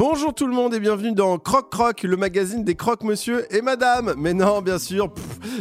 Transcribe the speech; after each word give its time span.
Bonjour 0.00 0.32
tout 0.32 0.46
le 0.46 0.54
monde 0.54 0.72
et 0.72 0.80
bienvenue 0.80 1.12
dans 1.12 1.36
Croc 1.36 1.70
Croc, 1.70 2.04
le 2.04 2.16
magazine 2.16 2.64
des 2.64 2.74
crocs 2.74 3.04
monsieur 3.04 3.44
et 3.54 3.60
madame. 3.60 4.14
Mais 4.16 4.32
non, 4.32 4.62
bien 4.62 4.78
sûr, 4.78 5.12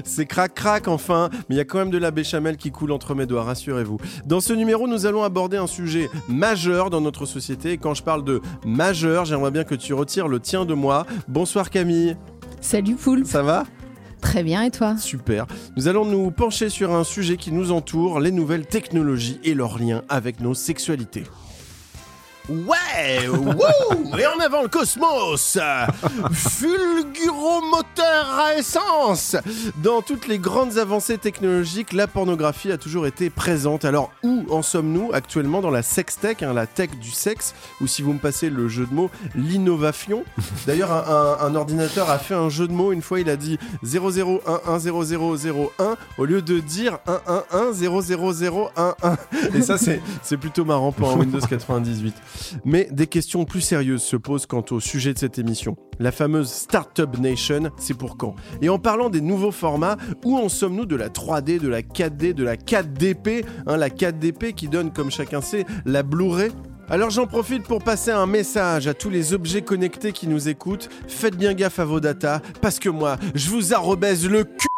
c'est 0.05 0.25
crac 0.25 0.53
crac 0.53 0.88
enfin, 0.88 1.30
mais 1.49 1.55
il 1.55 1.57
y 1.57 1.59
a 1.59 1.66
quand 1.66 1.77
même 1.77 1.89
de 1.89 1.97
la 1.97 2.09
béchamel 2.09 2.55
qui 2.55 2.71
coule 2.71 2.94
entre 2.94 3.16
mes 3.16 3.25
doigts, 3.25 3.44
rassurez-vous. 3.44 3.97
Dans 4.25 4.39
ce 4.39 4.53
numéro, 4.53 4.88
nous 4.88 5.05
allons 5.05 5.23
aborder 5.23 5.57
un 5.57 5.67
sujet 5.67 6.09
majeur 6.30 6.89
dans 6.89 7.02
notre 7.02 7.25
société 7.25 7.73
et 7.73 7.77
quand 7.77 7.94
je 7.94 8.02
parle 8.02 8.23
de 8.23 8.39
majeur, 8.66 9.25
j'aimerais 9.25 9.52
bien 9.52 9.66
que 9.66 9.75
tu 9.75 9.94
retires 9.94 10.30
le 10.30 10.39
tien 10.39 10.63
de 10.63 10.73
moi. 10.73 11.05
Bonsoir 11.27 11.69
Camille. 11.69 12.16
Salut 12.61 12.95
Poule. 12.95 13.25
Ça 13.25 13.44
va? 13.44 13.66
Très 14.21 14.44
bien 14.44 14.63
et 14.63 14.71
toi? 14.71 14.95
Super. 14.95 15.47
Nous 15.75 15.89
allons 15.89 16.05
nous 16.05 16.31
pencher 16.31 16.69
sur 16.69 16.95
un 16.95 17.03
sujet 17.03 17.35
qui 17.35 17.52
nous 17.52 17.73
entoure, 17.73 18.21
les 18.21 18.31
nouvelles 18.31 18.67
technologies 18.67 19.41
et 19.44 19.53
leurs 19.53 19.80
liens 19.80 20.03
avec 20.08 20.39
nos 20.39 20.53
sexualités. 20.53 21.25
Ouais, 22.50 23.28
wouh 23.28 24.17
Et 24.17 24.25
en 24.25 24.39
avant 24.39 24.64
le 24.64 24.69
cosmos 24.69 25.59
Fulguromoteur 26.31 28.39
à 28.39 28.55
essence 28.55 29.36
Dans 29.83 30.02
toutes 30.02 30.28
les 30.28 30.39
grandes 30.39 30.80
avancées 30.80 31.20
technologiques, 31.20 31.94
la 31.94 32.08
pornographie 32.08 32.72
a 32.72 32.80
toujours 32.80 33.05
été 33.05 33.30
présente. 33.30 33.86
Alors, 33.86 34.11
où 34.23 34.45
en 34.50 34.64
sommes-nous 34.64 35.11
actuellement 35.14 35.61
dans 35.61 35.70
la 35.70 35.83
sextech, 35.83 36.42
hein, 36.42 36.53
la 36.53 36.66
tech 36.66 36.89
du 37.00 37.11
sexe, 37.11 37.53
ou 37.81 37.88
si 37.88 38.02
vous 38.02 38.14
me 38.14 38.20
passez 38.20 38.50
le 38.50 38.67
jeu 38.67 38.88
de 38.88 38.94
mots, 38.95 39.11
l'innovation? 39.36 40.23
D'ailleurs, 40.66 40.92
un, 40.92 41.53
ordinateur 41.53 42.09
a 42.09 42.17
fait 42.17 42.33
un 42.33 42.50
jeu 42.50 42.67
de 42.67 42.73
mots, 42.73 42.92
une 42.92 43.03
fois 43.03 43.20
il 43.20 43.30
a 43.30 43.36
dit 43.36 43.59
00110001 43.83 45.97
au 46.17 46.25
lieu 46.25 46.42
de 46.42 46.59
dire 46.59 46.97
111000111. 47.52 49.17
Et 49.53 49.61
ça, 49.61 49.77
c'est 49.77 50.38
plutôt 50.38 50.66
marrant 50.66 50.92
pour 50.92 51.11
un 51.11 51.16
Windows 51.16 51.39
98. 51.39 52.16
Mais 52.66 52.88
des 52.92 53.08
questions 53.08 53.45
plus 53.45 53.62
sérieuses 53.62 54.04
se 54.04 54.16
posent 54.16 54.45
quant 54.45 54.64
au 54.72 54.80
sujet 54.80 55.14
de 55.14 55.20
cette 55.20 55.40
émission. 55.40 55.76
La 56.00 56.12
fameuse 56.12 56.50
Startup 56.50 57.18
Nation, 57.20 57.72
c'est 57.78 57.98
pour 57.98 58.18
quand? 58.18 58.36
Et 58.62 58.70
en 58.70 58.80
parlant 58.80 59.09
des 59.09 59.22
nouveaux 59.22 59.52
formats, 59.52 59.98
où 60.23 60.38
en 60.38 60.50
sommes-nous 60.50 60.86
de 60.86 60.95
la 60.95 61.10
3D, 61.10 61.60
de 61.60 61.67
la 61.67 61.82
4D, 61.82 62.34
de 62.34 62.44
la 62.44 62.56
4DP 62.56 63.45
hein, 63.67 63.78
La 63.78 63.90
4DP 63.90 64.54
qui 64.54 64.67
donne, 64.67 64.92
comme 64.92 65.12
chacun 65.12 65.42
sait, 65.42 65.66
la 65.86 66.04
Blu-ray? 66.04 66.52
Alors 66.90 67.12
j'en 67.12 67.28
profite 67.28 67.64
pour 67.64 67.84
passer 67.84 68.10
un 68.10 68.26
message 68.26 68.88
à 68.88 68.95
tous 68.95 69.12
les 69.12 69.34
objets 69.34 69.62
connectés 69.62 70.12
qui 70.12 70.28
nous 70.28 70.50
écoutent. 70.50 70.90
Faites 71.08 71.36
bien 71.36 71.54
gaffe 71.54 71.80
à 71.80 71.86
vos 71.86 72.00
datas, 72.00 72.40
parce 72.62 72.80
que 72.80 72.90
moi, 72.90 73.17
je 73.36 73.50
vous 73.50 73.73
arrobaise 73.73 74.28
le 74.28 74.44
cul. 74.44 74.69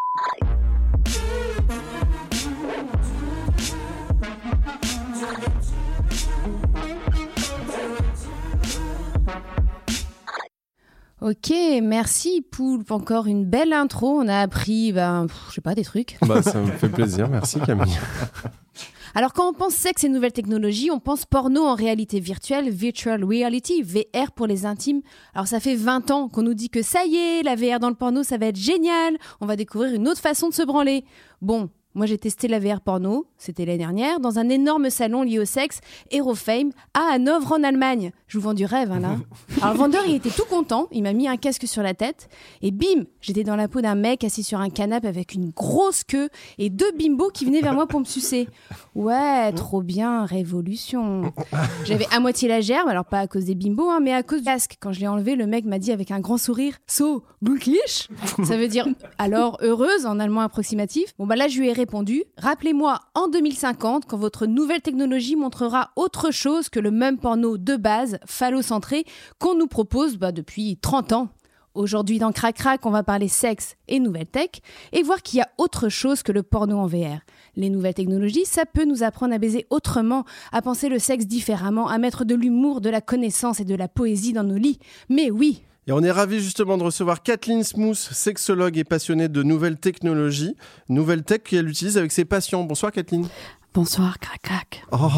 Ok, 11.21 11.53
merci 11.83 12.41
Poulpe. 12.41 12.89
Encore 12.89 13.27
une 13.27 13.45
belle 13.45 13.73
intro. 13.73 14.19
On 14.19 14.27
a 14.27 14.39
appris, 14.39 14.91
ben, 14.91 15.27
pff, 15.27 15.37
je 15.49 15.53
sais 15.53 15.61
pas, 15.61 15.75
des 15.75 15.83
trucs. 15.83 16.17
Bah 16.25 16.41
ça 16.41 16.59
me 16.59 16.71
fait 16.71 16.89
plaisir, 16.89 17.29
merci 17.29 17.59
Camille. 17.59 17.95
Alors 19.13 19.33
quand 19.33 19.47
on 19.47 19.53
pense 19.53 19.73
sexe 19.73 20.03
et 20.03 20.09
nouvelles 20.09 20.31
technologies, 20.31 20.89
on 20.89 20.99
pense 20.99 21.25
porno 21.25 21.63
en 21.63 21.75
réalité 21.75 22.19
virtuelle, 22.19 22.69
virtual 22.69 23.23
reality, 23.23 23.83
VR 23.83 24.31
pour 24.31 24.47
les 24.47 24.65
intimes. 24.65 25.01
Alors 25.35 25.47
ça 25.47 25.59
fait 25.59 25.75
20 25.75 26.09
ans 26.09 26.27
qu'on 26.27 26.41
nous 26.43 26.53
dit 26.53 26.69
que 26.69 26.81
ça 26.81 27.05
y 27.05 27.17
est, 27.17 27.43
la 27.43 27.55
VR 27.55 27.79
dans 27.79 27.89
le 27.89 27.95
porno, 27.95 28.23
ça 28.23 28.37
va 28.37 28.47
être 28.47 28.55
génial. 28.55 29.17
On 29.41 29.45
va 29.45 29.55
découvrir 29.55 29.93
une 29.93 30.07
autre 30.07 30.21
façon 30.21 30.49
de 30.49 30.53
se 30.53 30.63
branler. 30.63 31.05
Bon. 31.41 31.69
Moi, 31.93 32.05
j'ai 32.05 32.17
testé 32.17 32.47
la 32.47 32.59
VR 32.59 32.79
porno, 32.79 33.25
c'était 33.37 33.65
l'année 33.65 33.79
dernière, 33.79 34.19
dans 34.19 34.39
un 34.39 34.47
énorme 34.47 34.89
salon 34.89 35.23
lié 35.23 35.39
au 35.39 35.45
sexe, 35.45 35.81
Aerofame, 36.11 36.71
à 36.93 37.13
Hanovre 37.13 37.51
en 37.51 37.63
Allemagne. 37.63 38.11
Je 38.27 38.37
vous 38.37 38.45
vends 38.45 38.53
du 38.53 38.65
rêve, 38.65 38.91
hein, 38.91 39.01
là. 39.01 39.17
Alors, 39.61 39.73
le 39.73 39.79
vendeur, 39.79 40.03
il 40.07 40.15
était 40.15 40.29
tout 40.29 40.45
content, 40.49 40.87
il 40.91 41.03
m'a 41.03 41.11
mis 41.11 41.27
un 41.27 41.35
casque 41.35 41.67
sur 41.67 41.83
la 41.83 41.93
tête, 41.93 42.29
et 42.61 42.71
bim, 42.71 43.05
j'étais 43.19 43.43
dans 43.43 43.57
la 43.57 43.67
peau 43.67 43.81
d'un 43.81 43.95
mec 43.95 44.23
assis 44.23 44.43
sur 44.43 44.59
un 44.61 44.69
canapé 44.69 45.07
avec 45.07 45.33
une 45.33 45.49
grosse 45.49 46.03
queue 46.05 46.29
et 46.57 46.69
deux 46.69 46.91
bimbos 46.93 47.29
qui 47.29 47.43
venaient 47.45 47.61
vers 47.61 47.73
moi 47.73 47.87
pour 47.87 47.99
me 47.99 48.05
sucer. 48.05 48.47
Ouais, 48.95 49.51
trop 49.51 49.81
bien, 49.81 50.23
révolution. 50.25 51.33
J'avais 51.83 52.07
à 52.11 52.19
moitié 52.19 52.47
la 52.47 52.61
gerbe, 52.61 52.87
alors 52.87 53.05
pas 53.05 53.19
à 53.19 53.27
cause 53.27 53.45
des 53.45 53.55
bimbos, 53.55 53.89
hein, 53.89 53.99
mais 54.01 54.13
à 54.13 54.23
cause 54.23 54.39
du 54.39 54.45
casque. 54.45 54.77
Quand 54.79 54.91
je 54.91 54.99
l'ai 54.99 55.07
enlevé, 55.07 55.35
le 55.35 55.47
mec 55.47 55.65
m'a 55.65 55.79
dit 55.79 55.91
avec 55.91 56.11
un 56.11 56.19
grand 56.19 56.37
sourire 56.37 56.77
So, 56.87 57.23
glücklich 57.43 58.09
Ça 58.43 58.57
veut 58.57 58.67
dire 58.67 58.87
alors 59.17 59.57
heureuse 59.61 60.05
en 60.05 60.19
allemand 60.19 60.41
approximatif. 60.41 61.13
Bon, 61.17 61.25
bah 61.25 61.35
là, 61.35 61.47
je 61.47 61.59
lui 61.59 61.69
ai 61.69 61.73
répondu 61.81 62.25
Rappelez-moi 62.37 62.99
en 63.15 63.27
2050 63.27 64.05
quand 64.05 64.17
votre 64.17 64.45
nouvelle 64.45 64.81
technologie 64.81 65.35
montrera 65.35 65.89
autre 65.95 66.29
chose 66.29 66.69
que 66.69 66.79
le 66.79 66.91
même 66.91 67.17
porno 67.17 67.57
de 67.57 67.75
base, 67.75 68.19
phallocentré, 68.27 69.03
qu'on 69.39 69.55
nous 69.55 69.65
propose 69.65 70.17
bah, 70.17 70.31
depuis 70.31 70.77
30 70.77 71.13
ans. 71.13 71.29
Aujourd'hui, 71.73 72.19
dans 72.19 72.31
Crac 72.31 72.55
Crac, 72.55 72.85
on 72.85 72.91
va 72.91 73.01
parler 73.01 73.27
sexe 73.27 73.77
et 73.87 73.99
nouvelles 73.99 74.27
tech 74.27 74.49
et 74.91 75.01
voir 75.01 75.23
qu'il 75.23 75.39
y 75.39 75.41
a 75.41 75.49
autre 75.57 75.89
chose 75.89 76.21
que 76.21 76.31
le 76.31 76.43
porno 76.43 76.77
en 76.77 76.85
VR. 76.85 77.21
Les 77.55 77.71
nouvelles 77.71 77.95
technologies, 77.95 78.45
ça 78.45 78.67
peut 78.67 78.85
nous 78.85 79.01
apprendre 79.01 79.33
à 79.33 79.39
baiser 79.39 79.65
autrement, 79.71 80.23
à 80.51 80.61
penser 80.61 80.87
le 80.87 80.99
sexe 80.99 81.25
différemment, 81.25 81.87
à 81.87 81.97
mettre 81.97 82.25
de 82.25 82.35
l'humour, 82.35 82.81
de 82.81 82.91
la 82.91 83.01
connaissance 83.01 83.59
et 83.59 83.65
de 83.65 83.73
la 83.73 83.87
poésie 83.87 84.33
dans 84.33 84.43
nos 84.43 84.57
lits. 84.57 84.79
Mais 85.09 85.31
oui, 85.31 85.63
Et 85.91 85.93
on 85.93 86.03
est 86.03 86.11
ravi 86.11 86.39
justement 86.39 86.77
de 86.77 86.83
recevoir 86.83 87.21
Kathleen 87.21 87.65
Smooth, 87.65 87.97
sexologue 87.97 88.77
et 88.77 88.85
passionnée 88.85 89.27
de 89.27 89.43
nouvelles 89.43 89.75
technologies, 89.75 90.55
nouvelles 90.87 91.23
tech 91.23 91.41
qu'elle 91.43 91.67
utilise 91.67 91.97
avec 91.97 92.13
ses 92.13 92.23
patients. 92.23 92.63
Bonsoir 92.63 92.93
Kathleen. 92.93 93.27
bonsoir 93.73 94.17
Crac 94.19 94.41
Crac. 94.41 94.85
Oh. 94.93 95.09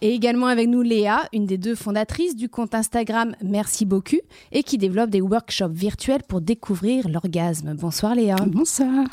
Et 0.00 0.14
également 0.14 0.46
avec 0.46 0.68
nous 0.68 0.80
Léa, 0.80 1.28
une 1.34 1.44
des 1.44 1.58
deux 1.58 1.74
fondatrices 1.74 2.34
du 2.34 2.48
compte 2.48 2.74
Instagram 2.74 3.36
Merci 3.42 3.84
beaucoup 3.84 4.16
et 4.52 4.62
qui 4.62 4.78
développe 4.78 5.10
des 5.10 5.20
workshops 5.20 5.74
virtuels 5.74 6.22
pour 6.26 6.40
découvrir 6.40 7.06
l'orgasme. 7.10 7.74
Bonsoir 7.74 8.14
Léa. 8.14 8.36
Bonsoir. 8.46 9.04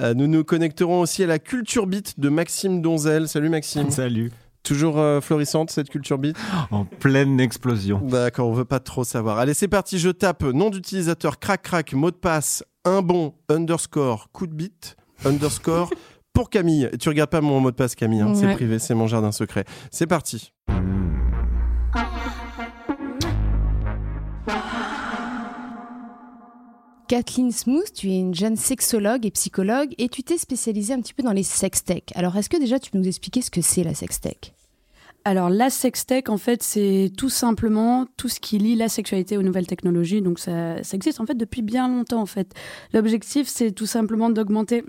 Euh, 0.00 0.12
nous 0.12 0.26
nous 0.26 0.44
connecterons 0.44 1.00
aussi 1.00 1.22
à 1.22 1.26
la 1.26 1.38
culture 1.38 1.86
beat 1.86 2.20
de 2.20 2.28
Maxime 2.28 2.82
Donzel. 2.82 3.26
Salut 3.26 3.48
Maxime. 3.48 3.90
Salut. 3.90 4.32
Toujours 4.64 4.98
euh, 4.98 5.20
florissante 5.20 5.70
cette 5.70 5.90
culture 5.90 6.16
beat 6.16 6.36
En 6.70 6.86
pleine 6.86 7.38
explosion. 7.38 8.00
D'accord, 8.02 8.48
on 8.48 8.52
veut 8.52 8.64
pas 8.64 8.80
trop 8.80 9.04
savoir. 9.04 9.38
Allez, 9.38 9.52
c'est 9.52 9.68
parti, 9.68 9.98
je 9.98 10.08
tape 10.08 10.42
nom 10.42 10.70
d'utilisateur 10.70 11.38
crac 11.38 11.62
crac, 11.62 11.92
mot 11.92 12.10
de 12.10 12.16
passe, 12.16 12.64
un 12.86 13.02
bon, 13.02 13.34
underscore, 13.50 14.30
coup 14.32 14.46
de 14.46 14.54
bite, 14.54 14.96
underscore, 15.26 15.90
pour 16.32 16.48
Camille. 16.48 16.88
Et 16.92 16.96
tu 16.96 17.10
regardes 17.10 17.28
pas 17.30 17.42
mon 17.42 17.60
mot 17.60 17.70
de 17.70 17.76
passe 17.76 17.94
Camille, 17.94 18.22
hein, 18.22 18.34
c'est 18.34 18.54
privé, 18.54 18.78
c'est 18.78 18.94
mon 18.94 19.06
jardin 19.06 19.32
secret. 19.32 19.66
C'est 19.90 20.06
parti. 20.06 20.50
Kathleen 27.06 27.52
Smooth, 27.52 27.92
tu 27.92 28.10
es 28.10 28.18
une 28.18 28.34
jeune 28.34 28.56
sexologue 28.56 29.26
et 29.26 29.30
psychologue 29.30 29.94
et 29.98 30.08
tu 30.08 30.22
t'es 30.22 30.38
spécialisée 30.38 30.94
un 30.94 31.02
petit 31.02 31.12
peu 31.12 31.22
dans 31.22 31.32
les 31.32 31.42
sextech. 31.42 32.10
Alors 32.14 32.34
est-ce 32.36 32.48
que 32.48 32.56
déjà 32.56 32.78
tu 32.78 32.90
peux 32.90 32.96
nous 32.96 33.06
expliquer 33.06 33.42
ce 33.42 33.50
que 33.50 33.60
c'est 33.60 33.84
la 33.84 33.92
sextech? 33.94 34.53
Alors 35.26 35.48
la 35.48 35.70
sextech, 35.70 36.28
en 36.28 36.36
fait, 36.36 36.62
c'est 36.62 37.10
tout 37.16 37.30
simplement 37.30 38.06
tout 38.18 38.28
ce 38.28 38.40
qui 38.40 38.58
lie 38.58 38.76
la 38.76 38.88
sexualité 38.90 39.38
aux 39.38 39.42
nouvelles 39.42 39.66
technologies. 39.66 40.20
Donc 40.20 40.38
ça, 40.38 40.82
ça 40.82 40.96
existe 40.96 41.18
en 41.20 41.26
fait 41.26 41.34
depuis 41.34 41.62
bien 41.62 41.88
longtemps. 41.88 42.20
En 42.20 42.26
fait, 42.26 42.52
l'objectif, 42.92 43.48
c'est 43.48 43.72
tout 43.72 43.86
simplement 43.86 44.28
d'augmenter 44.28 44.84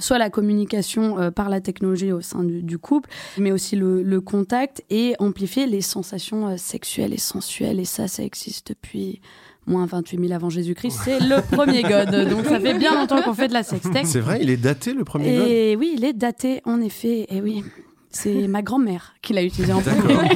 soit 0.00 0.18
la 0.18 0.30
communication 0.30 1.18
euh, 1.18 1.30
par 1.30 1.48
la 1.48 1.60
technologie 1.60 2.12
au 2.12 2.20
sein 2.20 2.44
du, 2.44 2.62
du 2.62 2.78
couple, 2.78 3.10
mais 3.38 3.52
aussi 3.52 3.76
le, 3.76 4.02
le 4.02 4.20
contact 4.20 4.82
et 4.88 5.14
amplifier 5.18 5.66
les 5.66 5.80
sensations 5.82 6.48
euh, 6.48 6.56
sexuelles 6.56 7.12
et 7.12 7.18
sensuelles. 7.18 7.80
Et 7.80 7.84
ça, 7.84 8.08
ça 8.08 8.22
existe 8.22 8.68
depuis 8.68 9.20
moins 9.66 9.86
28 9.86 10.20
000 10.20 10.32
avant 10.32 10.48
Jésus-Christ. 10.48 10.98
C'est 11.04 11.20
le 11.20 11.42
premier 11.56 11.82
god. 11.82 12.28
Donc 12.28 12.46
ça 12.46 12.58
fait 12.58 12.74
bien 12.78 12.94
longtemps 12.94 13.20
qu'on 13.22 13.34
fait 13.34 13.48
de 13.48 13.52
la 13.52 13.62
sextech. 13.62 14.06
C'est 14.06 14.20
vrai, 14.20 14.38
il 14.40 14.50
est 14.50 14.56
daté 14.56 14.94
le 14.94 15.04
premier 15.04 15.36
god? 15.36 15.48
Et 15.48 15.76
oui, 15.76 15.92
il 15.96 16.04
est 16.04 16.12
daté, 16.14 16.62
en 16.64 16.80
effet. 16.80 17.26
Et 17.28 17.40
oui. 17.40 17.62
C'est 18.12 18.46
ma 18.46 18.62
grand-mère 18.62 19.14
qui 19.22 19.32
l'a 19.32 19.42
utilisé 19.42 19.72
en 19.72 19.80
premier. 19.80 20.14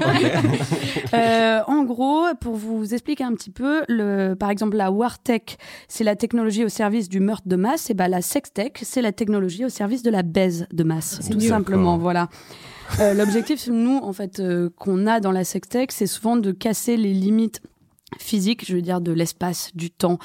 Euh, 1.14 1.61
en 1.69 1.84
gros, 1.84 2.25
pour 2.40 2.56
vous 2.56 2.93
expliquer 2.93 3.23
un 3.23 3.32
petit 3.32 3.50
peu, 3.50 3.82
le, 3.88 4.34
par 4.34 4.50
exemple, 4.50 4.76
la 4.76 4.90
Wartech, 4.90 5.56
c'est 5.88 6.05
la 6.05 6.17
technologie 6.17 6.64
au 6.64 6.69
service 6.69 7.08
du 7.08 7.20
meurtre 7.20 7.46
de 7.46 7.56
masse, 7.56 7.90
et 7.90 7.94
bah, 7.94 8.08
la 8.08 8.23
Sextech, 8.23 8.81
c'est 8.82 9.02
la 9.02 9.12
technologie 9.12 9.64
au 9.64 9.69
service 9.69 10.02
de 10.02 10.11
la 10.11 10.23
baise 10.23 10.67
de 10.73 10.82
masse, 10.82 11.20
tout 11.31 11.38
mieux. 11.38 11.49
simplement. 11.49 11.96
Voilà. 11.96 12.28
Euh, 13.00 13.14
L'objectif, 13.14 13.69
nous, 13.69 13.99
en 14.02 14.12
fait, 14.12 14.40
euh, 14.40 14.69
qu'on 14.76 15.06
a 15.06 15.20
dans 15.20 15.32
la 15.32 15.44
Sextech, 15.44 15.93
c'est 15.93 16.06
souvent 16.06 16.37
de 16.37 16.50
casser 16.52 16.96
les 16.96 17.12
limites 17.12 17.62
physiques, 18.18 18.66
je 18.66 18.74
veux 18.74 18.82
dire 18.82 19.00
de 19.00 19.12
l'espace, 19.12 19.70
du 19.74 19.90
temps, 19.90 20.18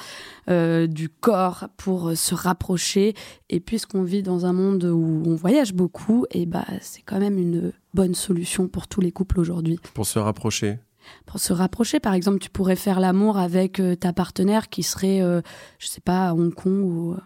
euh, 0.48 0.86
du 0.86 1.08
corps 1.08 1.68
pour 1.76 2.10
euh, 2.10 2.14
se 2.14 2.34
rapprocher. 2.34 3.14
Et 3.50 3.60
puisqu'on 3.60 4.02
vit 4.02 4.22
dans 4.22 4.46
un 4.46 4.52
monde 4.52 4.84
où 4.84 5.22
on 5.26 5.34
voyage 5.34 5.74
beaucoup, 5.74 6.26
et 6.30 6.46
bah 6.46 6.66
c'est 6.80 7.02
quand 7.02 7.20
même 7.20 7.38
une 7.38 7.72
bonne 7.94 8.14
solution 8.14 8.68
pour 8.68 8.88
tous 8.88 9.00
les 9.00 9.12
couples 9.12 9.40
aujourd'hui. 9.40 9.78
Pour 9.94 10.06
se 10.06 10.18
rapprocher. 10.18 10.78
Pour 11.26 11.40
se 11.40 11.52
rapprocher, 11.52 12.00
par 12.00 12.14
exemple, 12.14 12.38
tu 12.38 12.50
pourrais 12.50 12.76
faire 12.76 13.00
l'amour 13.00 13.38
avec 13.38 13.80
euh, 13.80 13.94
ta 13.94 14.12
partenaire 14.12 14.68
qui 14.68 14.82
serait, 14.82 15.20
euh, 15.20 15.40
je 15.78 15.86
sais 15.86 16.00
pas, 16.00 16.28
à 16.28 16.34
Hong 16.34 16.54
Kong 16.54 16.84
ou, 16.84 17.16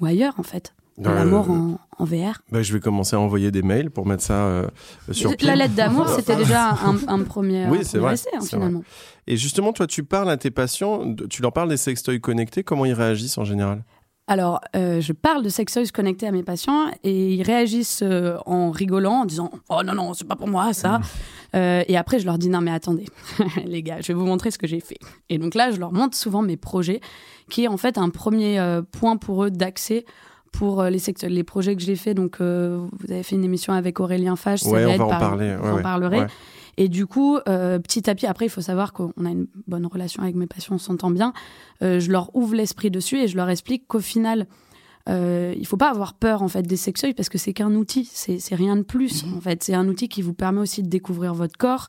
ou 0.00 0.06
ailleurs 0.06 0.34
en 0.38 0.42
fait. 0.42 0.74
Euh, 1.06 1.14
L'amour 1.14 1.50
en, 1.50 1.78
en 1.98 2.04
VR. 2.04 2.42
Bah, 2.50 2.62
je 2.62 2.72
vais 2.72 2.80
commencer 2.80 3.16
à 3.16 3.20
envoyer 3.20 3.50
des 3.50 3.62
mails 3.62 3.90
pour 3.90 4.06
mettre 4.06 4.22
ça 4.22 4.34
euh, 4.34 4.66
sur. 5.12 5.32
La 5.42 5.56
lettre 5.56 5.74
d'amour, 5.74 6.08
c'était 6.16 6.36
déjà 6.36 6.70
un, 6.70 6.96
un 7.08 7.22
premier, 7.22 7.66
Oui, 7.68 7.78
c'est 7.82 7.98
vrai, 7.98 8.14
essai, 8.14 8.30
hein, 8.34 8.40
finalement. 8.40 8.82
Et 9.26 9.36
justement, 9.36 9.72
toi, 9.72 9.86
tu 9.86 10.04
parles 10.04 10.30
à 10.30 10.36
tes 10.36 10.50
patients, 10.50 11.14
tu 11.28 11.42
leur 11.42 11.52
parles 11.52 11.68
des 11.68 11.76
sextoys 11.76 12.20
connectés, 12.20 12.64
comment 12.64 12.84
ils 12.84 12.92
réagissent 12.92 13.38
en 13.38 13.44
général? 13.44 13.82
Alors, 14.26 14.60
euh, 14.76 15.00
je 15.00 15.12
parle 15.12 15.42
de 15.42 15.48
sextoys 15.48 15.90
connectés 15.92 16.28
à 16.28 16.30
mes 16.30 16.44
patients 16.44 16.86
et 17.02 17.34
ils 17.34 17.42
réagissent 17.42 18.02
euh, 18.04 18.36
en 18.46 18.70
rigolant, 18.70 19.22
en 19.22 19.24
disant 19.24 19.50
Oh 19.68 19.82
non, 19.84 19.92
non, 19.94 20.14
c'est 20.14 20.26
pas 20.28 20.36
pour 20.36 20.46
moi 20.46 20.72
ça. 20.72 21.00
Euh, 21.56 21.82
et 21.88 21.96
après, 21.96 22.20
je 22.20 22.26
leur 22.26 22.38
dis 22.38 22.48
Non, 22.48 22.60
mais 22.60 22.70
attendez, 22.70 23.06
les 23.66 23.82
gars, 23.82 24.00
je 24.00 24.08
vais 24.08 24.14
vous 24.14 24.26
montrer 24.26 24.52
ce 24.52 24.58
que 24.58 24.68
j'ai 24.68 24.78
fait. 24.78 24.98
Et 25.30 25.38
donc 25.38 25.56
là, 25.56 25.72
je 25.72 25.80
leur 25.80 25.92
montre 25.92 26.16
souvent 26.16 26.42
mes 26.42 26.56
projets, 26.56 27.00
qui 27.50 27.64
est 27.64 27.68
en 27.68 27.76
fait 27.76 27.98
un 27.98 28.08
premier 28.08 28.60
euh, 28.60 28.82
point 28.82 29.16
pour 29.16 29.42
eux 29.44 29.50
d'accès 29.50 30.04
pour 30.52 30.80
euh, 30.80 30.90
les, 30.90 30.98
sextoys, 30.98 31.28
les 31.30 31.44
projets 31.44 31.76
que 31.76 31.82
j'ai 31.82 31.96
fait. 31.96 32.14
Donc, 32.14 32.40
euh, 32.40 32.86
vous 32.98 33.12
avez 33.12 33.22
fait 33.22 33.36
une 33.36 33.44
émission 33.44 33.72
avec 33.72 34.00
Aurélien 34.00 34.36
Fage, 34.36 34.64
Ouais, 34.64 34.84
on 34.86 34.96
va 34.96 35.04
en 35.04 35.08
par- 35.08 35.18
parler. 35.20 35.50
ouais, 35.56 35.70
en 35.70 35.76
ouais, 35.76 35.82
parlerez. 35.82 36.20
ouais. 36.20 36.26
Et 36.76 36.88
du 36.88 37.06
coup, 37.06 37.38
euh, 37.48 37.78
petit 37.78 38.08
à 38.08 38.14
petit, 38.14 38.26
après, 38.26 38.46
il 38.46 38.48
faut 38.50 38.60
savoir 38.60 38.92
qu'on 38.92 39.12
a 39.24 39.28
une 39.30 39.46
bonne 39.66 39.86
relation 39.86 40.22
avec 40.22 40.34
mes 40.34 40.46
patients, 40.46 40.76
on 40.76 40.78
s'entend 40.78 41.10
bien. 41.10 41.32
Euh, 41.82 42.00
je 42.00 42.10
leur 42.10 42.34
ouvre 42.34 42.54
l'esprit 42.54 42.90
dessus 42.90 43.18
et 43.18 43.28
je 43.28 43.36
leur 43.36 43.50
explique 43.50 43.86
qu'au 43.86 44.00
final, 44.00 44.46
euh, 45.08 45.54
il 45.58 45.66
faut 45.66 45.76
pas 45.76 45.90
avoir 45.90 46.14
peur 46.14 46.42
en 46.42 46.48
fait 46.48 46.62
des 46.62 46.76
sextoys 46.76 47.12
parce 47.14 47.28
que 47.28 47.38
c'est 47.38 47.52
qu'un 47.52 47.74
outil, 47.74 48.08
c'est 48.12 48.38
c'est 48.38 48.54
rien 48.54 48.76
de 48.76 48.82
plus. 48.82 49.24
En 49.36 49.40
fait, 49.40 49.62
c'est 49.64 49.74
un 49.74 49.88
outil 49.88 50.08
qui 50.08 50.22
vous 50.22 50.32
permet 50.34 50.60
aussi 50.60 50.82
de 50.82 50.88
découvrir 50.88 51.34
votre 51.34 51.56
corps. 51.58 51.88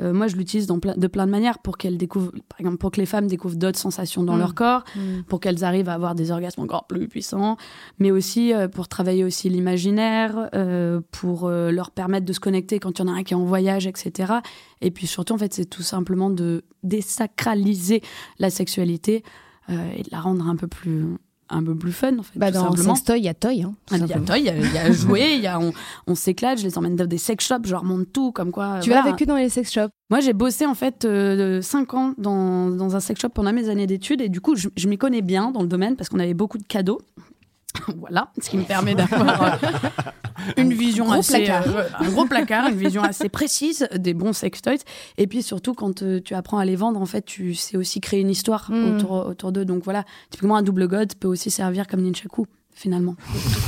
Euh, 0.00 0.12
moi, 0.12 0.26
je 0.28 0.36
l'utilise 0.36 0.66
de 0.66 1.06
plein 1.08 1.26
de 1.26 1.30
manières 1.30 1.58
pour 1.58 1.76
qu'elles 1.78 1.98
découvrent, 1.98 2.32
par 2.48 2.58
exemple, 2.60 2.78
pour 2.78 2.90
que 2.90 3.00
les 3.00 3.06
femmes 3.06 3.26
découvrent 3.26 3.56
d'autres 3.56 3.78
sensations 3.78 4.22
dans 4.22 4.36
Mm. 4.36 4.38
leur 4.38 4.54
corps, 4.54 4.84
Mm. 4.96 5.22
pour 5.28 5.40
qu'elles 5.40 5.62
arrivent 5.64 5.88
à 5.88 5.94
avoir 5.94 6.14
des 6.14 6.30
orgasmes 6.30 6.62
encore 6.62 6.86
plus 6.86 7.06
puissants, 7.08 7.56
mais 7.98 8.10
aussi 8.10 8.52
euh, 8.54 8.66
pour 8.68 8.88
travailler 8.88 9.24
aussi 9.24 9.48
l'imaginaire, 9.50 10.48
euh, 10.54 11.00
pour 11.10 11.46
euh, 11.46 11.70
leur 11.70 11.90
permettre 11.90 12.24
de 12.26 12.32
se 12.32 12.40
connecter 12.40 12.78
quand 12.78 12.98
il 12.98 13.02
y 13.02 13.04
en 13.08 13.12
a 13.12 13.16
un 13.16 13.22
qui 13.22 13.34
est 13.34 13.36
en 13.36 13.44
voyage, 13.44 13.86
etc. 13.86 14.32
Et 14.80 14.90
puis 14.90 15.06
surtout, 15.06 15.34
en 15.34 15.38
fait, 15.38 15.52
c'est 15.52 15.66
tout 15.66 15.82
simplement 15.82 16.30
de 16.30 16.64
désacraliser 16.82 18.02
la 18.38 18.50
sexualité 18.50 19.22
euh, 19.68 19.90
et 19.96 20.02
de 20.02 20.08
la 20.10 20.20
rendre 20.20 20.48
un 20.48 20.56
peu 20.56 20.66
plus, 20.66 21.04
un 21.50 21.62
peu 21.62 21.74
plus 21.74 21.92
fun, 21.92 22.18
en 22.18 22.22
fait, 22.22 22.38
Bah, 22.38 22.48
tout 22.48 22.54
dans 22.58 22.68
simplement. 22.70 22.94
Sextoy, 22.94 23.18
il 23.20 23.24
y 23.24 23.28
a 23.28 23.34
Toy. 23.34 23.62
Hein, 23.62 23.74
Ah, 23.90 23.96
Il 23.98 24.06
y 24.06 24.12
a 24.12 24.20
toi, 24.20 24.38
il 24.38 24.44
y 24.44 24.46
y 24.74 24.78
a 24.78 24.92
jouer, 24.92 25.36
y 25.36 25.46
a, 25.46 25.58
on, 25.60 25.72
on 26.06 26.14
s'éclate, 26.14 26.58
je 26.58 26.64
les 26.64 26.78
emmène 26.78 26.96
dans 26.96 27.06
des 27.06 27.18
sex 27.18 27.44
shops, 27.44 27.66
je 27.66 27.72
leur 27.72 27.84
montre 27.84 28.10
tout, 28.12 28.32
comme 28.32 28.52
quoi. 28.52 28.78
Tu 28.80 28.90
voilà. 28.90 29.04
avec 29.06 29.20
eux 29.22 29.26
dans 29.26 29.36
les 29.36 29.48
sex 29.48 29.70
shops. 29.72 29.90
Moi, 30.10 30.20
j'ai 30.20 30.32
bossé 30.32 30.66
en 30.66 30.74
fait 30.74 31.06
5 31.62 31.94
ans 31.94 32.14
dans, 32.18 32.70
dans 32.70 32.96
un 32.96 33.00
sex 33.00 33.20
shop 33.20 33.28
pendant 33.30 33.52
mes 33.52 33.68
années 33.68 33.86
d'études 33.86 34.20
et 34.20 34.28
du 34.28 34.40
coup, 34.40 34.56
je, 34.56 34.68
je 34.76 34.88
m'y 34.88 34.98
connais 34.98 35.22
bien 35.22 35.50
dans 35.50 35.62
le 35.62 35.68
domaine 35.68 35.96
parce 35.96 36.08
qu'on 36.08 36.18
avait 36.18 36.34
beaucoup 36.34 36.58
de 36.58 36.64
cadeaux. 36.64 37.00
voilà, 37.96 38.30
ce 38.40 38.50
qui 38.50 38.56
me 38.56 38.64
permet 38.64 38.94
d'avoir 38.94 39.42
euh, 39.42 39.56
une 40.56 40.72
vision 40.72 41.04
Gros 41.04 41.14
assez 41.14 41.44
placard. 41.44 41.64
euh, 41.76 41.84
un 41.98 42.08
gros 42.10 42.24
placard, 42.26 42.68
une 42.68 42.76
vision 42.76 43.02
assez 43.02 43.28
précise 43.28 43.88
des 43.94 44.14
bons 44.14 44.32
sextoys. 44.32 44.78
Et 45.18 45.26
puis 45.26 45.42
surtout, 45.42 45.74
quand 45.74 46.02
euh, 46.02 46.20
tu 46.20 46.34
apprends 46.34 46.58
à 46.58 46.64
les 46.64 46.76
vendre, 46.76 47.00
en 47.00 47.06
fait, 47.06 47.22
tu 47.22 47.54
sais 47.54 47.76
aussi 47.76 48.00
créer 48.00 48.20
une 48.20 48.30
histoire 48.30 48.70
Mm. 48.70 48.96
autour, 48.96 49.12
autour 49.26 49.52
d'eux. 49.52 49.64
Donc 49.64 49.84
voilà, 49.84 50.04
typiquement 50.30 50.56
un 50.56 50.62
double 50.62 50.88
god 50.88 51.14
peut 51.14 51.28
aussi 51.28 51.50
servir 51.50 51.86
comme 51.86 52.00
nunchaku 52.02 52.46
finalement. 52.74 53.14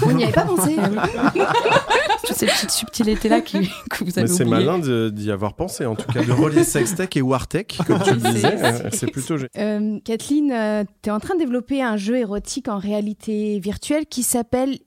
On 0.07 0.13
n'y 0.13 0.25
avait 0.25 0.33
pas 0.33 0.43
pensé. 0.45 0.77
Toutes 2.27 2.37
ces 2.37 2.47
petites 2.47 2.71
subtilités-là 2.71 3.41
qui, 3.41 3.69
que 3.91 4.05
vous 4.05 4.11
Mais 4.17 4.19
avez 4.21 4.29
c'est 4.29 4.45
malin 4.45 4.79
d'y 5.11 5.31
avoir 5.31 5.55
pensé, 5.55 5.87
en 5.87 5.95
tout 5.97 6.11
cas, 6.13 6.23
de 6.25 6.33
relier 6.33 6.65
sextech 6.65 7.17
et 7.17 7.23
wartech, 7.23 7.79
comme 7.87 8.01
tu 8.03 8.11
le 8.15 8.17
disais. 8.33 8.55
euh, 8.65 8.89
C'est 8.93 9.11
plutôt 9.11 9.37
Euh, 9.59 9.99
Kathleen, 10.05 10.87
tu 11.03 11.09
es 11.09 11.13
en 11.13 11.21
train 11.21 11.35
de 11.35 11.41
développer 11.41 11.83
un 11.83 11.97
jeu 11.97 12.17
érotique 12.17 12.69
en 12.69 12.79
réalité 12.79 13.59
virtuelle 13.61 14.07
qui 14.07 14.23
s'appelle 14.23 14.79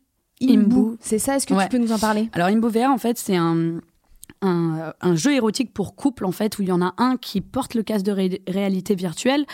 Imbu. 0.41 0.53
Imbu. 0.75 0.97
C'est 1.01 1.19
ça 1.19 1.35
Est-ce 1.35 1.45
que 1.47 1.53
Ouais. 1.53 1.63
tu 1.63 1.69
peux 1.69 1.77
nous 1.77 1.91
en 1.91 2.00
parler? 2.00 2.29
Alors 2.33 2.47
Imbo 2.47 2.69
VR, 2.69 2.89
en 2.89 2.97
fait, 2.97 3.18
c'est 3.18 3.35
un, 3.38 3.79
un, 4.45 4.94
un 5.01 5.15
jeu 5.15 5.33
érotique 5.33 5.74
pour 5.74 5.95
couple, 5.95 6.25
en 6.25 6.31
fait, 6.31 6.57
où 6.57 6.62
il 6.62 6.69
y 6.69 6.71
en 6.71 6.81
a 6.81 6.94
un 6.97 7.18
qui 7.18 7.42
porte 7.42 7.74
le 7.74 7.83
casque 7.83 8.06
de 8.06 8.12
ré- 8.12 8.42
réalité 8.47 8.95
virtuelle. 8.95 9.45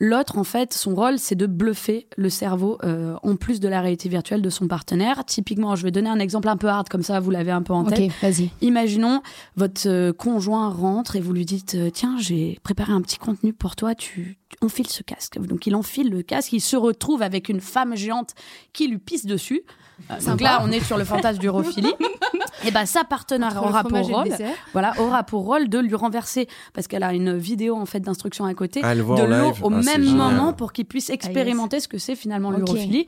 L'autre, 0.00 0.38
en 0.38 0.44
fait, 0.44 0.72
son 0.72 0.94
rôle, 0.94 1.18
c'est 1.18 1.34
de 1.34 1.46
bluffer 1.46 2.06
le 2.16 2.30
cerveau 2.30 2.78
euh, 2.84 3.16
en 3.24 3.34
plus 3.34 3.58
de 3.58 3.66
la 3.68 3.80
réalité 3.80 4.08
virtuelle 4.08 4.42
de 4.42 4.50
son 4.50 4.68
partenaire. 4.68 5.24
Typiquement, 5.24 5.74
je 5.74 5.82
vais 5.82 5.90
donner 5.90 6.08
un 6.08 6.20
exemple 6.20 6.48
un 6.48 6.56
peu 6.56 6.68
hard, 6.68 6.88
comme 6.88 7.02
ça, 7.02 7.18
vous 7.18 7.30
l'avez 7.32 7.50
un 7.50 7.62
peu 7.62 7.72
en 7.72 7.82
tête. 7.84 7.98
Ok, 8.10 8.12
vas-y. 8.22 8.50
Imaginons, 8.60 9.22
votre 9.56 9.88
euh, 9.88 10.12
conjoint 10.12 10.68
rentre 10.68 11.16
et 11.16 11.20
vous 11.20 11.32
lui 11.32 11.44
dites 11.44 11.74
euh, 11.74 11.90
Tiens, 11.90 12.16
j'ai 12.18 12.58
préparé 12.62 12.92
un 12.92 13.00
petit 13.00 13.18
contenu 13.18 13.52
pour 13.52 13.74
toi, 13.74 13.96
tu, 13.96 14.38
tu 14.48 14.56
enfiles 14.64 14.86
ce 14.88 15.02
casque. 15.02 15.38
Donc 15.40 15.66
il 15.66 15.74
enfile 15.74 16.10
le 16.10 16.22
casque, 16.22 16.52
il 16.52 16.60
se 16.60 16.76
retrouve 16.76 17.22
avec 17.22 17.48
une 17.48 17.60
femme 17.60 17.96
géante 17.96 18.34
qui 18.72 18.86
lui 18.86 18.98
pisse 18.98 19.26
dessus. 19.26 19.62
Euh, 20.10 20.14
donc 20.26 20.40
là, 20.40 20.60
on 20.62 20.70
est 20.70 20.80
sur 20.80 20.96
le 20.96 21.04
fantasme 21.04 21.38
d'urophilie. 21.38 21.92
et 22.64 22.70
ben 22.70 22.86
sa 22.86 23.04
partenaire 23.04 23.56
Entre 23.56 23.68
aura 23.68 23.84
pour 23.84 24.00
rôle, 24.08 24.28
voilà, 24.72 24.92
aura 24.98 25.22
pour 25.22 25.44
rôle 25.44 25.68
de 25.68 25.78
lui 25.78 25.94
renverser, 25.94 26.48
parce 26.72 26.86
qu'elle 26.86 27.02
a 27.02 27.12
une 27.12 27.36
vidéo 27.36 27.76
en 27.76 27.86
fait 27.86 28.00
d'instruction 28.00 28.44
à 28.44 28.54
côté, 28.54 28.80
Ah, 28.82 28.94
de 28.94 29.00
l'eau 29.00 29.52
au 29.62 29.72
Ah, 29.72 29.82
même 29.82 30.04
moment 30.04 30.52
pour 30.52 30.72
qu'il 30.72 30.86
puisse 30.86 31.10
expérimenter 31.10 31.80
ce 31.80 31.88
que 31.88 31.98
c'est 31.98 32.14
finalement 32.16 32.48
Ok. 32.50 32.58
l'urophilie. 32.58 33.06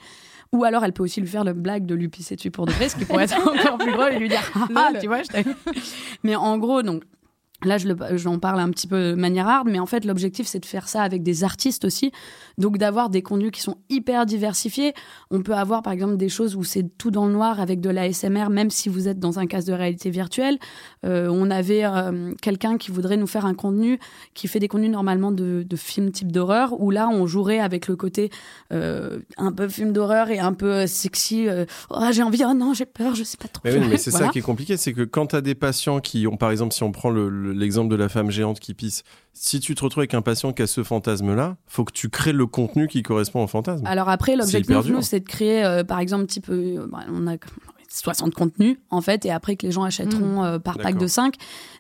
Ou 0.53 0.65
alors 0.65 0.85
elle 0.85 0.93
peut 0.93 1.05
aussi 1.05 1.21
lui 1.21 1.29
faire 1.29 1.45
le 1.45 1.53
blague 1.53 1.87
de 1.87 1.95
lui 1.95 2.09
pisser 2.09 2.35
dessus 2.35 2.51
pour 2.51 2.67
de 2.67 2.73
vrai, 2.73 2.89
ce 2.89 2.97
qui 2.97 3.05
pourrait 3.05 3.25
être 3.25 3.39
encore 3.47 3.79
plus 3.79 3.93
drôle 3.93 4.15
et 4.15 4.19
lui 4.19 4.29
dire 4.29 4.43
ah, 4.57 4.67
ah, 4.75 4.99
tu 5.01 5.07
vois, 5.07 5.23
je 5.23 5.29
t'ai- 5.29 5.45
Mais 6.25 6.35
en 6.35 6.59
gros, 6.59 6.83
donc 6.83 7.05
Là, 7.65 7.77
j'en 8.17 8.39
parle 8.39 8.61
un 8.61 8.71
petit 8.71 8.87
peu 8.87 9.11
de 9.11 9.15
manière 9.15 9.47
hard, 9.47 9.69
mais 9.71 9.79
en 9.79 9.87
fait, 9.87 10.05
l'objectif, 10.05 10.47
c'est 10.47 10.61
de 10.61 10.67
faire 10.67 10.89
ça 10.89 11.03
avec 11.03 11.23
des 11.23 11.45
artistes 11.45 11.85
aussi. 11.85 12.11
Donc, 12.59 12.79
d'avoir 12.79 13.11
des 13.11 13.21
contenus 13.23 13.51
qui 13.51 13.61
sont 13.61 13.77
hyper 13.91 14.25
diversifiés. 14.25 14.95
On 15.31 15.43
peut 15.43 15.55
avoir, 15.55 15.83
par 15.83 15.93
exemple, 15.93 16.17
des 16.17 16.29
choses 16.31 16.57
où 16.57 16.65
c'est 16.65 16.85
tout 16.99 17.11
dans 17.11 17.27
le 17.27 17.33
noir 17.33 17.61
avec 17.61 17.81
de 17.81 17.91
l'ASMR, 17.91 18.49
même 18.51 18.71
si 18.71 18.89
vous 18.89 19.09
êtes 19.09 19.19
dans 19.19 19.39
un 19.39 19.47
casque 19.47 19.67
de 19.69 19.73
réalité 19.75 20.09
virtuelle. 20.11 20.59
Euh, 21.05 21.29
on 21.31 21.51
avait 21.51 21.85
euh, 21.85 22.33
quelqu'un 22.41 22.79
qui 22.79 22.91
voudrait 22.91 23.17
nous 23.17 23.27
faire 23.27 23.45
un 23.45 23.55
contenu 23.55 23.99
qui 24.35 24.49
fait 24.49 24.59
des 24.59 24.69
contenus 24.69 24.91
normalement 24.91 25.31
de, 25.31 25.63
de 25.69 25.77
films 25.77 26.11
type 26.13 26.33
d'horreur, 26.33 26.81
où 26.81 26.91
là, 26.91 27.09
on 27.09 27.27
jouerait 27.27 27.61
avec 27.61 27.89
le 27.89 27.97
côté 27.97 28.31
euh, 28.73 29.19
un 29.37 29.53
peu 29.53 29.69
film 29.69 29.93
d'horreur 29.93 30.31
et 30.31 30.39
un 30.39 30.53
peu 30.55 30.87
sexy. 30.87 31.47
oh, 31.91 32.01
j'ai 32.11 32.23
envie, 32.23 32.43
oh 32.47 32.55
non, 32.55 32.73
j'ai 32.75 32.87
peur, 32.87 33.15
je 33.15 33.23
sais 33.25 33.37
pas 33.37 33.49
trop. 33.49 33.61
Mais, 33.65 33.75
oui, 33.77 33.87
mais 33.91 33.97
c'est 33.99 34.11
Voilà. 34.11 34.27
ça 34.27 34.33
qui 34.33 34.39
est 34.39 34.43
compliqué, 34.43 34.77
c'est 34.77 34.93
que 34.93 35.03
quand 35.03 35.29
tu 35.29 35.37
as 35.37 35.41
des 35.41 35.55
patients 35.55 36.01
qui 36.01 36.27
ont, 36.27 36.37
par 36.37 36.51
exemple, 36.51 36.73
si 36.75 36.83
on 36.83 36.93
prend 36.93 37.11
le- 37.11 37.29
le- 37.29 37.50
l'exemple 37.53 37.91
de 37.91 37.97
la 37.97 38.09
femme 38.09 38.31
géante 38.31 38.61
qui 38.61 38.75
pisse, 38.75 39.05
si 39.33 39.61
tu 39.61 39.75
te 39.75 39.83
retrouves 39.83 40.03
avec 40.03 40.15
un 40.15 40.23
patient 40.23 40.53
qui 40.53 40.63
a 40.63 40.67
ce 40.67 40.83
fantasme-là, 40.83 41.57
faut 41.67 41.85
que 41.85 41.93
tu 41.93 42.09
crées 42.09 42.33
le 42.33 42.47
contenu 42.47 42.89
qui 42.89 43.03
correspond 43.03 43.43
au 43.43 43.47
fantasme. 43.47 43.87
Alors 43.87 44.09
après, 44.09 44.37
l'objectif, 44.37 44.77
c'est 45.01 45.21
de 45.21 45.29
créer, 45.29 45.65
euh, 45.65 45.85
par 45.85 46.01
exemple, 46.01 46.27
type, 46.27 46.49
euh, 46.51 46.87
bah, 46.91 47.01
on 47.11 47.27
a 47.27 47.37
60 47.93 48.35
contenus, 48.35 48.77
en 48.91 49.01
fait, 49.01 49.27
et 49.27 49.31
après 49.33 49.57
que 49.57 49.67
les 49.67 49.73
gens 49.73 49.83
achèteront 49.83 50.45
euh, 50.45 50.59
par 50.61 50.79
pack 50.79 50.97
de 50.97 51.07
5. 51.09 51.35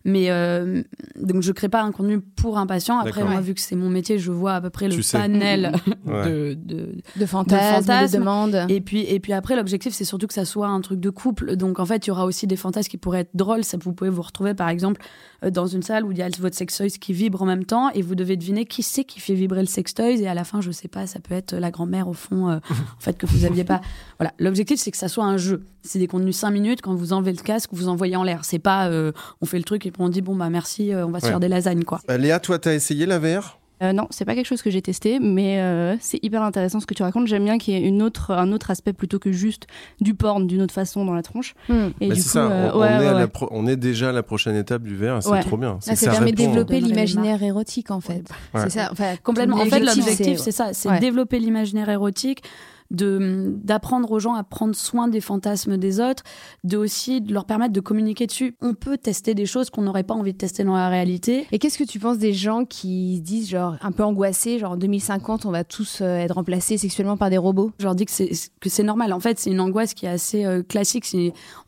Mais 0.04 0.30
euh, 0.30 0.82
donc, 1.16 1.42
je 1.42 1.52
crée 1.52 1.68
pas 1.68 1.82
un 1.82 1.92
contenu 1.92 2.20
pour 2.20 2.58
un 2.58 2.66
patient. 2.66 2.98
Après, 2.98 3.22
moi, 3.22 3.36
Ouais. 3.36 3.40
vu 3.42 3.54
que 3.54 3.60
c'est 3.60 3.76
mon 3.76 3.88
métier, 3.90 4.18
je 4.18 4.32
vois 4.32 4.54
à 4.54 4.60
peu 4.60 4.70
près 4.70 4.88
le 4.88 5.00
sais. 5.02 5.18
panel 5.18 5.72
de, 6.06 6.54
de, 6.60 6.94
De 7.16 7.26
fantasmes, 7.26 7.80
de, 7.80 7.86
fantasmes. 7.86 8.18
demandes. 8.18 8.66
et 8.68 8.80
puis, 8.80 9.02
et 9.02 9.20
puis 9.20 9.32
après, 9.32 9.54
l'objectif, 9.54 9.92
c'est 9.94 10.04
surtout 10.04 10.26
que 10.26 10.34
ça 10.34 10.44
soit 10.44 10.66
un 10.66 10.80
truc 10.80 10.98
de 10.98 11.10
couple. 11.10 11.54
Donc, 11.56 11.78
en 11.78 11.86
fait, 11.86 12.06
il 12.06 12.08
y 12.08 12.10
aura 12.10 12.24
aussi 12.26 12.46
des 12.48 12.56
fantasmes 12.56 12.88
qui 12.90 12.96
pourraient 12.98 13.20
être 13.20 13.34
drôles. 13.34 13.62
Ça, 13.62 13.76
vous 13.80 13.92
pouvez 13.92 14.10
vous 14.10 14.22
retrouver, 14.22 14.54
par 14.54 14.68
exemple, 14.68 15.00
euh, 15.44 15.50
dans 15.50 15.66
une 15.68 15.82
salle 15.82 16.04
où 16.04 16.10
il 16.12 16.18
y 16.18 16.22
a 16.22 16.28
votre 16.40 16.56
sextoys 16.56 16.90
qui 16.90 17.12
vibre 17.12 17.40
en 17.42 17.46
même 17.46 17.64
temps 17.64 17.88
et 17.90 18.02
vous 18.02 18.14
devez 18.16 18.36
deviner 18.36 18.64
qui 18.64 18.82
c'est 18.82 19.04
qui 19.04 19.20
fait 19.20 19.34
vibrer 19.34 19.60
le 19.60 19.66
sextoys. 19.66 20.20
Et 20.20 20.26
à 20.26 20.34
la 20.34 20.42
fin, 20.44 20.60
je 20.60 20.70
sais 20.72 20.88
pas, 20.88 21.06
ça 21.06 21.20
peut 21.20 21.34
être 21.34 21.54
la 21.54 21.70
grand-mère 21.70 22.08
au 22.08 22.14
fond, 22.14 22.48
euh, 22.48 22.56
en 22.56 23.00
fait, 23.00 23.16
que 23.16 23.26
vous 23.26 23.44
aviez 23.44 23.62
pas. 23.64 23.80
Voilà. 24.18 24.34
L'objectif, 24.38 24.78
c'est 24.78 24.90
que 24.90 24.98
ça 24.98 25.08
soit 25.08 25.24
un 25.24 25.38
jeu. 25.38 25.62
C'est 25.82 25.98
des 26.00 26.06
contenus 26.08 26.36
5 26.36 26.50
minutes. 26.50 26.80
Quand 26.82 26.94
vous 26.94 27.12
enlevez 27.12 27.32
le 27.32 27.42
casque, 27.42 27.70
vous 27.72 27.88
envoyez 27.88 28.16
en 28.16 28.24
l'air. 28.24 28.44
C'est 28.44 28.58
pas, 28.58 28.88
euh, 28.88 29.12
on 29.40 29.46
fait 29.46 29.58
le 29.58 29.64
truc 29.64 29.86
et 29.86 29.90
puis 29.92 30.02
on 30.02 30.08
dit, 30.08 30.20
bon, 30.22 30.34
bah, 30.34 30.50
merci, 30.50 30.92
euh, 30.92 31.06
on 31.06 31.10
va 31.10 31.20
se 31.20 31.26
faire 31.26 31.40
des 31.40 31.48
lasagnes, 31.48 31.84
quoi. 31.84 32.00
Euh, 32.10 32.16
Léa, 32.18 32.40
toi, 32.40 32.58
t'as 32.58 32.74
essayé 32.74 33.06
la 33.06 33.18
VR? 33.18 33.56
Euh, 33.82 33.94
non, 33.94 34.06
c'est 34.10 34.26
pas 34.26 34.34
quelque 34.34 34.44
chose 34.46 34.60
que 34.60 34.68
j'ai 34.68 34.82
testé, 34.82 35.18
mais 35.20 35.58
euh, 35.58 35.96
c'est 36.02 36.22
hyper 36.22 36.42
intéressant 36.42 36.80
ce 36.80 36.86
que 36.86 36.92
tu 36.92 37.02
racontes. 37.02 37.26
J'aime 37.28 37.44
bien 37.44 37.56
qu'il 37.56 37.72
y 37.72 37.78
ait 37.78 37.80
une 37.88 38.02
autre, 38.02 38.30
un 38.32 38.52
autre 38.52 38.70
aspect 38.70 38.92
plutôt 38.92 39.18
que 39.18 39.32
juste 39.32 39.66
du 40.02 40.12
porn 40.12 40.46
d'une 40.46 40.60
autre 40.60 40.74
façon 40.74 41.06
dans 41.06 41.14
la 41.14 41.22
tronche. 41.22 41.54
Et 41.70 42.08
Bah, 42.08 42.14
du 42.14 42.16
c'est 42.16 42.22
coup, 42.24 42.28
ça, 42.28 42.40
euh, 42.50 42.70
on, 42.74 42.80
ouais, 42.80 42.88
on 42.90 42.92
est 42.92 42.98
ouais, 42.98 43.06
à 43.06 43.12
la 43.14 43.18
ouais. 43.20 43.26
pro- 43.26 43.48
on 43.52 43.66
est 43.66 43.76
déjà 43.76 44.10
à 44.10 44.12
la 44.12 44.22
prochaine 44.22 44.54
étape 44.54 44.82
du 44.82 44.94
verre, 44.96 45.22
c'est 45.22 45.30
Ouais. 45.30 45.40
trop 45.40 45.56
bien. 45.56 45.78
C'est 45.80 45.92
Ah, 45.92 45.96
ça 45.96 46.06
ça 46.06 46.12
permet 46.12 46.32
de 46.32 46.36
développer 46.36 46.78
l'imaginaire 46.78 47.42
érotique 47.42 47.90
en 47.90 48.02
fait. 48.02 48.24
Ouais. 48.52 48.60
C'est 48.64 48.68
ça. 48.70 48.90
Enfin, 48.92 49.14
Complètement. 49.24 49.56
En 49.56 49.64
fait, 49.64 49.80
l'objectif, 49.80 50.36
c'est 50.36 50.36
c'est 50.36 50.52
ça, 50.52 50.74
c'est 50.74 50.90
Ouais. 50.90 50.98
développer 51.00 51.38
l'imaginaire 51.38 51.88
érotique, 51.88 52.42
de 52.90 53.54
d'apprendre 53.62 54.10
aux 54.10 54.18
gens 54.18 54.34
à 54.34 54.42
prendre 54.44 54.74
soin 54.74 55.08
des 55.08 55.20
fantasmes 55.20 55.76
des 55.76 56.00
autres, 56.00 56.22
de 56.64 56.76
aussi 56.76 57.20
de 57.20 57.32
leur 57.32 57.44
permettre 57.44 57.72
de 57.72 57.80
communiquer 57.80 58.26
dessus. 58.26 58.56
On 58.60 58.74
peut 58.74 58.98
tester 58.98 59.34
des 59.34 59.46
choses 59.46 59.70
qu'on 59.70 59.82
n'aurait 59.82 60.02
pas 60.02 60.14
envie 60.14 60.32
de 60.32 60.38
tester 60.38 60.64
dans 60.64 60.74
la 60.76 60.88
réalité. 60.88 61.46
Et 61.52 61.58
qu'est-ce 61.58 61.78
que 61.78 61.84
tu 61.84 61.98
penses 61.98 62.18
des 62.18 62.32
gens 62.32 62.64
qui 62.64 63.16
se 63.18 63.22
disent 63.22 63.48
genre 63.50 63.76
un 63.80 63.92
peu 63.92 64.02
angoissés, 64.02 64.58
genre 64.58 64.72
en 64.72 64.76
2050 64.76 65.46
on 65.46 65.50
va 65.50 65.64
tous 65.64 66.00
euh, 66.00 66.16
être 66.16 66.34
remplacés 66.34 66.78
sexuellement 66.78 67.16
par 67.16 67.30
des 67.30 67.38
robots? 67.38 67.70
Je 67.78 67.84
leur 67.84 67.94
dis 67.94 68.04
que 68.04 68.12
c'est 68.12 68.30
que 68.60 68.68
c'est 68.68 68.82
normal. 68.82 69.12
En 69.12 69.20
fait, 69.20 69.38
c'est 69.38 69.50
une 69.50 69.60
angoisse 69.60 69.94
qui 69.94 70.06
est 70.06 70.10
assez 70.10 70.44
euh, 70.44 70.62
classique. 70.62 71.04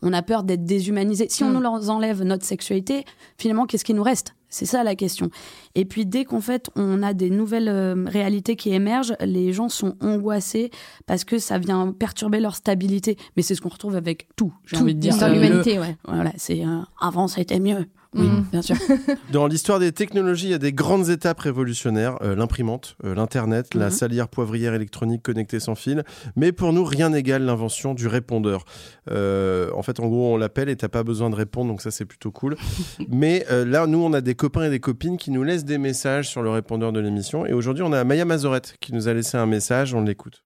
On 0.02 0.12
a 0.12 0.22
peur 0.22 0.42
d'être 0.42 0.64
déshumanisé. 0.64 1.26
Si 1.28 1.44
on 1.44 1.50
Mm. 1.50 1.62
nous 1.62 1.90
enlève 1.90 2.22
notre 2.22 2.44
sexualité, 2.44 3.04
finalement, 3.38 3.66
qu'est-ce 3.66 3.84
qui 3.84 3.94
nous 3.94 4.02
reste? 4.02 4.34
C'est 4.52 4.66
ça 4.66 4.84
la 4.84 4.94
question. 4.94 5.30
Et 5.74 5.86
puis 5.86 6.04
dès 6.04 6.26
qu'en 6.26 6.42
fait 6.42 6.70
on 6.76 7.02
a 7.02 7.14
des 7.14 7.30
nouvelles 7.30 7.68
euh, 7.68 8.04
réalités 8.06 8.54
qui 8.54 8.72
émergent, 8.72 9.16
les 9.20 9.52
gens 9.54 9.70
sont 9.70 9.96
angoissés 10.00 10.70
parce 11.06 11.24
que 11.24 11.38
ça 11.38 11.58
vient 11.58 11.90
perturber 11.90 12.38
leur 12.38 12.54
stabilité. 12.54 13.16
Mais 13.36 13.42
c'est 13.42 13.54
ce 13.54 13.62
qu'on 13.62 13.70
retrouve 13.70 13.96
avec 13.96 14.28
tout. 14.36 14.52
J'ai 14.66 14.76
envie 14.76 14.94
de 14.94 15.00
dire. 15.00 15.16
dans 15.16 15.26
Euh, 15.26 15.32
l'humanité, 15.32 15.78
ouais. 15.78 15.96
Voilà, 16.06 16.32
c'est 16.36 16.64
euh, 16.66 16.80
avant 17.00 17.26
été 17.38 17.60
mieux. 17.60 17.86
Oui, 18.14 18.26
Mm. 18.28 18.44
bien 18.52 18.62
sûr. 18.62 18.76
Dans 19.32 19.46
l'histoire 19.46 19.78
des 19.78 19.92
technologies, 19.92 20.46
il 20.48 20.50
y 20.50 20.54
a 20.54 20.58
des 20.58 20.72
grandes 20.72 21.08
étapes 21.08 21.40
révolutionnaires 21.40 22.18
euh, 22.22 22.34
l'imprimante, 22.36 22.96
euh, 23.04 23.14
l'internet, 23.14 23.74
la 23.74 23.86
Mhm. 23.86 23.90
salière 23.90 24.28
poivrière 24.28 24.74
électronique 24.74 25.22
connectée 25.22 25.60
sans 25.60 25.74
fil. 25.74 26.04
Mais 26.36 26.52
pour 26.52 26.72
nous, 26.72 26.84
rien 26.84 27.10
n'égale 27.10 27.44
l'invention 27.44 27.94
du 27.94 28.06
répondeur. 28.08 28.64
Euh, 29.10 29.70
en 29.74 29.82
fait, 29.82 29.98
en 30.00 30.08
gros, 30.08 30.34
on 30.34 30.36
l'appelle 30.36 30.68
et 30.68 30.76
t'as 30.76 30.88
pas 30.88 31.04
besoin 31.04 31.30
de 31.30 31.34
répondre, 31.36 31.70
donc 31.70 31.80
ça 31.80 31.90
c'est 31.90 32.04
plutôt 32.04 32.30
cool. 32.30 32.56
Mais 33.08 33.46
là, 33.50 33.86
nous, 33.86 34.02
on 34.04 34.12
a 34.12 34.20
des 34.20 34.34
copains 34.34 34.64
et 34.64 34.70
des 34.70 34.80
copines 34.80 35.16
qui 35.16 35.30
nous 35.30 35.42
laissent 35.42 35.64
des 35.64 35.78
messages 35.78 36.28
sur 36.28 36.42
le 36.42 36.50
répondeur 36.50 36.92
de 36.92 37.00
l'émission. 37.00 37.46
Et 37.46 37.52
aujourd'hui, 37.52 37.82
on 37.82 37.92
a 37.92 38.04
Maya 38.04 38.24
Mazorette 38.24 38.76
qui 38.80 38.92
nous 38.92 39.08
a 39.08 39.14
laissé 39.14 39.36
un 39.38 39.46
message. 39.46 39.94
On 39.94 40.02
l'écoute. 40.02 40.42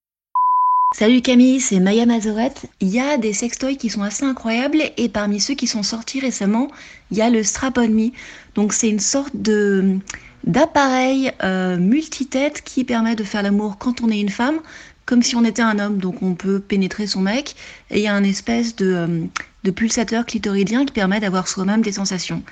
Salut 0.99 1.21
Camille, 1.21 1.61
c'est 1.61 1.79
Maya 1.79 2.07
Mazorette. 2.07 2.71
Il 2.81 2.89
y 2.89 3.01
a 3.01 3.19
des 3.19 3.35
sextoys 3.35 3.77
qui 3.77 3.91
sont 3.91 4.01
assez 4.01 4.25
incroyables 4.25 4.81
et 4.97 5.11
parmi 5.11 5.41
ceux 5.41 5.53
qui 5.53 5.67
sont 5.67 5.83
sortis 5.83 6.21
récemment, 6.21 6.69
il 7.11 7.19
y 7.19 7.21
a 7.21 7.29
le 7.29 7.43
Strap-on 7.43 7.91
Me. 7.91 8.13
Donc 8.55 8.73
c'est 8.73 8.89
une 8.89 8.99
sorte 8.99 9.37
de 9.37 9.99
d'appareil 10.45 11.33
euh, 11.45 11.77
multitête 11.77 12.63
qui 12.63 12.83
permet 12.83 13.15
de 13.15 13.25
faire 13.25 13.43
l'amour 13.43 13.77
quand 13.77 14.01
on 14.01 14.09
est 14.09 14.19
une 14.19 14.31
femme, 14.31 14.59
comme 15.05 15.23
si 15.23 15.37
on 15.37 15.45
était 15.45 15.61
un 15.61 15.79
homme. 15.79 15.99
Donc 15.99 16.23
on 16.23 16.35
peut 16.35 16.61
pénétrer 16.61 17.07
son 17.07 17.21
mec 17.21 17.57
et 17.91 17.99
il 17.99 18.03
y 18.03 18.09
a 18.09 18.15
un 18.15 18.25
espèce 18.25 18.75
de, 18.75 19.27
euh, 19.67 19.73
pulsateur 19.73 20.25
clitoridien 20.25 20.87
qui 20.87 20.95
permet 20.95 21.21
d'avoir 21.21 21.47
soi-même 21.47 21.83
des 21.83 21.93
sensations. 21.93 22.43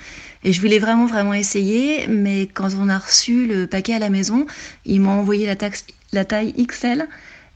Et 0.43 0.53
je 0.53 0.61
voulais 0.61 0.77
vraiment 0.77 1.07
vraiment 1.07 1.33
essayer, 1.33 2.05
mais 2.07 2.45
quand 2.45 2.69
on 2.79 2.89
a 2.89 2.99
reçu 2.99 3.47
le 3.47 3.65
paquet 3.65 3.95
à 3.95 3.99
la 3.99 4.11
maison, 4.11 4.45
ils 4.85 5.01
m'ont 5.01 5.19
envoyé 5.19 5.47
la, 5.47 5.55
la 6.11 6.25
taille 6.25 6.53
XL. 6.53 7.07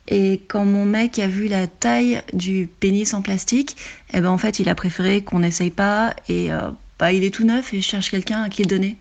Et 0.10 0.42
quand 0.48 0.66
mon 0.66 0.86
mec 0.86 1.20
a 1.20 1.28
vu 1.28 1.48
la 1.48 1.68
taille 1.68 2.22
du 2.34 2.68
pénis 2.80 3.14
en 3.14 3.22
plastique, 3.22 3.78
eh 4.14 4.22
ben 4.22 4.30
en 4.30 4.40
fait, 4.40 4.60
il 4.60 4.68
a 4.68 4.76
préféré 4.76 5.22
qu'on 5.22 5.40
n'essaye 5.40 5.70
pas. 5.70 6.16
Et 6.28 6.52
euh, 6.52 6.72
bah, 6.98 7.14
il 7.14 7.24
est 7.24 7.34
tout 7.34 7.46
neuf 7.46 7.74
et 7.74 7.82
je 7.82 7.88
cherche 7.88 8.10
quelqu'un 8.10 8.42
à 8.42 8.50
qui 8.50 8.64
le 8.64 8.68
donner. 8.68 8.98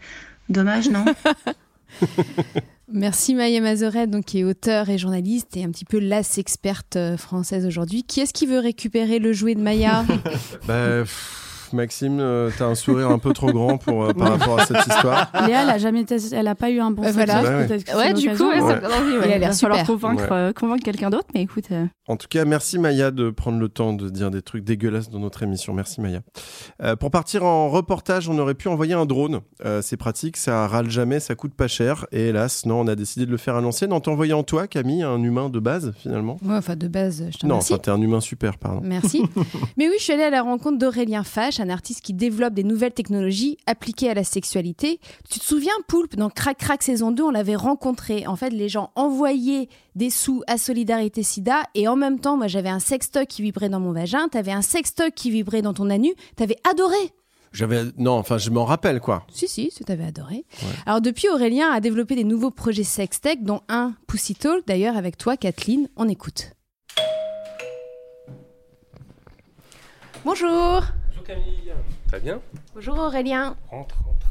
Dommage, 0.51 0.91
non? 0.91 1.05
Merci 2.93 3.35
Maya 3.35 3.61
Mazorette, 3.61 4.11
donc 4.11 4.27
qui 4.27 4.41
est 4.41 4.45
auteur 4.45 4.89
et 4.89 4.97
journaliste 4.97 5.57
et 5.57 5.65
un 5.65 5.71
petit 5.71 5.85
peu 5.85 5.99
la 5.99 6.23
sexperte 6.23 6.97
euh, 6.97 7.17
française 7.17 7.67
aujourd'hui. 7.67 8.03
Qui 8.03 8.21
est-ce 8.21 8.33
qui 8.33 8.47
veut 8.47 8.59
récupérer 8.59 9.19
le 9.19 9.33
jouet 9.33 9.55
de 9.55 9.61
Maya 9.61 10.05
Bah, 10.67 11.01
pff, 11.01 11.48
Maxime, 11.73 12.19
euh, 12.21 12.51
t'as 12.57 12.67
un 12.67 12.75
sourire 12.75 13.11
un 13.11 13.19
peu 13.19 13.33
trop 13.33 13.53
grand 13.53 13.79
pour, 13.79 14.05
euh, 14.05 14.13
par 14.13 14.31
rapport 14.39 14.61
à 14.61 14.67
cette 14.67 14.79
histoire. 14.87 15.31
Léa, 15.47 15.63
elle 15.63 15.71
a 15.71 15.79
jamais 15.79 16.05
testé, 16.05 16.37
elle 16.37 16.49
a 16.49 16.55
pas 16.55 16.71
eu 16.71 16.81
un 16.81 16.91
bon 16.91 17.05
Euh, 17.05 17.13
voilà. 17.13 17.43
Bah 17.43 17.59
ouais. 17.59 17.95
Ouais, 17.97 18.13
du 18.15 18.31
coup, 18.31 18.49
ouais, 18.49 18.61
Ouais. 18.61 18.75
envie, 18.87 19.19
ouais. 19.19 19.35
Il 19.37 19.41
va 19.41 19.53
falloir 19.53 19.85
convaincre, 19.87 20.27
euh, 20.33 20.53
convaincre 20.53 20.85
quelqu'un 20.85 21.11
d'autre, 21.11 21.29
mais 21.35 21.43
écoute. 21.43 21.65
euh, 21.73 21.87
En 22.09 22.17
tout 22.17 22.27
cas, 22.29 22.45
merci 22.45 22.79
Maya 22.79 23.11
de 23.11 23.31
prendre 23.31 23.59
le 23.59 23.69
temps 23.69 23.93
de 23.93 24.09
dire 24.09 24.31
des 24.31 24.43
trucs 24.43 24.65
dégueulasses 24.65 25.11
dans 25.11 25.19
notre 25.21 25.43
émission. 25.43 25.75
Merci 25.75 26.01
Maya. 26.01 26.21
Euh, 26.83 26.97
pour 26.97 27.11
partir 27.11 27.45
en 27.45 27.69
reportage, 27.69 28.29
on 28.29 28.39
aurait 28.39 28.55
pu 28.55 28.69
envoyer 28.69 28.95
un 28.95 29.07
drone. 29.07 29.41
Euh, 29.65 29.83
c'est 29.83 29.97
pratique, 29.97 30.37
ça 30.37 30.67
râle 30.67 30.91
jamais, 30.91 31.21
ça 31.21 31.35
coûte 31.35 31.55
pas 31.55 31.69
cher. 31.69 32.07
Et 32.13 32.29
hélas, 32.29 32.65
non, 32.67 32.81
on 32.81 32.87
a 32.87 32.95
décidé 32.95 33.27
de 33.27 33.31
le 33.31 33.37
faire 33.37 33.57
à 33.57 33.61
l'ancienne 33.61 33.93
en 33.93 34.01
t'envoyant 34.01 34.43
toi, 34.43 34.67
Camille, 34.67 35.03
un 35.03 35.23
humain 35.23 35.49
de 35.51 35.59
base 35.61 35.93
finalement. 35.99 36.37
Ouais, 36.45 36.57
enfin 36.57 36.77
de 36.77 36.89
base, 36.89 37.25
je 37.33 37.39
te 37.39 37.47
Non, 37.47 37.57
enfin 37.57 37.79
t'es 37.79 37.91
un 37.91 38.01
humain 38.01 38.21
super, 38.21 38.57
pardon. 38.59 38.81
Merci. 38.83 39.23
Mais 39.77 39.89
oui, 39.89 39.95
je 39.99 40.05
suis 40.05 40.13
allée 40.13 40.23
à 40.25 40.31
la 40.31 40.43
rencontre 40.43 40.79
d'Aurélien 40.79 41.25
Fache, 41.25 41.58
un 41.61 41.71
artiste 41.71 42.01
qui 42.01 42.15
développe 42.15 42.55
des 42.55 42.65
nouvelles 42.65 42.93
technologies 42.93 43.59
appliquées 43.67 44.11
à 44.11 44.15
la 44.15 44.25
sexualité. 44.25 45.01
Tu 45.31 45.39
te 45.39 45.45
souviens, 45.45 45.73
Poulpe, 45.87 46.17
dans 46.17 46.31
Crac 46.31 46.59
Crac 46.59 46.83
saison 46.83 47.11
2, 47.11 47.23
on 47.23 47.31
l'avait 47.31 47.57
rencontré. 47.57 48.27
En 48.27 48.37
fait, 48.37 48.51
les 48.51 48.69
gens 48.69 48.91
envoyaient 48.95 49.69
des 49.95 50.11
sous 50.11 50.43
à 50.47 50.59
Solidarité 50.59 51.23
Sida 51.23 51.63
et 51.75 51.89
en 51.89 51.97
même 51.97 52.21
temps, 52.21 52.37
moi 52.37 52.47
j'avais 52.47 52.69
un 52.69 52.79
sextoy 52.79 53.27
qui 53.27 53.43
vibrait 53.43 53.69
dans 53.69 53.81
mon 53.81 53.93
vagin, 53.93 54.29
t'avais 54.29 54.53
un 54.53 54.63
sextoy 54.63 55.11
qui 55.13 55.31
vibrait 55.31 55.63
dans 55.63 55.75
ton 55.75 55.91
anus, 55.91 56.15
t'avais 56.37 56.57
adoré. 56.69 56.97
J'avais, 57.53 57.85
non, 57.97 58.13
enfin 58.13 58.39
je 58.39 58.51
m'en 58.51 58.65
rappelle 58.65 59.01
quoi. 59.01 59.27
Si, 59.33 59.49
si, 59.49 59.73
tu 59.75 59.85
t'avais 59.85 60.05
adoré. 60.05 60.45
Alors 60.87 61.01
depuis, 61.01 61.29
Aurélien 61.29 61.71
a 61.71 61.81
développé 61.81 62.15
des 62.15 62.25
nouveaux 62.25 62.51
projets 62.51 62.85
sextech, 62.85 63.43
dont 63.43 63.63
un 63.69 63.95
Pussy 64.07 64.35
Talk, 64.35 64.67
d'ailleurs 64.67 64.97
avec 64.97 65.17
toi, 65.17 65.37
Kathleen. 65.37 65.89
On 65.97 66.09
écoute. 66.09 66.53
Bonjour. 70.25 70.83
Bonjour 71.29 71.45
Camille, 71.45 71.73
ça 72.07 72.13
va 72.13 72.19
bien 72.21 72.41
Bonjour 72.75 72.99
Aurélien. 72.99 73.57
Rentre, 73.71 73.97
rentre. 74.07 74.27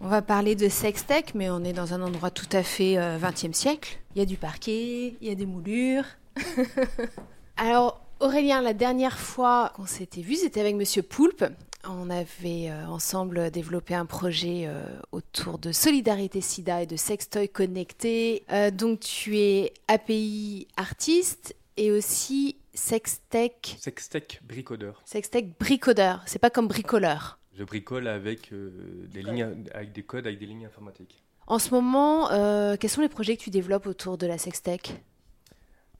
On 0.00 0.08
va 0.08 0.22
parler 0.22 0.54
de 0.54 0.68
sextech, 0.68 1.34
mais 1.34 1.50
on 1.50 1.62
est 1.62 1.72
dans 1.74 1.92
un 1.92 2.00
endroit 2.00 2.30
tout 2.30 2.48
à 2.52 2.62
fait 2.62 2.96
euh, 2.96 3.18
20e 3.18 3.52
siècle. 3.52 3.98
Il 4.14 4.18
y 4.18 4.22
a 4.22 4.24
du 4.26 4.36
parquet, 4.36 5.16
il 5.20 5.28
y 5.28 5.30
a 5.30 5.34
des 5.34 5.46
moulures. 5.46 6.04
Alors, 7.56 8.00
Aurélien, 8.20 8.62
la 8.62 8.72
dernière 8.72 9.18
fois 9.18 9.72
qu'on 9.76 9.86
s'était 9.86 10.22
vu, 10.22 10.36
c'était 10.36 10.60
avec 10.60 10.76
Monsieur 10.76 11.02
Poulpe. 11.02 11.44
On 11.86 12.08
avait 12.08 12.70
euh, 12.70 12.86
ensemble 12.86 13.50
développé 13.50 13.94
un 13.94 14.06
projet 14.06 14.64
euh, 14.66 14.86
autour 15.12 15.58
de 15.58 15.70
solidarité 15.70 16.40
sida 16.40 16.82
et 16.82 16.86
de 16.86 16.96
sextoy 16.96 17.48
connecté. 17.48 18.44
Euh, 18.50 18.70
donc, 18.70 19.00
tu 19.00 19.38
es 19.38 19.74
API 19.88 20.66
artiste 20.78 21.54
et 21.76 21.90
aussi 21.90 22.56
sextech, 22.74 23.76
Sextech 23.78 24.40
bricodeur. 24.46 25.00
sextech 25.04 25.58
bricodeur. 25.58 26.22
C'est 26.26 26.38
pas 26.38 26.50
comme 26.50 26.68
bricoleur. 26.68 27.38
Je 27.56 27.62
bricole 27.64 28.08
avec 28.08 28.52
euh, 28.52 29.06
des 29.12 29.22
lignes, 29.22 29.64
avec 29.72 29.92
des 29.92 30.02
codes, 30.02 30.26
avec 30.26 30.38
des 30.38 30.46
lignes 30.46 30.66
informatiques. 30.66 31.22
En 31.46 31.58
ce 31.58 31.70
moment, 31.72 32.30
euh, 32.32 32.76
quels 32.78 32.90
sont 32.90 33.00
les 33.02 33.08
projets 33.08 33.36
que 33.36 33.42
tu 33.42 33.50
développes 33.50 33.86
autour 33.86 34.18
de 34.18 34.26
la 34.26 34.38
sextech 34.38 34.94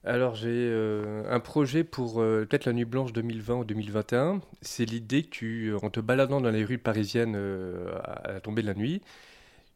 Alors 0.03 0.35
j'ai 0.35 0.49
euh, 0.51 1.23
un 1.31 1.39
projet 1.41 1.85
pour 1.85 2.21
euh, 2.21 2.45
peut-être 2.49 2.65
la 2.65 2.73
nuit 2.73 2.85
blanche 2.85 3.13
2020 3.13 3.55
ou 3.57 3.65
2021. 3.65 4.41
C'est 4.63 4.85
l'idée 4.85 5.23
que 5.23 5.29
tu, 5.29 5.75
en 5.81 5.91
te 5.91 6.01
baladant 6.01 6.41
dans 6.41 6.51
les 6.51 6.65
rues 6.65 6.79
parisiennes 6.79 7.35
euh, 7.37 7.95
à 8.03 8.33
la 8.33 8.41
tombée 8.41 8.63
de 8.63 8.67
la 8.67 8.75
nuit, 8.75 9.01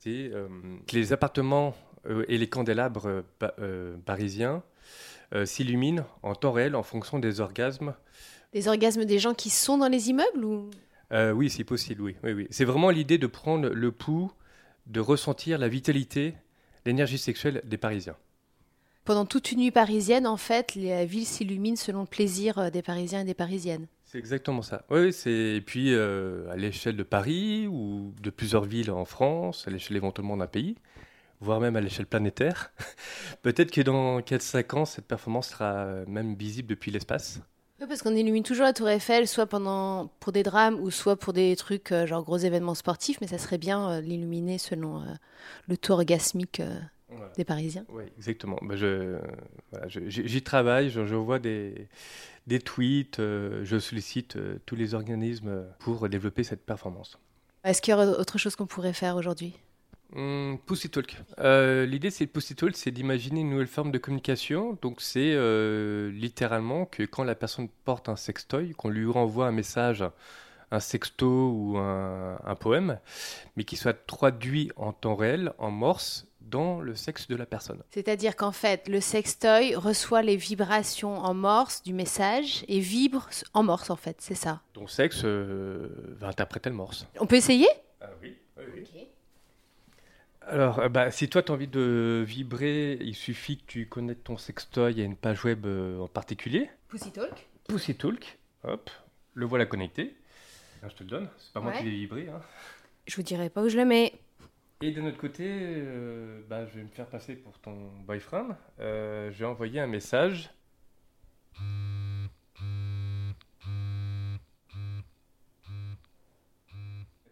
c'est 0.01 0.31
euh, 0.33 0.49
que 0.87 0.97
les 0.97 1.13
appartements 1.13 1.77
euh, 2.09 2.25
et 2.29 2.39
les 2.39 2.49
candélabres 2.49 3.07
euh, 3.07 3.23
pa- 3.39 3.55
euh, 3.61 3.97
parisiens 4.05 4.63
euh, 5.35 5.45
s'illuminent 5.47 6.05
en 6.23 6.35
temps 6.35 6.53
réel 6.53 6.75
en 6.77 6.83
fonction 6.83 7.19
des 7.19 7.41
orgasmes 7.41 7.95
Des 8.53 8.69
orgasmes 8.69 9.05
des 9.05 9.19
gens 9.19 9.35
qui 9.35 9.51
sont 9.51 9.79
dans 9.79 9.89
les 9.89 10.11
immeubles 10.11 10.45
ou? 10.45 10.71
Euh, 11.13 11.33
oui, 11.33 11.49
c'est 11.51 11.65
possible, 11.65 12.03
oui. 12.03 12.17
oui, 12.23 12.33
oui. 12.33 12.47
C'est 12.51 12.65
vraiment 12.65 12.91
l'idée 12.91 13.19
de 13.19 13.27
prendre 13.27 13.69
le 13.69 13.93
pouls, 13.93 14.31
de 14.87 15.01
ressentir 15.01 15.59
la 15.59 15.69
vitalité, 15.69 16.35
l'énergie 16.85 17.19
sexuelle 17.19 17.63
des 17.65 17.77
Parisiens. 17.79 18.17
pendant 19.05 19.25
toute 19.25 19.53
une 19.53 19.61
nuit 19.61 19.71
parisienne, 19.71 20.27
en 20.27 20.37
fait, 20.37 20.75
la 20.75 21.07
ville 21.07 21.25
s'illumine 21.25 21.77
selon 21.77 22.03
le 22.03 22.07
plaisir 22.07 22.59
euh, 22.59 22.71
des 22.71 22.83
Parisiens 22.83 23.21
et 23.21 23.25
des 23.25 23.35
Parisiennes. 23.35 23.87
C'est 24.05 24.19
exactement 24.19 24.63
ça. 24.63 24.85
Oui, 24.91 25.01
oui, 25.01 25.13
c'est 25.13 25.31
et 25.57 25.61
puis 25.63 25.95
euh, 25.95 26.51
à 26.51 26.57
l'échelle 26.57 26.97
de 26.97 27.03
Paris 27.03 27.67
ou 27.69 28.15
de 28.23 28.31
plusieurs 28.31 28.65
villes 28.65 28.91
en 28.91 29.05
France, 29.07 29.67
à 29.67 29.71
l'échelle 29.71 29.97
éventuellement 29.97 30.37
d'un 30.37 30.47
pays, 30.47 30.77
voire 31.41 31.61
même 31.61 31.77
à 31.77 31.81
l'échelle 31.81 32.07
planétaire. 32.07 32.73
Peut-être 33.43 33.71
que 33.71 33.81
dans 33.81 34.21
4-5 34.21 34.75
ans, 34.77 34.85
cette 34.85 35.07
performance 35.07 35.49
sera 35.49 35.87
même 36.07 36.35
visible 36.35 36.69
depuis 36.69 36.91
l'espace. 36.91 37.41
Oui, 37.81 37.87
parce 37.89 38.03
qu'on 38.03 38.15
illumine 38.17 38.43
toujours 38.43 38.65
la 38.65 38.73
Tour 38.73 38.89
Eiffel, 38.89 39.29
soit 39.29 39.47
pendant 39.47 40.09
pour 40.19 40.33
des 40.33 40.43
drames 40.43 40.75
ou 40.81 40.91
soit 40.91 41.15
pour 41.17 41.33
des 41.33 41.55
trucs 41.55 41.93
euh, 41.93 42.07
genre 42.07 42.25
gros 42.25 42.37
événements 42.39 42.75
sportifs, 42.75 43.21
mais 43.21 43.29
ça 43.29 43.39
serait 43.39 43.59
bien 43.59 43.89
euh, 43.89 44.01
l'illuminer 44.01 44.59
selon 44.59 45.01
euh, 45.03 45.05
le 45.69 45.77
taux 45.77 45.93
orgasmique 45.93 46.59
euh, 46.59 46.81
Voilà. 47.09 47.31
des 47.37 47.45
Parisiens. 47.45 47.85
Oui, 47.91 48.03
exactement. 48.17 48.59
Bah, 48.63 48.75
je, 48.75 49.19
voilà, 49.71 49.87
je- 49.87 50.01
j'y 50.09 50.43
travaille, 50.43 50.91
je, 50.91 51.07
je 51.07 51.15
vois 51.15 51.39
des, 51.39 51.87
des 52.49 52.59
tweets, 52.59 53.21
euh, 53.21 53.61
je 53.65 53.79
sollicite 53.79 54.35
euh, 54.35 54.59
tous 54.67 54.75
les 54.75 54.95
organismes 54.95 55.65
pour 55.79 56.09
développer 56.09 56.43
cette 56.43 56.67
performance. 56.67 57.17
Est-ce 57.63 57.81
qu'il 57.81 57.93
y 57.93 57.95
aurait 57.95 58.07
autre 58.09 58.39
chose 58.39 58.57
qu'on 58.57 58.67
pourrait 58.67 58.93
faire 58.93 59.15
aujourd'hui? 59.15 59.55
Hum, 60.17 60.59
Pussy 60.67 60.89
Talk. 60.89 61.17
Euh, 61.39 61.85
L'idée, 61.85 62.11
c'est 62.11 62.27
Pussy 62.27 62.55
Talk, 62.55 62.77
c'est 62.77 62.91
d'imaginer 62.91 63.41
une 63.41 63.51
nouvelle 63.51 63.67
forme 63.67 63.93
de 63.93 63.99
communication. 63.99 64.79
Donc, 64.81 65.01
c'est 65.01 65.33
euh, 65.35 66.11
littéralement 66.11 66.87
que 66.87 67.03
quand 67.03 67.25
la 67.25 67.35
personne 67.35 67.69
porte 67.85 68.09
un 68.09 68.17
sextoy, 68.17 68.73
qu'on 68.73 68.89
lui 68.89 69.07
renvoie 69.07 69.47
un 69.47 69.53
message, 69.53 70.03
un 70.71 70.81
sexto 70.81 71.51
ou 71.51 71.79
un, 71.79 72.39
un 72.45 72.55
poème, 72.55 72.99
mais 73.57 73.65
qui 73.65 73.77
soit 73.77 74.07
traduit 74.07 74.71
en 74.77 74.93
temps 74.93 75.15
réel, 75.15 75.53
en 75.59 75.71
morse, 75.71 76.27
dans 76.41 76.81
le 76.81 76.95
sexe 76.95 77.29
de 77.29 77.37
la 77.37 77.45
personne. 77.45 77.83
C'est-à-dire 77.91 78.35
qu'en 78.35 78.53
fait, 78.53 78.89
le 78.89 79.01
sextoy 79.01 79.75
reçoit 79.75 80.23
les 80.23 80.37
vibrations 80.37 81.19
en 81.19 81.35
morse 81.35 81.83
du 81.83 81.93
message 81.93 82.65
et 82.69 82.81
vibre 82.81 83.29
en 83.53 83.63
morse, 83.63 83.91
en 83.91 83.97
fait, 83.97 84.17
c'est 84.21 84.35
ça. 84.35 84.63
Ton 84.73 84.87
sexe 84.87 85.21
euh, 85.25 85.89
va 86.19 86.29
interpréter 86.29 86.71
le 86.71 86.77
morse. 86.77 87.07
On 87.21 87.27
peut 87.27 87.37
essayer? 87.37 87.69
Ah 88.01 88.07
oui, 88.23 88.35
Alors, 90.49 90.79
euh, 90.79 90.89
bah, 90.89 91.11
si 91.11 91.29
toi, 91.29 91.43
tu 91.43 91.53
as 91.53 91.55
envie 91.55 91.67
de 91.69 92.25
vibrer, 92.27 92.95
il 93.01 93.15
suffit 93.15 93.59
que 93.59 93.65
tu 93.67 93.87
connectes 93.87 94.25
ton 94.25 94.39
sextoy 94.39 95.01
à 95.01 95.05
une 95.05 95.17
page 95.17 95.45
web 95.45 95.67
euh, 95.67 96.01
en 96.01 96.09
particulier. 96.09 96.71
Pussy 96.89 97.13
Talk 97.13 97.47
Pussy 97.69 97.95
Talk, 97.95 98.39
hop, 98.65 98.91
le 99.35 99.45
voilà 99.45 99.67
connecté. 99.67 100.17
Là, 100.83 100.89
je 100.89 100.95
te 100.95 101.03
le 101.03 101.11
donne, 101.11 101.29
c'est 101.39 101.53
pas 101.53 101.61
moi 101.61 101.73
qui 101.73 101.85
l'ai 101.85 101.91
vibré. 101.91 102.29
hein. 102.29 102.41
Je 103.07 103.17
vous 103.17 103.23
dirai 103.23 103.51
pas 103.51 103.63
où 103.63 103.69
je 103.69 103.77
le 103.77 103.85
mets. 103.85 104.15
Et 104.81 104.91
de 104.93 105.01
notre 105.03 105.19
côté, 105.19 105.45
euh, 105.47 106.41
bah, 106.49 106.65
je 106.67 106.77
vais 106.77 106.83
me 106.85 106.89
faire 106.89 107.07
passer 107.09 107.35
pour 107.35 107.59
ton 107.59 107.91
boyfriend. 108.07 108.57
Euh, 108.81 109.31
je 109.33 109.39
vais 109.41 109.45
envoyer 109.45 109.81
un 109.81 109.87
message. 109.87 110.51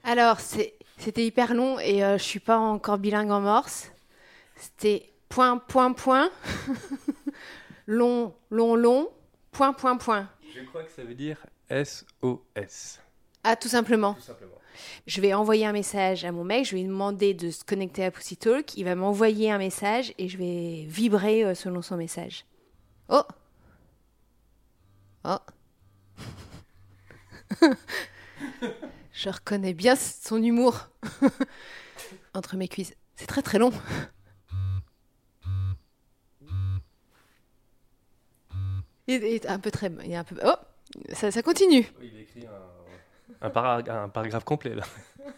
Alors, 0.02 0.40
c'est- 0.40 0.74
c'était 0.98 1.26
hyper 1.26 1.54
long 1.54 1.78
et 1.78 2.04
euh, 2.04 2.18
je 2.18 2.22
suis 2.22 2.40
pas 2.40 2.58
encore 2.58 2.98
bilingue 2.98 3.30
en 3.30 3.40
morse. 3.40 3.90
C'était 4.56 5.12
point, 5.28 5.58
point, 5.58 5.92
point. 5.92 6.30
long, 7.86 8.34
long, 8.50 8.74
long. 8.74 9.08
Point, 9.52 9.72
point, 9.72 9.96
point. 9.96 10.28
Je 10.54 10.62
crois 10.64 10.82
que 10.82 10.90
ça 10.90 11.04
veut 11.04 11.14
dire 11.14 11.44
SOS. 11.70 13.00
Ah, 13.44 13.56
tout 13.56 13.68
simplement. 13.68 14.14
Tout 14.14 14.20
simplement. 14.22 14.52
Je 15.06 15.20
vais 15.20 15.32
envoyer 15.32 15.66
un 15.66 15.72
message 15.72 16.24
à 16.24 16.32
mon 16.32 16.44
mec, 16.44 16.66
je 16.66 16.72
vais 16.72 16.82
lui 16.82 16.88
demander 16.88 17.32
de 17.32 17.50
se 17.50 17.64
connecter 17.64 18.04
à 18.04 18.10
Pussy 18.10 18.36
Talk, 18.36 18.76
il 18.76 18.84
va 18.84 18.94
m'envoyer 18.94 19.50
un 19.50 19.58
message 19.58 20.12
et 20.18 20.28
je 20.28 20.36
vais 20.36 20.84
vibrer 20.86 21.44
euh, 21.44 21.54
selon 21.54 21.80
son 21.80 21.96
message. 21.96 22.44
Oh 23.08 23.22
Oh 25.24 25.38
Je 29.18 29.30
reconnais 29.30 29.72
bien 29.72 29.96
son 29.96 30.42
humour 30.42 30.88
entre 32.34 32.56
mes 32.56 32.68
cuisses. 32.68 32.92
C'est 33.16 33.26
très 33.26 33.40
très 33.40 33.58
long. 33.58 33.72
Il 39.06 39.24
est 39.24 39.46
un 39.46 39.58
peu 39.58 39.70
très... 39.70 39.90
Il 40.04 40.12
est 40.12 40.16
un 40.16 40.24
peu... 40.24 40.36
Oh 40.44 40.54
ça, 41.12 41.30
ça 41.30 41.42
continue. 41.42 41.86
Il 42.02 42.16
a 42.16 42.20
écrit 42.20 42.46
un, 42.46 43.46
un, 43.46 43.50
para- 43.50 43.82
un 44.04 44.08
paragraphe 44.08 44.44
complet 44.44 44.74
là. 44.74 44.84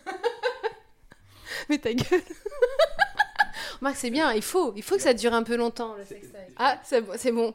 Mais 1.69 1.79
ta 1.79 1.93
gueule 1.93 2.23
Marc, 3.81 3.97
c'est 3.97 4.11
bien, 4.11 4.33
il 4.33 4.43
faut, 4.43 4.73
il 4.77 4.83
faut 4.83 4.97
que 4.97 5.03
ça 5.03 5.15
dure 5.15 5.33
un 5.35 5.43
peu 5.45 5.57
longtemps, 5.57 5.95
le. 5.95 6.03
Ah, 6.57 6.81
c'est 6.83 7.01
bon, 7.01 7.13
c'est 7.17 7.31
bon. 7.31 7.55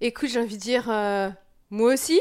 Écoute, 0.00 0.28
j'ai 0.28 0.40
envie 0.40 0.56
de 0.56 0.60
dire, 0.62 0.90
euh, 0.90 1.30
moi 1.70 1.94
aussi. 1.94 2.20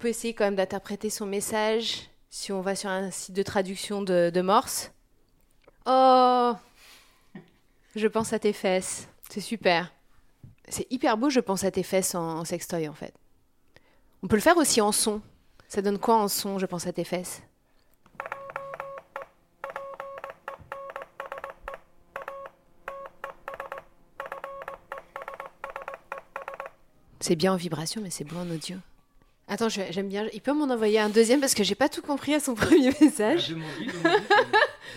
On 0.00 0.04
peut 0.04 0.08
essayer 0.08 0.32
quand 0.32 0.44
même 0.44 0.56
d'interpréter 0.56 1.10
son 1.10 1.26
message 1.26 2.08
si 2.30 2.52
on 2.52 2.62
va 2.62 2.74
sur 2.74 2.88
un 2.88 3.10
site 3.10 3.34
de 3.34 3.42
traduction 3.42 4.00
de, 4.00 4.40
Morse. 4.40 4.92
Oh 5.84 6.54
Je 7.94 8.06
pense 8.06 8.32
à 8.32 8.38
tes 8.38 8.54
fesses. 8.54 9.08
C'est 9.28 9.42
super. 9.42 9.92
C'est 10.70 10.90
hyper 10.90 11.18
beau, 11.18 11.28
je 11.28 11.40
pense 11.40 11.64
à 11.64 11.70
tes 11.70 11.82
fesses 11.82 12.14
en, 12.14 12.38
en 12.38 12.44
sextoy, 12.46 12.88
en 12.88 12.94
fait. 12.94 13.12
On 14.22 14.26
peut 14.26 14.36
le 14.36 14.40
faire 14.40 14.56
aussi 14.56 14.80
en 14.80 14.90
son. 14.90 15.20
Ça 15.68 15.82
donne 15.82 15.98
quoi 15.98 16.16
en 16.16 16.28
son, 16.28 16.58
je 16.58 16.64
pense 16.64 16.86
à 16.86 16.94
tes 16.94 17.04
fesses? 17.04 17.42
C'est 27.20 27.36
bien 27.36 27.52
en 27.52 27.56
vibration, 27.56 28.00
mais 28.00 28.08
c'est 28.08 28.24
beau 28.24 28.38
en 28.38 28.48
audio. 28.48 28.78
Attends, 29.52 29.68
j'aime 29.68 30.08
bien. 30.08 30.28
Il 30.32 30.40
peut 30.40 30.52
m'en 30.52 30.72
envoyer 30.72 31.00
un 31.00 31.08
deuxième 31.08 31.40
parce 31.40 31.54
que 31.54 31.64
j'ai 31.64 31.74
pas 31.74 31.88
tout 31.88 32.02
compris 32.02 32.34
à 32.34 32.40
son 32.40 32.54
premier 32.56 32.92
message. 33.00 33.54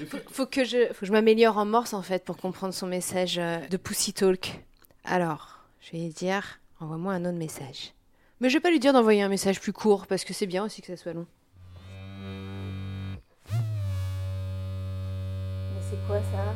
Faut, 0.09 0.17
faut 0.31 0.45
que 0.47 0.63
je, 0.63 0.87
faut 0.87 1.01
que 1.01 1.05
je 1.05 1.11
m'améliore 1.11 1.55
en 1.59 1.65
morse 1.65 1.93
en 1.93 2.01
fait 2.01 2.23
pour 2.25 2.35
comprendre 2.37 2.73
son 2.73 2.87
message 2.87 3.37
euh, 3.37 3.59
de 3.67 3.77
Pussy 3.77 4.11
Talk. 4.11 4.59
Alors, 5.03 5.59
je 5.81 5.91
vais 5.91 5.99
lui 5.99 6.09
dire, 6.09 6.59
envoie-moi 6.79 7.13
un 7.13 7.25
autre 7.25 7.37
message. 7.37 7.93
Mais 8.39 8.49
je 8.49 8.55
vais 8.57 8.59
pas 8.59 8.71
lui 8.71 8.79
dire 8.79 8.91
d'envoyer 8.91 9.21
un 9.21 9.29
message 9.29 9.61
plus 9.61 9.71
court 9.71 10.07
parce 10.07 10.23
que 10.23 10.33
c'est 10.33 10.47
bien 10.47 10.65
aussi 10.65 10.81
que 10.81 10.87
ça 10.87 10.97
soit 10.97 11.13
long. 11.13 11.27
Mais 13.51 13.61
c'est 15.91 16.07
quoi 16.07 16.19
ça? 16.31 16.55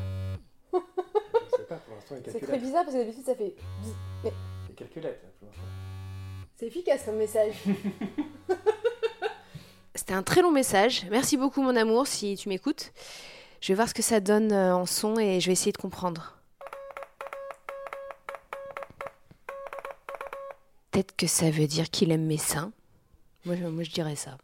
Je 0.73 1.57
sais 1.57 1.63
pas, 1.69 1.75
pour 1.75 1.93
l'instant, 1.93 2.15
il 2.25 2.31
C'est 2.31 2.39
très 2.39 2.57
bizarre 2.57 2.86
parce 2.86 2.95
que 2.95 3.01
d'habitude 3.03 3.25
ça 3.25 3.36
fait. 3.36 3.53
Mais 4.23 4.31
Les 4.69 4.73
calculettes, 4.73 5.21
pour 5.39 5.47
l'instant. 5.47 5.62
C'est 6.58 6.65
efficace 6.65 7.04
comme 7.06 7.17
message. 7.17 7.54
C'était 9.96 10.13
un 10.13 10.24
très 10.24 10.41
long 10.41 10.52
message. 10.52 11.06
Merci 11.12 11.38
beaucoup 11.38 11.62
mon 11.62 11.76
amour 11.76 12.08
si 12.08 12.36
tu 12.36 12.50
m'écoutes. 12.50 12.91
Je 13.62 13.67
vais 13.70 13.76
voir 13.76 13.88
ce 13.88 13.93
que 13.93 14.02
ça 14.02 14.20
donne 14.20 14.52
euh, 14.52 14.76
en 14.76 14.86
son 14.86 15.20
et 15.20 15.39
je 15.39 15.48
vais 15.48 15.54
essayer 15.54 15.72
de 15.72 15.78
comprendre. 15.78 16.36
Peut-être 20.91 21.15
que 21.15 21.28
ça 21.28 21.52
veut 21.52 21.67
dire 21.67 21.89
qu'il 21.91 22.12
aime 22.12 22.26
mes 22.26 22.38
seins. 22.38 22.72
Moi 23.46 23.56
je, 23.56 23.65
moi, 23.65 23.84
je 23.84 23.91
dirais 23.91 24.15
ça. 24.15 24.38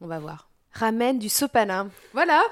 On 0.00 0.06
va 0.06 0.18
voir. 0.18 0.48
Ramène 0.72 1.20
du 1.20 1.28
sopalin. 1.28 1.90
Voilà. 2.12 2.42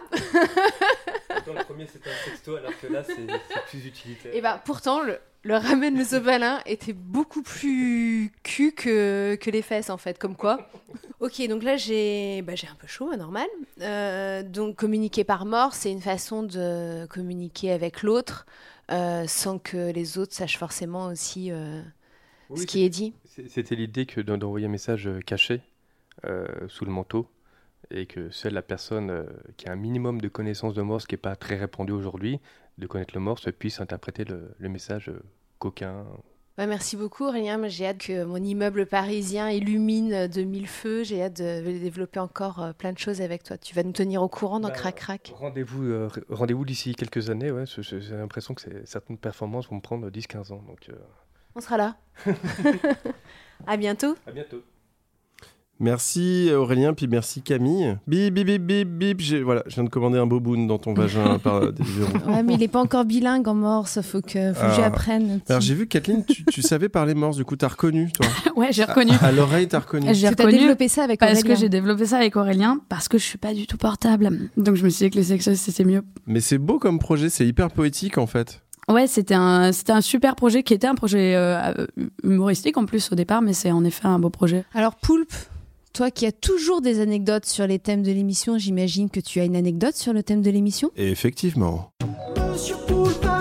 Dans 1.47 1.55
le 1.55 1.65
premier, 1.65 1.87
c'était 1.87 2.11
un 2.11 2.31
sexto, 2.31 2.55
alors 2.55 2.79
que 2.81 2.87
là, 2.87 3.03
c'est 3.03 3.17
c'est 3.17 3.65
plus 3.67 3.87
utilitaire. 3.87 4.33
Et 4.33 4.41
bah 4.41 4.63
pourtant 4.65 5.01
le, 5.03 5.19
le 5.45 5.57
ramène 5.57 5.99
le 5.99 6.05
sopalin 6.05 6.61
était 6.67 6.93
beaucoup 6.93 7.43
plus 7.43 8.31
cul 8.43 8.73
que, 8.73 9.35
que 9.37 9.51
les 9.51 9.63
fesses 9.63 9.91
en 9.91 9.99
fait, 9.99 10.19
comme 10.19 10.37
quoi. 10.37 10.69
Ok, 11.21 11.41
donc 11.49 11.63
là 11.63 11.77
j'ai 11.77 12.43
bah, 12.43 12.57
j'ai 12.57 12.67
un 12.67 12.75
peu 12.75 12.89
chaud, 12.89 13.15
normal. 13.15 13.47
Euh, 13.81 14.43
donc 14.43 14.75
communiquer 14.75 15.23
par 15.23 15.45
mort, 15.47 15.73
c'est 15.73 15.93
une 15.93 16.01
façon 16.01 16.43
de 16.43 17.07
communiquer 17.07 17.71
avec 17.71 18.03
l'autre 18.03 18.45
euh, 18.91 19.25
sans 19.29 19.59
que 19.61 19.93
les 19.93 20.19
autres 20.19 20.35
sachent 20.35 20.59
forcément 20.59 21.07
aussi 21.07 21.53
euh, 21.53 21.81
Oui, 22.51 22.61
ce 22.61 22.67
qui 22.67 22.85
est 22.85 22.89
dit. 22.89 23.15
C'était 23.49 23.77
l'idée 23.77 24.05
que 24.07 24.21
d'en- 24.21 24.37
d'envoyer 24.37 24.67
un 24.67 24.71
message 24.71 25.09
caché 25.25 25.61
euh, 26.25 26.47
sous 26.69 26.85
le 26.85 26.91
manteau 26.91 27.29
et 27.93 28.07
que 28.07 28.31
seule 28.31 28.55
la 28.55 28.63
personne 28.63 29.11
euh, 29.11 29.25
qui 29.57 29.69
a 29.69 29.73
un 29.73 29.77
minimum 29.77 30.21
de 30.21 30.29
connaissance 30.29 30.75
de 30.75 30.83
Morse, 30.83 31.07
qui 31.07 31.15
n'est 31.15 31.19
pas 31.21 31.37
très 31.37 31.57
répandue 31.57 31.93
aujourd'hui, 31.93 32.41
de 32.79 32.87
connaître 32.87 33.15
le 33.15 33.21
Morse, 33.21 33.49
puisse 33.59 33.81
interpréter 33.81 34.25
le, 34.25 34.55
le 34.59 34.69
message 34.69 35.09
euh, 35.11 35.23
coquin. 35.59 36.05
Ouais, 36.59 36.67
merci 36.67 36.97
beaucoup 36.97 37.25
Aurélien, 37.25 37.67
j'ai 37.69 37.87
hâte 37.87 37.99
que 37.99 38.25
mon 38.25 38.37
immeuble 38.37 38.85
parisien 38.85 39.49
illumine 39.51 40.27
de 40.27 40.43
mille 40.43 40.67
feux, 40.69 41.03
j'ai 41.03 41.23
hâte 41.23 41.41
de 41.41 41.63
développer 41.79 42.21
encore 42.21 42.63
euh, 42.63 42.73
plein 42.75 42.93
de 42.93 42.99
choses 42.99 43.23
avec 43.23 43.43
toi. 43.43 43.57
Tu 43.57 43.75
vas 43.75 43.83
nous 43.83 43.93
tenir 43.93 44.23
au 44.23 44.29
courant 44.29 44.61
dans 44.61 44.69
Bah, 44.69 44.75
Crac 44.75 44.97
Crac. 44.97 45.33
Rendez-vous 45.35 45.85
euh, 45.85 46.09
r- 46.09 46.23
rendez-vous 46.29 46.65
d'ici 46.67 46.95
quelques 46.95 47.31
années. 47.31 47.51
Ouais, 47.51 47.65
j'ai 47.67 48.01
l'impression 48.17 48.53
que 48.55 48.63
certaines 48.85 49.17
performances 49.19 49.69
vont 49.71 49.77
me 49.77 49.81
prendre 49.81 50.11
10-15 50.11 50.53
ans. 50.53 50.63
Donc, 50.69 50.89
euh, 50.91 50.95
On 51.55 51.61
sera 51.63 51.79
là. 51.79 51.97
à 53.67 53.77
bientôt. 53.79 54.15
à 54.27 54.33
bientôt. 54.33 54.63
Merci 55.83 56.49
Aurélien, 56.55 56.95
puis 56.95 57.09
merci 57.09 57.43
Camille. 57.43 57.97
Bip, 58.07 58.33
bip, 58.33 58.47
bip, 58.47 58.63
bip, 58.65 58.89
bip. 58.89 59.21
J'ai- 59.21 59.43
Voilà, 59.43 59.65
je 59.67 59.75
viens 59.75 59.83
de 59.85 59.89
commander 59.89 60.17
un 60.17 60.27
boboon 60.27 60.67
dans 60.67 60.79
ton 60.79 60.95
vagin 60.95 61.39
par 61.43 61.61
Deliveroo. 61.73 62.31
Ouais, 62.33 62.43
mais 62.45 62.55
il 62.55 62.63
est 62.63 62.69
pas 62.69 62.81
encore 62.81 63.05
bilingue 63.05 63.49
en 63.49 63.55
morse, 63.55 64.01
faut 64.01 64.21
que, 64.21 64.53
faut 64.55 64.61
que 64.61 64.67
Ah. 64.67 64.75
j'apprenne. 64.77 65.41
Alors 65.49 65.61
j'ai 65.61 65.75
vu 65.75 65.89
Kathleen, 65.89 66.25
tu, 66.25 66.45
tu 66.45 66.63
savais 66.63 66.89
parler 66.89 67.15
morse, 67.15 67.37
du 67.37 67.45
coup 67.45 67.57
t'as 67.57 67.69
reconnu 67.69 68.11
toi. 68.13 68.27
Ouais, 68.57 68.69
j'ai 68.71 68.85
reconnu. 68.85 69.11
À 69.21 69.33
l'oreille 69.33 69.67
t'as 69.67 69.81
reconnu. 69.81 70.07
J'ai 70.15 70.21
Tu 70.21 70.27
as 70.27 70.31
reconnu 70.31 70.59
développé 70.61 70.87
ça 70.87 71.03
avec 71.03 71.19
parce 71.19 71.33
Aurélien. 71.33 71.55
que 71.55 71.61
j'ai 71.61 71.69
développé 71.69 72.07
ça 72.07 72.17
avec 72.19 72.37
Aurélien, 72.37 72.79
parce 72.89 73.09
que 73.09 73.19
je 73.19 73.25
suis 73.25 73.39
pas 73.39 73.53
du 73.53 73.67
tout 73.67 73.77
portable. 73.77 74.31
Donc 74.57 74.77
je 74.77 74.85
me 74.85 74.89
suis 74.89 75.07
dit 75.07 75.11
que 75.11 75.17
les 75.17 75.25
sexos 75.25 75.57
c'était 75.59 75.85
mieux. 75.85 76.03
Mais 76.29 76.41
c'est 76.41 76.59
beau 76.59 76.79
comme 76.79 77.01
projet, 77.01 77.29
c'est 77.29 77.45
hyper 77.47 77.71
poétique 77.73 78.19
en 78.19 78.27
fait. 78.29 78.63
Ouais, 78.89 79.07
c'était 79.07 79.35
un, 79.35 79.73
c'était 79.73 79.93
un 79.93 80.01
super 80.01 80.35
projet 80.37 80.63
qui 80.63 80.75
était 80.75 80.87
un 80.89 80.95
projet 80.97 81.35
euh, 81.37 81.57
euh, 81.79 81.87
humoristique 82.25 82.77
en 82.77 82.85
plus 82.85 83.11
au 83.13 83.15
départ, 83.15 83.41
mais 83.41 83.53
c'est 83.53 83.71
en 83.73 83.85
effet 83.85 84.07
un 84.07 84.19
beau 84.19 84.29
projet. 84.31 84.65
Alors 84.75 84.97
Poulpe, 84.97 85.33
toi 85.93 86.11
qui 86.11 86.27
as 86.27 86.33
toujours 86.33 86.81
des 86.81 87.01
anecdotes 87.01 87.47
sur 87.47 87.67
les 87.67 87.79
thèmes 87.79 88.03
de 88.03 88.13
l'émission, 88.13 88.59
j'imagine 88.59 89.11
que 89.11 89.21
tu 89.21 89.41
as 89.41 89.45
une 89.45 89.57
anecdote 89.57 89.95
sur 89.95 90.13
le 90.13 90.23
thème 90.23 90.43
de 90.43 90.51
l'émission? 90.51 90.91
Effectivement. 90.97 91.91
Monsieur 92.51 92.77
Poulpe 92.87 93.32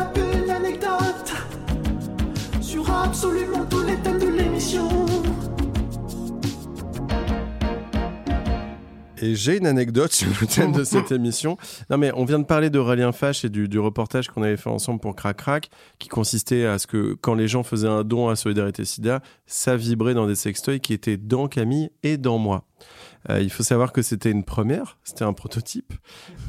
Et 9.22 9.36
j'ai 9.36 9.58
une 9.58 9.68
anecdote 9.68 10.12
sur 10.14 10.30
le 10.42 10.48
thème 10.48 10.72
de 10.72 10.84
cette 10.84 11.12
émission. 11.12 11.58
Non, 11.90 11.98
mais 11.98 12.12
on 12.16 12.26
vient 12.26 12.40
de 12.40 12.46
parler 12.46 12.70
d'Aurélien 12.70 13.12
Fache 13.12 13.46
et 13.46 13.50
du, 13.50 13.68
du 13.68 13.80
reportage 13.80 14.30
qu'on 14.30 14.42
avait 14.42 14.58
fait 14.58 14.70
ensemble 14.70 15.00
pour 15.00 15.16
Crac 15.16 15.38
Crac, 15.38 15.70
qui 16.00 16.10
consistait 16.10 16.66
à 16.66 16.80
ce 16.80 16.88
que 16.88 17.16
quand 17.22 17.36
les 17.36 17.48
gens 17.48 17.64
faisaient 17.64 17.88
un 17.88 18.04
don 18.04 18.30
à 18.30 18.36
Solidarité 18.36 18.84
Sida, 18.84 19.22
ça 19.46 19.78
vibrait 19.78 20.16
dans 20.16 20.28
des 20.28 20.36
sextoys 20.36 20.80
qui 20.80 20.94
étaient 20.94 21.18
dans 21.18 21.48
Camille 21.48 21.92
et 22.04 22.18
dans 22.18 22.40
moi. 22.40 22.66
Euh, 23.30 23.42
il 23.42 23.52
faut 23.52 23.64
savoir 23.64 23.92
que 23.92 24.02
c'était 24.02 24.32
une 24.32 24.44
première, 24.44 24.98
c'était 25.04 25.24
un 25.24 25.34
prototype. 25.34 25.94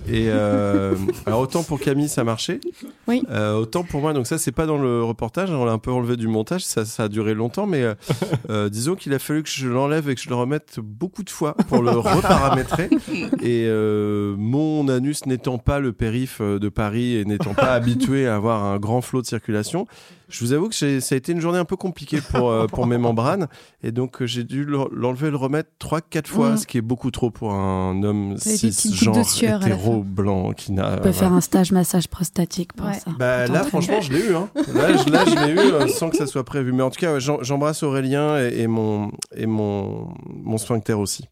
Et 0.09 0.27
euh, 0.29 0.95
alors 1.27 1.41
autant 1.41 1.63
pour 1.63 1.79
Camille 1.79 2.09
ça 2.09 2.25
marchait, 2.25 2.61
Oui. 3.07 3.23
Euh, 3.31 3.55
autant 3.55 3.83
pour 3.83 4.01
moi. 4.01 4.13
Donc 4.13 4.27
ça 4.27 4.39
c'est 4.39 4.53
pas 4.53 4.67
dans 4.67 4.79
le 4.79 5.03
reportage, 5.03 5.51
on 5.51 5.65
l'a 5.65 5.73
un 5.73 5.79
peu 5.79 5.93
enlevé 5.93 6.17
du 6.17 6.29
montage, 6.29 6.65
ça, 6.65 6.85
ça 6.85 7.05
a 7.05 7.09
duré 7.09 7.35
longtemps, 7.35 7.67
mais 7.67 7.83
euh, 7.83 7.95
euh, 8.51 8.69
disons 8.69 8.95
qu'il 8.95 9.13
a 9.13 9.19
fallu 9.19 9.43
que 9.43 9.51
je 9.51 9.69
l'enlève 9.69 10.09
et 10.09 10.15
que 10.15 10.21
je 10.21 10.29
le 10.29 10.35
remette 10.35 10.81
beaucoup 10.81 11.23
de 11.23 11.31
fois 11.31 11.55
pour 11.69 11.83
le 11.83 11.91
reparamétrer. 11.91 12.89
Et 13.43 13.67
euh, 13.67 14.35
mon 14.39 14.89
anus 14.89 15.27
n'étant 15.27 15.59
pas 15.59 15.79
le 15.79 15.93
périph 15.93 16.41
de 16.41 16.69
Paris 16.69 17.17
et 17.17 17.25
n'étant 17.25 17.55
pas 17.55 17.73
habitué 17.75 18.27
à 18.27 18.37
avoir 18.37 18.65
un 18.65 18.79
grand 18.79 19.01
flot 19.01 19.21
de 19.23 19.27
circulation, 19.27 19.87
je 20.33 20.45
vous 20.45 20.53
avoue 20.55 20.68
que 20.68 20.75
ça 20.75 20.87
a 20.87 21.16
été 21.16 21.31
une 21.33 21.40
journée 21.40 21.59
un 21.59 21.64
peu 21.64 21.77
compliquée 21.77 22.21
pour, 22.21 22.51
euh, 22.51 22.66
pour 22.66 22.87
mes 22.87 22.97
membranes. 22.99 23.49
Et 23.83 23.92
donc, 23.92 24.23
euh, 24.23 24.27
j'ai 24.27 24.45
dû 24.45 24.64
le- 24.64 24.88
l'enlever 24.90 25.29
et 25.29 25.31
le 25.31 25.37
remettre 25.37 25.68
3-4 25.79 26.27
fois, 26.27 26.51
Mhm. 26.51 26.57
ce 26.57 26.66
qui 26.66 26.79
est 26.79 26.83
beaucoup 26.83 27.11
trop 27.11 27.31
pour 27.31 27.53
un 27.53 28.03
homme 28.03 28.37
cisgenre, 28.38 29.18
hétéro, 29.62 30.03
blanc, 30.03 30.53
qui 30.53 30.73
n'a... 30.73 30.87
On 30.92 30.97
peut 30.97 31.01
voilà. 31.03 31.12
faire 31.12 31.33
un 31.35 31.40
stage 31.42 31.71
massage 31.73 32.09
prostatique 32.09 32.73
pour 32.73 32.87
Ouais. 32.87 32.95
ça. 32.95 33.11
Bah, 33.18 33.47
là, 33.47 33.62
franchement, 33.62 34.01
je 34.01 34.12
l'ai 34.12 34.27
eu. 34.31 34.35
Hein. 34.35 34.49
Là, 34.75 34.97
je, 34.97 35.11
là, 35.11 35.25
je 35.27 35.47
l'ai 35.47 35.53
eu 35.53 35.59
euh, 35.73 35.87
sans 35.88 36.09
que 36.09 36.16
ça 36.16 36.27
soit 36.27 36.45
prévu. 36.45 36.73
Mais 36.73 36.83
en 36.83 36.90
tout 36.90 36.99
cas, 37.01 37.12
ouais, 37.14 37.21
j'embrasse 37.21 37.83
Aurélien 37.83 38.38
et, 38.38 38.61
et 38.62 38.66
mon, 38.66 39.11
et 39.37 39.47
mon, 39.47 40.09
mon 40.27 40.57
sphincter 40.57 40.95
aussi. 40.95 41.27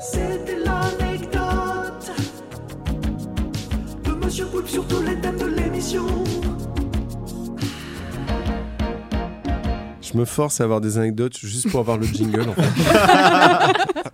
C'était 0.00 0.56
l'anecdote 0.64 2.10
de 4.04 4.24
Monsieur 4.24 4.46
Poulpe 4.46 4.68
sur 4.68 4.86
tous 4.86 5.02
les 5.02 5.14
thèmes 5.20 5.36
de 5.38 5.44
l'émission. 5.46 6.06
Je 10.16 10.20
me 10.22 10.24
force 10.24 10.62
à 10.62 10.64
avoir 10.64 10.80
des 10.80 10.96
anecdotes 10.96 11.36
juste 11.36 11.70
pour 11.70 11.78
avoir 11.78 11.98
le 11.98 12.06
jingle. 12.06 12.48
En 12.48 12.54
fait. 12.54 12.62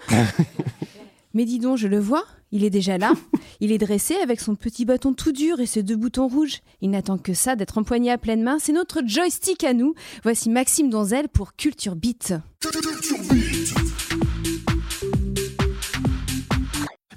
Mais 1.35 1.45
dis 1.45 1.61
donc, 1.61 1.79
je 1.79 1.87
le 1.87 2.01
vois, 2.01 2.25
il 2.51 2.65
est 2.65 2.71
déjà 2.71 2.99
là. 2.99 3.13
Il 3.61 3.71
est 3.71 3.79
dressé 3.79 4.17
avec 4.17 4.41
son 4.41 4.57
petit 4.57 4.85
bâton 4.85 5.15
tout 5.15 5.31
dur 5.31 5.61
et 5.61 5.67
ses 5.67 5.85
deux 5.85 5.95
boutons 5.95 6.27
rouges. 6.27 6.59
Il 6.81 6.91
n'attend 6.91 7.19
que 7.19 7.35
ça 7.35 7.55
d'être 7.55 7.79
empoigné 7.79 8.11
à 8.11 8.19
pleine 8.19 8.43
main. 8.43 8.57
C'est 8.59 8.73
notre 8.73 9.07
joystick 9.07 9.63
à 9.63 9.75
nous. 9.75 9.95
Voici 10.25 10.51
Maxime 10.51 10.91
Donzel 10.91 11.29
pour 11.29 11.55
Culture 11.55 11.95
Beat. 11.95 12.35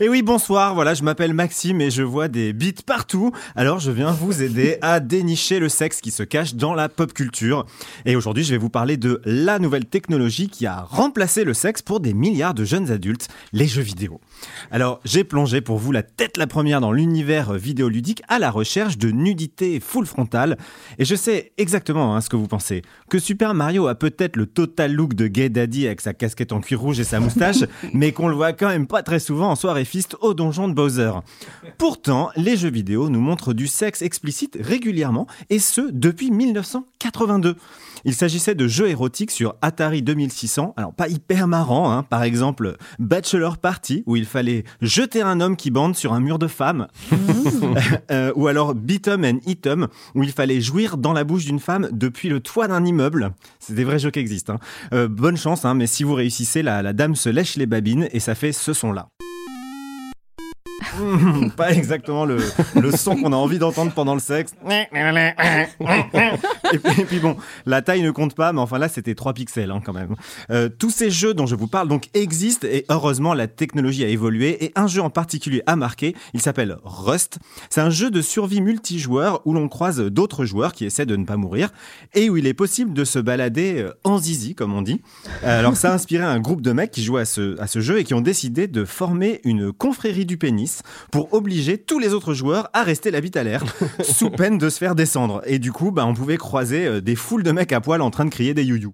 Et 0.02 0.10
oui, 0.10 0.24
bonsoir, 0.24 0.76
voilà, 0.76 0.94
je 0.94 1.04
m'appelle 1.04 1.34
Maxime 1.34 1.80
et 1.80 1.90
je 1.90 2.04
vois 2.04 2.28
des 2.28 2.52
beats 2.52 2.84
partout. 2.86 3.32
Alors 3.56 3.80
je 3.80 3.92
viens 3.92 4.12
vous 4.12 4.44
aider 4.44 4.78
à 4.82 5.00
dénicher 5.00 5.58
le 5.58 5.70
sexe 5.70 6.02
qui 6.02 6.12
se 6.12 6.22
cache 6.22 6.56
dans 6.56 6.74
la 6.74 6.90
pop 6.90 7.14
culture. 7.14 7.66
Et 8.04 8.18
aujourd'hui, 8.18 8.44
je 8.44 8.52
vais 8.52 8.58
vous 8.58 8.70
parler 8.70 8.98
de 8.98 9.22
la 9.24 9.58
nouvelle 9.58 9.86
technologie 9.86 10.50
qui 10.50 10.66
a 10.68 10.82
remplacé 10.82 11.46
le 11.46 11.54
sexe 11.54 11.82
pour 11.82 12.02
des 12.02 12.14
milliards 12.14 12.54
de 12.54 12.66
jeunes 12.66 12.92
adultes, 12.92 13.30
les 13.54 13.68
jeux 13.68 13.84
vidéo. 13.84 14.20
Alors, 14.72 15.00
j'ai 15.06 15.24
plongé 15.24 15.62
pour 15.62 15.78
vous 15.78 15.92
la 15.92 16.04
tête 16.04 16.38
la 16.38 16.48
première 16.48 16.82
dans 16.82 16.92
l'univers 16.92 17.54
vidéoludique 17.54 18.24
à 18.28 18.40
la 18.40 18.52
recherche 18.52 18.98
de 18.98 19.12
nudité 19.12 19.80
full 19.80 20.06
frontale. 20.06 20.58
Et 20.98 21.06
je 21.06 21.16
sais 21.16 21.54
exactement 21.58 22.16
hein, 22.16 22.22
ce 22.22 22.30
que 22.30 22.36
vous 22.36 22.48
pensez. 22.48 22.82
Que 23.10 23.20
Super 23.20 23.54
Mario 23.54 23.88
a 23.88 23.96
peut-être 23.96 24.36
le 24.36 24.46
total 24.46 24.94
look 24.94 25.14
de 25.14 25.28
Gay 25.28 25.50
Daddy 25.50 25.86
avec 25.86 26.02
sa 26.02 26.14
casquette 26.14 26.52
en 26.52 26.62
cuir 26.62 26.80
rouge 26.80 27.00
et 27.00 27.04
sa 27.04 27.20
moustache, 27.20 27.64
mais 27.94 28.12
qu'on 28.12 28.28
le 28.28 28.36
voit 28.36 28.54
quand 28.54 28.70
même 28.70 28.88
pas 28.88 29.04
très 29.04 29.20
souvent 29.20 29.52
en 29.52 29.56
soirée 29.56 29.86
fist 29.86 30.16
au 30.22 30.34
donjon 30.34 30.68
de 30.68 30.74
Bowser. 30.74 31.12
Pourtant, 31.78 32.30
les 32.36 32.58
jeux 32.58 32.72
vidéo 32.72 33.10
nous 33.10 33.22
montrent 33.22 33.54
du 33.54 33.68
sexe 33.68 34.02
explicite 34.02 34.58
régulièrement, 34.60 35.28
et 35.50 35.60
ce 35.60 35.82
depuis 35.92 36.32
1982. 37.06 37.56
Il 38.08 38.14
s'agissait 38.14 38.54
de 38.54 38.68
jeux 38.68 38.88
érotiques 38.90 39.32
sur 39.32 39.56
Atari 39.64 40.04
2600, 40.04 40.74
alors 40.78 40.94
pas 40.94 41.08
hyper 41.08 41.48
marrant, 41.48 41.92
hein. 41.92 42.04
par 42.04 42.22
exemple 42.22 42.76
Bachelor 43.00 43.58
Party, 43.58 44.04
où 44.06 44.16
il 44.16 44.26
fallait 44.26 44.64
jeter 44.82 45.24
un 45.24 45.42
homme 45.42 45.56
qui 45.56 45.72
bande 45.72 45.96
sur 45.96 46.14
un 46.14 46.20
mur 46.20 46.38
de 46.38 46.48
femmes, 46.48 46.88
Euh, 48.12 48.32
ou 48.36 48.48
alors 48.48 48.76
Beatum 48.76 49.24
and 49.26 49.40
Eatum, 49.48 49.88
où 50.14 50.24
il 50.24 50.32
fallait 50.32 50.62
jouir 50.62 50.98
dans 50.98 51.14
la 51.14 51.24
bouche 51.24 51.46
d'une 51.46 51.60
femme 51.60 51.90
depuis 51.92 52.30
le 52.30 52.40
toit 52.40 52.68
d'un 52.68 52.86
immeuble. 52.86 53.32
C'est 53.60 53.74
des 53.74 53.84
vrais 53.84 54.00
jeux 54.00 54.12
qui 54.12 54.20
existent. 54.20 54.54
hein. 54.54 54.60
Euh, 54.94 55.08
bonne 55.08 55.38
chance, 55.38 55.66
hein, 55.66 55.74
mais 55.74 55.88
si 55.88 56.04
vous 56.04 56.14
réussissez, 56.14 56.62
la, 56.62 56.82
la 56.84 56.94
dame 56.94 57.16
se 57.16 57.30
lèche 57.30 57.56
les 57.56 57.66
babines 57.66 58.08
et 58.12 58.20
ça 58.20 58.36
fait 58.36 58.52
ce 58.52 58.74
son-là. 58.74 59.08
Pas 61.58 61.72
exactement 61.72 62.26
le, 62.26 62.40
son 62.96 63.16
qu'on 63.16 63.34
a 63.34 63.36
envie 63.36 63.60
d'entendre 63.60 63.92
pendant 63.94 64.14
le 64.14 64.20
sexe. 64.20 64.54
Et 66.74 66.80
puis, 67.06 67.20
bon, 67.20 67.38
la 67.66 67.82
taille 67.82 68.02
ne 68.02 68.12
compte 68.12 68.36
pas, 68.36 68.54
mais 68.54 68.60
enfin 68.60 68.78
là 68.78 68.90
c'était 68.90 69.16
3 69.16 69.34
pixels 69.34 69.72
hein, 69.72 69.82
quand 69.84 69.94
même. 69.94 70.16
Euh, 70.52 70.70
tous 70.70 70.90
ces 70.90 71.10
jeux 71.10 71.34
dont 71.34 71.46
je 71.46 71.56
vous 71.56 71.68
parle 71.68 71.88
donc 71.88 72.10
existent 72.14 72.68
et 72.70 72.86
heureusement 72.90 73.34
la 73.34 73.48
technologie 73.48 74.04
a 74.04 74.08
évolué 74.08 74.64
et 74.64 74.72
un 74.76 74.88
jeu 74.88 75.02
en 75.02 75.10
particulier 75.10 75.64
a 75.66 75.76
marqué, 75.76 76.16
il 76.34 76.42
s'appelle 76.42 76.78
Rust. 76.84 77.40
C'est 77.70 77.82
un 77.82 77.90
jeu 77.90 78.12
de 78.12 78.22
survie 78.22 78.62
multijoueur 78.62 79.42
où 79.46 79.54
l'on 79.54 79.68
croise 79.68 80.00
d'autres 80.00 80.46
joueurs 80.46 80.74
qui 80.74 80.86
essaient 80.86 81.06
de 81.06 81.16
ne 81.16 81.26
pas 81.26 81.38
mourir 81.38 81.70
et 82.14 82.30
où 82.30 82.38
il 82.38 82.48
est 82.48 82.54
possible 82.54 82.94
de 82.94 83.04
se 83.04 83.20
balader 83.20 83.82
euh, 83.82 83.94
en 84.04 84.18
zizi 84.18 84.56
comme 84.56 84.74
on 84.74 84.82
dit. 84.82 85.02
Alors 85.44 85.76
ça 85.76 85.92
a 85.92 85.96
inspiré 85.96 86.24
un 86.24 86.40
groupe 86.40 86.62
de 86.62 86.72
mecs 86.72 86.92
qui 86.92 87.04
jouent 87.04 87.18
à 87.18 87.26
ce, 87.26 87.60
à 87.60 87.68
ce 87.68 87.80
jeu 87.80 88.00
et 88.00 88.04
qui 88.04 88.14
ont 88.14 88.22
décidé 88.22 88.68
de 88.68 88.86
former 88.86 89.42
une 89.44 89.72
confrérie 89.72 90.26
du 90.26 90.38
pénis 90.38 90.65
pour 91.12 91.34
obliger 91.34 91.78
tous 91.78 92.00
les 92.00 92.14
autres 92.14 92.34
joueurs 92.34 92.70
à 92.74 92.84
rester 92.84 93.12
la 93.12 93.22
bite 93.22 93.38
à 93.38 93.44
l'air 93.44 93.64
sous 94.04 94.30
peine 94.30 94.58
de 94.58 94.70
se 94.70 94.78
faire 94.78 94.96
descendre. 94.96 95.42
Et 95.46 95.60
du 95.60 95.72
coup, 95.72 95.92
bah, 95.92 96.06
on 96.06 96.14
pouvait 96.14 96.38
croiser 96.38 96.86
euh, 96.86 97.02
des 97.02 97.16
foules 97.16 97.44
de 97.44 97.52
mecs 97.52 97.72
à 97.72 97.82
poil 97.82 98.02
en 98.02 98.12
train 98.12 98.26
de 98.26 98.30
crier 98.30 98.54
des 98.54 98.64
you 98.64 98.94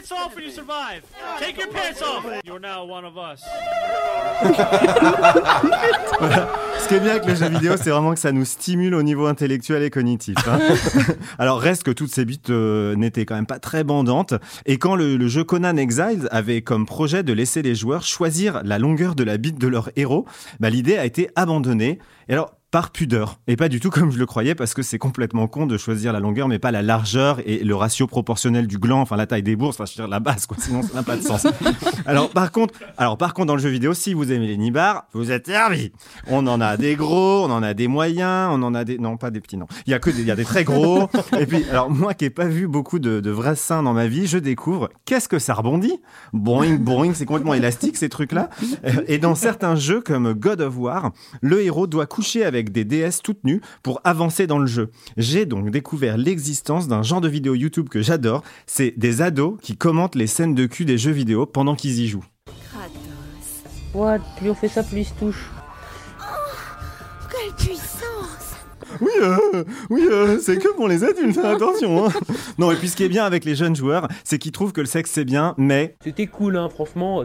Pants 0.00 0.12
off 0.12 0.36
and 0.36 0.42
you 0.42 0.50
survive. 0.50 1.02
Take 1.38 1.58
your 1.58 1.68
pants 1.68 2.00
off. 2.02 2.24
You're 2.44 2.60
now 2.60 2.84
one 2.88 3.04
of 3.04 3.16
us. 3.16 3.40
Ce 6.80 6.88
qui 6.88 6.94
est 6.94 7.00
bien 7.00 7.10
avec 7.10 7.26
les 7.26 7.36
jeux 7.36 7.48
vidéo, 7.48 7.74
c'est 7.76 7.90
vraiment 7.90 8.14
que 8.14 8.18
ça 8.20 8.32
nous 8.32 8.44
stimule 8.44 8.94
au 8.94 9.02
niveau 9.02 9.26
intellectuel 9.26 9.82
et 9.82 9.90
cognitif. 9.90 10.36
hein. 10.48 10.58
Alors 11.38 11.60
reste 11.60 11.82
que 11.82 11.90
toutes 11.90 12.10
ces 12.12 12.24
bits 12.24 12.40
euh, 12.48 12.94
n'étaient 12.96 13.26
quand 13.26 13.34
même 13.34 13.46
pas 13.46 13.58
très 13.58 13.84
bandantes. 13.84 14.34
Et 14.66 14.78
quand 14.78 14.96
le, 14.96 15.16
le 15.16 15.28
jeu 15.28 15.44
Conan 15.44 15.76
Exiles 15.76 16.28
avait 16.30 16.62
comme 16.62 16.86
projet 16.86 17.22
de 17.22 17.32
laisser 17.32 17.60
les 17.62 17.74
joueurs 17.74 18.02
choisir 18.02 18.62
la 18.64 18.78
longueur 18.78 19.14
de 19.14 19.24
la 19.24 19.36
bite 19.36 19.58
de 19.58 19.68
leur 19.68 19.90
héros, 19.96 20.24
bah, 20.60 20.70
l'idée 20.70 20.96
a 20.96 21.04
été 21.04 21.28
abandonnée. 21.36 21.98
Et 22.28 22.32
alors 22.32 22.52
par 22.70 22.90
pudeur. 22.90 23.40
Et 23.48 23.56
pas 23.56 23.68
du 23.68 23.80
tout 23.80 23.90
comme 23.90 24.12
je 24.12 24.18
le 24.18 24.26
croyais 24.26 24.54
parce 24.54 24.74
que 24.74 24.82
c'est 24.82 24.98
complètement 24.98 25.48
con 25.48 25.66
de 25.66 25.76
choisir 25.76 26.12
la 26.12 26.20
longueur 26.20 26.46
mais 26.46 26.58
pas 26.60 26.70
la 26.70 26.82
largeur 26.82 27.40
et 27.44 27.64
le 27.64 27.74
ratio 27.74 28.06
proportionnel 28.06 28.66
du 28.68 28.78
gland 28.78 29.00
enfin 29.00 29.16
la 29.16 29.26
taille 29.26 29.42
des 29.42 29.56
bourses 29.56 29.76
enfin 29.80 29.86
je 29.86 29.92
veux 29.92 30.06
dire 30.06 30.08
la 30.08 30.20
base 30.20 30.46
quoi. 30.46 30.56
Sinon 30.60 30.82
ça 30.82 30.94
n'a 30.94 31.02
pas 31.02 31.16
de 31.16 31.22
sens. 31.22 31.46
Alors 32.06 32.30
par 32.30 32.52
contre 32.52 32.74
alors 32.96 33.18
par 33.18 33.34
contre 33.34 33.48
dans 33.48 33.56
le 33.56 33.62
jeu 33.62 33.70
vidéo 33.70 33.92
si 33.92 34.14
vous 34.14 34.30
aimez 34.30 34.46
les 34.46 34.56
nibards 34.56 35.04
vous 35.14 35.32
êtes 35.32 35.46
servi 35.46 35.92
on 36.28 36.46
en 36.46 36.60
a 36.60 36.76
des 36.76 36.94
gros 36.94 37.44
on 37.44 37.50
en 37.50 37.62
a 37.62 37.74
des 37.74 37.88
moyens 37.88 38.50
on 38.52 38.62
en 38.62 38.74
a 38.74 38.84
des 38.84 38.98
non 38.98 39.16
pas 39.16 39.30
des 39.30 39.40
petits 39.40 39.56
non. 39.56 39.66
Il 39.86 39.90
y 39.90 39.94
a 39.94 39.98
que 39.98 40.10
des, 40.10 40.20
il 40.20 40.26
y 40.26 40.30
a 40.30 40.36
des 40.36 40.44
très 40.44 40.62
gros. 40.64 41.08
Et 41.38 41.46
puis 41.46 41.64
alors 41.70 41.90
moi 41.90 42.14
qui 42.14 42.26
ai 42.26 42.30
pas 42.30 42.46
vu 42.46 42.68
beaucoup 42.68 43.00
de, 43.00 43.18
de 43.20 43.30
vrais 43.30 43.56
seins 43.56 43.82
dans 43.82 43.94
ma 43.94 44.06
vie 44.06 44.28
je 44.28 44.38
découvre 44.38 44.90
qu'est-ce 45.06 45.28
que 45.28 45.40
ça 45.40 45.54
rebondit. 45.54 46.00
Boing 46.32 46.76
boing 46.76 47.14
c'est 47.14 47.26
complètement 47.26 47.54
élastique 47.54 47.96
ces 47.96 48.08
trucs 48.08 48.32
là 48.32 48.48
et 49.08 49.18
dans 49.18 49.34
certains 49.34 49.74
jeux 49.74 50.00
comme 50.00 50.34
God 50.34 50.60
of 50.60 50.78
War 50.78 51.10
le 51.40 51.62
héros 51.62 51.88
doit 51.88 52.06
coucher 52.06 52.44
avec 52.44 52.59
des 52.68 52.84
déesses 52.84 53.22
toutes 53.22 53.42
nues 53.44 53.62
pour 53.82 54.02
avancer 54.04 54.46
dans 54.46 54.58
le 54.58 54.66
jeu. 54.66 54.90
J'ai 55.16 55.46
donc 55.46 55.70
découvert 55.70 56.18
l'existence 56.18 56.86
d'un 56.86 57.02
genre 57.02 57.22
de 57.22 57.28
vidéo 57.28 57.54
YouTube 57.54 57.88
que 57.88 58.02
j'adore, 58.02 58.42
c'est 58.66 58.92
des 58.98 59.22
ados 59.22 59.58
qui 59.62 59.78
commentent 59.78 60.14
les 60.16 60.26
scènes 60.26 60.54
de 60.54 60.66
cul 60.66 60.84
des 60.84 60.98
jeux 60.98 61.10
vidéo 61.12 61.46
pendant 61.46 61.74
qu'ils 61.74 61.98
y 62.00 62.08
jouent. 62.08 62.24
What 63.94 64.18
Plus 64.38 64.50
on 64.50 64.54
fait 64.54 64.68
ça, 64.68 64.82
plus 64.82 64.98
il 65.00 65.04
se 65.06 65.14
touche. 65.14 65.50
Quelle 67.30 67.54
puissance 67.66 68.54
Oui, 69.00 69.10
euh, 69.20 69.64
oui, 69.88 70.02
euh, 70.10 70.38
c'est 70.40 70.58
que 70.58 70.68
pour 70.74 70.86
les 70.88 71.04
adultes, 71.04 71.38
hein, 71.38 71.54
attention. 71.54 72.06
hein. 72.06 72.12
Non, 72.58 72.70
et 72.70 72.76
puis 72.76 72.88
ce 72.88 72.96
qui 72.96 73.04
est 73.04 73.08
bien 73.08 73.24
avec 73.24 73.44
les 73.44 73.54
jeunes 73.54 73.74
joueurs, 73.76 74.08
c'est 74.24 74.38
qu'ils 74.38 74.52
trouvent 74.52 74.72
que 74.72 74.80
le 74.80 74.86
sexe 74.86 75.10
c'est 75.12 75.24
bien, 75.24 75.54
mais 75.56 75.96
C'était 76.04 76.26
cool, 76.26 76.56
hein, 76.56 76.68
franchement. 76.68 77.24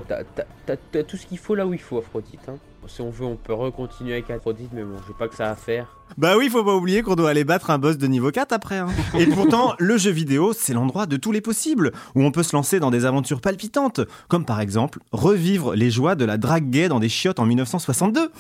T'as 0.66 1.04
tout 1.04 1.18
ce 1.18 1.26
qu'il 1.26 1.38
faut 1.38 1.56
là 1.56 1.66
où 1.68 1.74
il 1.74 1.80
faut, 1.80 1.98
Aphrodite. 1.98 2.40
Hein. 2.48 2.56
Si 2.88 3.02
on 3.02 3.10
veut, 3.10 3.26
on 3.26 3.36
peut 3.36 3.54
recontinuer 3.54 4.14
avec 4.14 4.30
Aphrodite, 4.30 4.70
mais 4.74 4.84
bon, 4.84 4.96
j'ai 5.08 5.14
pas 5.14 5.28
que 5.28 5.36
ça 5.36 5.50
à 5.50 5.56
faire. 5.56 5.88
Bah 6.20 6.38
oui, 6.38 6.50
faut 6.50 6.64
pas 6.64 6.76
oublier 6.76 7.02
qu'on 7.02 7.16
doit 7.16 7.32
aller 7.32 7.44
battre 7.44 7.72
un 7.72 7.80
boss 7.80 7.98
de 7.98 8.06
niveau 8.06 8.30
4 8.30 8.54
après. 8.54 8.78
hein. 8.78 8.88
Et 9.20 9.26
pourtant, 9.26 9.74
le 9.80 9.98
jeu 9.98 10.12
vidéo, 10.12 10.54
c'est 10.54 10.74
l'endroit 10.74 11.08
de 11.08 11.18
tous 11.18 11.32
les 11.32 11.42
possibles, 11.42 11.92
où 12.14 12.24
on 12.24 12.32
peut 12.32 12.44
se 12.44 12.56
lancer 12.56 12.80
dans 12.80 12.92
des 12.92 13.06
aventures 13.06 13.42
palpitantes, 13.42 14.02
comme 14.28 14.46
par 14.46 14.62
exemple 14.62 15.00
revivre 15.12 15.74
les 15.74 15.90
joies 15.90 16.14
de 16.16 16.24
la 16.24 16.38
drague 16.38 16.70
gay 16.70 16.88
dans 16.90 17.00
des 17.00 17.10
chiottes 17.10 17.40
en 17.40 17.46
1962. 17.46 18.32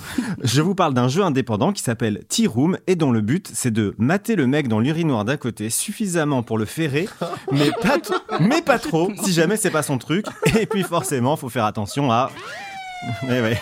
Je 0.43 0.61
vous 0.61 0.75
parle 0.75 0.93
d'un 0.93 1.07
jeu 1.07 1.23
indépendant 1.23 1.73
qui 1.73 1.81
s'appelle 1.81 2.23
Tea 2.29 2.45
Room 2.47 2.77
et 2.85 2.95
dont 2.95 3.11
le 3.11 3.21
but 3.21 3.49
c'est 3.53 3.71
de 3.71 3.95
mater 3.97 4.35
le 4.35 4.45
mec 4.45 4.67
dans 4.67 4.79
l'urinoir 4.79 5.25
d'à 5.25 5.37
côté 5.37 5.69
suffisamment 5.71 6.43
pour 6.43 6.59
le 6.59 6.65
ferrer, 6.65 7.09
mais 7.51 7.71
pas, 7.81 7.97
mais 8.39 8.61
pas 8.61 8.77
trop 8.77 9.11
si 9.23 9.33
jamais 9.33 9.57
c'est 9.57 9.71
pas 9.71 9.83
son 9.83 9.97
truc. 9.97 10.27
Et 10.59 10.67
puis 10.67 10.83
forcément, 10.83 11.35
faut 11.35 11.49
faire 11.49 11.65
attention 11.65 12.11
à... 12.11 12.29
Eh 13.23 13.41
ouais. 13.41 13.59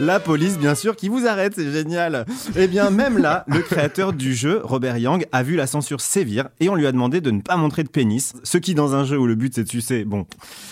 La 0.00 0.18
police, 0.18 0.58
bien 0.58 0.74
sûr, 0.74 0.96
qui 0.96 1.08
vous 1.08 1.26
arrête, 1.26 1.54
c'est 1.54 1.70
génial. 1.70 2.26
Eh 2.56 2.66
bien, 2.66 2.90
même 2.90 3.16
là, 3.16 3.44
le 3.46 3.60
créateur 3.60 4.12
du 4.12 4.34
jeu, 4.34 4.60
Robert 4.64 4.98
Yang, 4.98 5.26
a 5.30 5.42
vu 5.42 5.54
la 5.54 5.68
censure 5.68 6.00
sévir 6.00 6.48
et 6.58 6.68
on 6.68 6.74
lui 6.74 6.86
a 6.86 6.92
demandé 6.92 7.20
de 7.20 7.30
ne 7.30 7.40
pas 7.40 7.56
montrer 7.56 7.84
de 7.84 7.88
pénis. 7.88 8.32
Ce 8.42 8.58
qui, 8.58 8.74
dans 8.74 8.94
un 8.94 9.04
jeu 9.04 9.18
où 9.18 9.26
le 9.26 9.36
but 9.36 9.54
c'est 9.54 9.62
de 9.62 9.68
sucer, 9.68 10.04
bon. 10.04 10.26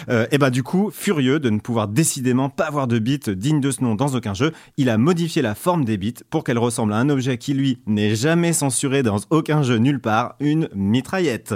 Euh, 0.09 0.27
et 0.33 0.39
bah, 0.39 0.51
du 0.51 0.65
coup, 0.65 0.91
furieux 0.93 1.39
de 1.39 1.51
ne 1.51 1.61
pouvoir 1.61 1.87
décidément 1.87 2.49
pas 2.49 2.65
avoir 2.65 2.89
de 2.89 2.99
bits 2.99 3.21
digne 3.29 3.61
de 3.61 3.71
ce 3.71 3.83
nom 3.83 3.95
dans 3.95 4.15
aucun 4.15 4.35
jeu, 4.35 4.53
il 4.77 4.91
a 4.91 4.99
modifié 4.99 5.41
la 5.41 5.55
forme 5.55 5.85
des 5.85 5.99
bits 5.99 6.15
pour 6.29 6.43
qu'elle 6.43 6.59
ressemble 6.59 6.93
à 6.93 6.97
un 6.97 7.09
objet 7.09 7.39
qui, 7.39 7.55
lui, 7.55 7.79
n'est 7.87 8.17
jamais 8.17 8.53
censuré 8.53 9.03
dans 9.05 9.19
aucun 9.31 9.63
jeu 9.63 9.77
nulle 9.77 10.01
part, 10.01 10.35
une 10.41 10.69
mitraillette. 10.75 11.55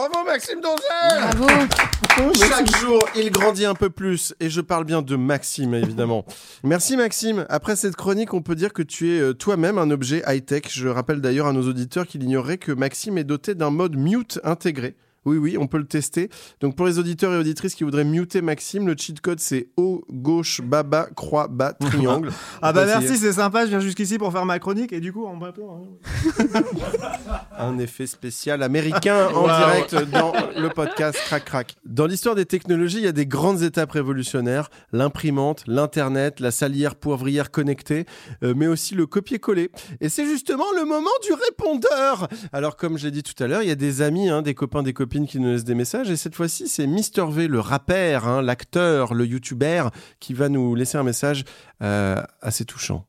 Bravo 0.00 0.24
Maxime 0.24 0.62
Donzel 0.62 1.36
Bravo. 1.36 2.32
Chaque 2.32 2.74
jour, 2.78 3.06
il 3.14 3.30
grandit 3.30 3.66
un 3.66 3.74
peu 3.74 3.90
plus. 3.90 4.34
Et 4.40 4.48
je 4.48 4.62
parle 4.62 4.86
bien 4.86 5.02
de 5.02 5.14
Maxime, 5.14 5.74
évidemment. 5.74 6.24
Merci 6.64 6.96
Maxime. 6.96 7.44
Après 7.50 7.76
cette 7.76 7.96
chronique, 7.96 8.32
on 8.32 8.40
peut 8.40 8.54
dire 8.54 8.72
que 8.72 8.82
tu 8.82 9.14
es 9.14 9.20
euh, 9.20 9.34
toi-même 9.34 9.76
un 9.76 9.90
objet 9.90 10.22
high-tech. 10.26 10.62
Je 10.70 10.88
rappelle 10.88 11.20
d'ailleurs 11.20 11.48
à 11.48 11.52
nos 11.52 11.68
auditeurs 11.68 12.06
qu'il 12.06 12.22
ignorait 12.22 12.56
que 12.56 12.72
Maxime 12.72 13.18
est 13.18 13.24
doté 13.24 13.54
d'un 13.54 13.68
mode 13.68 13.96
mute 13.96 14.40
intégré. 14.42 14.96
Oui, 15.26 15.36
oui, 15.36 15.56
on 15.58 15.66
peut 15.66 15.78
le 15.78 15.86
tester. 15.86 16.30
Donc 16.60 16.76
pour 16.76 16.86
les 16.86 16.98
auditeurs 16.98 17.32
et 17.34 17.36
auditrices 17.36 17.74
qui 17.74 17.84
voudraient 17.84 18.04
muter 18.04 18.40
Maxime, 18.40 18.86
le 18.86 18.94
cheat 18.96 19.20
code 19.20 19.38
c'est 19.40 19.68
haut, 19.76 20.02
gauche, 20.10 20.60
bas, 20.62 20.82
bas, 20.82 21.08
croix, 21.14 21.46
bas, 21.48 21.72
triangle. 21.80 22.30
Ah 22.62 22.72
bah 22.72 22.86
merci, 22.86 23.16
c'est 23.18 23.32
sympa, 23.34 23.64
je 23.64 23.70
viens 23.70 23.80
jusqu'ici 23.80 24.16
pour 24.18 24.32
faire 24.32 24.46
ma 24.46 24.58
chronique 24.58 24.92
et 24.92 25.00
du 25.00 25.12
coup 25.12 25.26
on 25.26 25.36
me 25.36 25.44
répond. 25.44 25.70
hein. 25.70 26.62
Un 27.58 27.78
effet 27.78 28.06
spécial 28.06 28.62
américain 28.62 29.28
en 29.34 29.42
Wow. 29.42 29.46
direct 29.48 29.94
dans 30.12 30.32
le 30.56 30.68
podcast 30.70 31.18
Crac 31.26 31.44
Crac. 31.44 31.76
Dans 31.84 32.06
l'histoire 32.06 32.34
des 32.34 32.46
technologies, 32.46 32.98
il 32.98 33.04
y 33.04 33.08
a 33.08 33.12
des 33.12 33.26
grandes 33.26 33.62
étapes 33.62 33.92
révolutionnaires. 33.92 34.70
L'imprimante, 34.92 35.64
l'Internet, 35.66 36.40
la 36.40 36.50
salière 36.50 36.94
poivrière 36.94 37.50
connectée, 37.50 38.06
euh, 38.42 38.54
mais 38.56 38.66
aussi 38.66 38.94
le 38.94 39.06
copier-coller. 39.06 39.70
Et 40.00 40.08
c'est 40.08 40.24
justement 40.26 40.64
le 40.76 40.84
moment 40.84 41.10
du 41.26 41.32
répondeur. 41.34 42.28
Alors 42.52 42.76
comme 42.76 42.96
je 42.98 43.04
l'ai 43.04 43.10
dit 43.10 43.22
tout 43.22 43.40
à 43.42 43.46
l'heure, 43.46 43.62
il 43.62 43.68
y 43.68 43.72
a 43.72 43.76
des 43.76 44.00
amis, 44.02 44.28
hein, 44.30 44.40
des 44.42 44.54
copains, 44.54 44.82
des 44.82 44.92
copines 44.92 45.09
qui 45.10 45.40
nous 45.40 45.50
laissent 45.50 45.64
des 45.64 45.74
messages. 45.74 46.10
Et 46.10 46.16
cette 46.16 46.34
fois-ci, 46.34 46.68
c'est 46.68 46.86
Mister 46.86 47.24
V, 47.28 47.48
le 47.48 47.60
rappeur, 47.60 48.28
hein, 48.28 48.42
l'acteur, 48.42 49.12
le 49.12 49.26
youtubeur, 49.26 49.90
qui 50.20 50.34
va 50.34 50.48
nous 50.48 50.74
laisser 50.74 50.98
un 50.98 51.02
message 51.02 51.44
euh, 51.82 52.22
assez 52.40 52.64
touchant. 52.64 53.04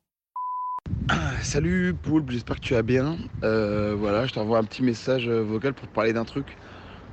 Salut 1.43 1.93
Poulpe, 1.93 2.31
j'espère 2.31 2.55
que 2.55 2.61
tu 2.61 2.73
vas 2.73 2.81
bien. 2.81 3.17
Euh, 3.43 3.95
voilà, 3.97 4.25
je 4.25 4.33
t'envoie 4.33 4.57
un 4.57 4.63
petit 4.63 4.81
message 4.81 5.27
euh, 5.27 5.43
vocal 5.43 5.73
pour 5.73 5.87
te 5.87 5.93
parler 5.93 6.11
d'un 6.11 6.25
truc 6.25 6.57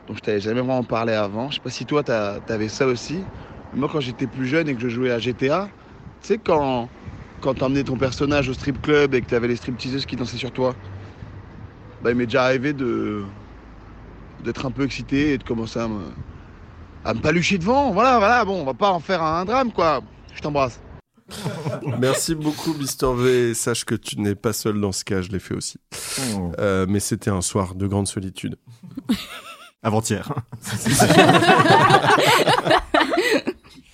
dont 0.07 0.15
je 0.15 0.21
t'avais 0.21 0.41
jamais 0.41 0.61
vraiment 0.61 0.85
parlé 0.85 1.13
avant. 1.13 1.51
Je 1.51 1.57
sais 1.57 1.61
pas 1.61 1.71
si 1.71 1.85
toi 1.85 2.03
t'avais 2.03 2.69
ça 2.69 2.87
aussi. 2.87 3.21
Moi 3.75 3.89
quand 3.93 4.01
j'étais 4.01 4.27
plus 4.27 4.47
jeune 4.47 4.69
et 4.69 4.75
que 4.75 4.81
je 4.81 4.89
jouais 4.89 5.11
à 5.11 5.19
GTA, 5.19 5.69
tu 6.23 6.29
sais 6.29 6.39
quand, 6.39 6.89
quand 7.43 7.55
t'emmenais 7.55 7.85
ton 7.85 7.99
personnage 7.99 8.49
au 8.49 8.55
strip 8.55 8.81
club 8.81 9.15
et 9.15 9.21
que 9.21 9.27
t'avais 9.27 9.49
les 9.49 9.57
stripteaseuses 9.57 10.07
qui 10.07 10.17
dansaient 10.17 10.39
sur 10.39 10.51
toi, 10.51 10.75
bah 12.03 12.11
il 12.11 12.17
m'est 12.17 12.25
déjà 12.25 12.45
arrivé 12.45 12.73
de 12.73 13.23
d'être 14.45 14.67
un 14.67 14.71
peu 14.71 14.85
excité 14.85 15.33
et 15.33 15.39
de 15.39 15.45
commencer 15.45 15.79
à 15.79 15.89
me, 15.89 16.03
à 17.05 17.15
me 17.15 17.21
palucher 17.21 17.59
devant. 17.59 17.93
Voilà, 17.93 18.19
voilà, 18.19 18.45
bon, 18.45 18.61
on 18.61 18.65
va 18.65 18.75
pas 18.75 18.91
en 18.91 19.01
faire 19.01 19.23
un 19.23 19.45
drame 19.45 19.73
quoi. 19.73 20.01
Je 20.35 20.41
t'embrasse. 20.41 20.81
Merci 21.99 22.35
beaucoup, 22.35 22.75
Mister 22.75 23.13
V. 23.15 23.55
Sache 23.55 23.85
que 23.85 23.95
tu 23.95 24.21
n'es 24.21 24.35
pas 24.35 24.53
seul 24.53 24.81
dans 24.81 24.93
ce 24.93 25.05
cas, 25.05 25.21
je 25.21 25.29
l'ai 25.29 25.39
fait 25.39 25.55
aussi. 25.55 25.79
Euh, 26.59 26.87
mais 26.89 27.01
c'était 27.01 27.31
un 27.31 27.43
soir 27.43 27.75
de 27.75 27.87
grande 27.87 28.09
solitude. 28.09 28.57
Avant-hier. 29.83 30.33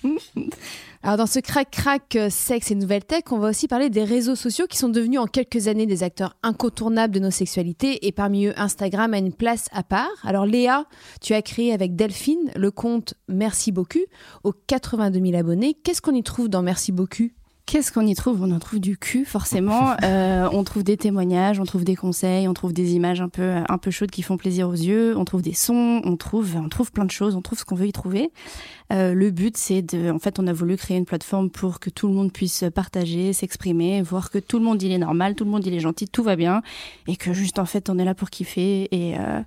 Alors 1.05 1.17
dans 1.17 1.27
ce 1.27 1.37
crac-crac 1.37 2.15
euh, 2.15 2.31
sexe 2.31 2.71
et 2.71 2.75
nouvelle 2.75 3.05
tech, 3.05 3.25
on 3.29 3.37
va 3.37 3.49
aussi 3.49 3.67
parler 3.67 3.91
des 3.91 4.03
réseaux 4.03 4.33
sociaux 4.33 4.65
qui 4.65 4.79
sont 4.79 4.89
devenus 4.89 5.19
en 5.19 5.27
quelques 5.27 5.67
années 5.67 5.85
des 5.85 6.01
acteurs 6.01 6.35
incontournables 6.41 7.13
de 7.13 7.19
nos 7.19 7.29
sexualités 7.29 8.07
et 8.07 8.11
parmi 8.11 8.47
eux 8.47 8.53
Instagram 8.57 9.13
a 9.13 9.19
une 9.19 9.31
place 9.31 9.67
à 9.71 9.83
part. 9.83 10.09
Alors 10.23 10.47
Léa, 10.47 10.85
tu 11.21 11.35
as 11.35 11.43
créé 11.43 11.73
avec 11.73 11.95
Delphine 11.95 12.49
le 12.55 12.71
compte 12.71 13.13
Merci 13.27 13.71
beaucoup 13.71 13.99
aux 14.43 14.51
82 14.51 15.19
000 15.23 15.37
abonnés. 15.37 15.75
Qu'est-ce 15.75 16.01
qu'on 16.01 16.15
y 16.15 16.23
trouve 16.23 16.49
dans 16.49 16.63
Merci 16.63 16.91
beaucoup? 16.91 17.29
Qu'est-ce 17.65 17.91
qu'on 17.91 18.05
y 18.05 18.13
trouve? 18.13 18.43
On 18.43 18.51
en 18.51 18.59
trouve 18.59 18.79
du 18.79 18.97
cul, 18.97 19.25
forcément. 19.25 19.95
Euh, 20.05 20.47
on 20.51 20.63
trouve 20.63 20.83
des 20.83 20.97
témoignages, 20.97 21.59
on 21.59 21.65
trouve 21.65 21.83
des 21.83 21.95
conseils, 21.95 22.47
on 22.47 22.53
trouve 22.53 22.73
des 22.73 22.93
images 22.93 23.21
un 23.21 23.29
peu, 23.29 23.55
un 23.67 23.77
peu 23.77 23.91
chaudes 23.91 24.11
qui 24.11 24.21
font 24.21 24.37
plaisir 24.37 24.69
aux 24.69 24.73
yeux, 24.73 25.17
on 25.17 25.25
trouve 25.25 25.41
des 25.41 25.53
sons, 25.53 26.01
on 26.03 26.15
trouve, 26.15 26.55
on 26.57 26.69
trouve 26.69 26.91
plein 26.91 27.05
de 27.05 27.11
choses, 27.11 27.35
on 27.35 27.41
trouve 27.41 27.57
ce 27.57 27.65
qu'on 27.65 27.75
veut 27.75 27.87
y 27.87 27.91
trouver. 27.91 28.31
Euh, 28.93 29.13
le 29.13 29.31
but, 29.31 29.57
c'est 29.57 29.81
de, 29.81 30.11
en 30.11 30.19
fait, 30.19 30.37
on 30.37 30.45
a 30.47 30.53
voulu 30.53 30.77
créer 30.77 30.97
une 30.97 31.05
plateforme 31.05 31.49
pour 31.49 31.79
que 31.79 31.89
tout 31.89 32.07
le 32.07 32.13
monde 32.13 32.31
puisse 32.31 32.65
partager, 32.73 33.33
s'exprimer, 33.33 34.01
voir 34.01 34.29
que 34.29 34.37
tout 34.37 34.59
le 34.59 34.65
monde 34.65 34.81
il 34.83 34.91
est 34.91 34.97
normal, 34.97 35.33
tout 35.33 35.45
le 35.45 35.51
monde 35.51 35.65
il 35.65 35.73
est 35.73 35.79
gentil, 35.79 36.07
tout 36.07 36.23
va 36.23 36.35
bien, 36.35 36.61
et 37.07 37.15
que 37.15 37.33
juste 37.33 37.57
en 37.57 37.65
fait 37.65 37.89
on 37.89 37.97
est 37.97 38.05
là 38.05 38.13
pour 38.13 38.29
kiffer 38.29 38.87
et 38.91 39.17
euh, 39.17 39.41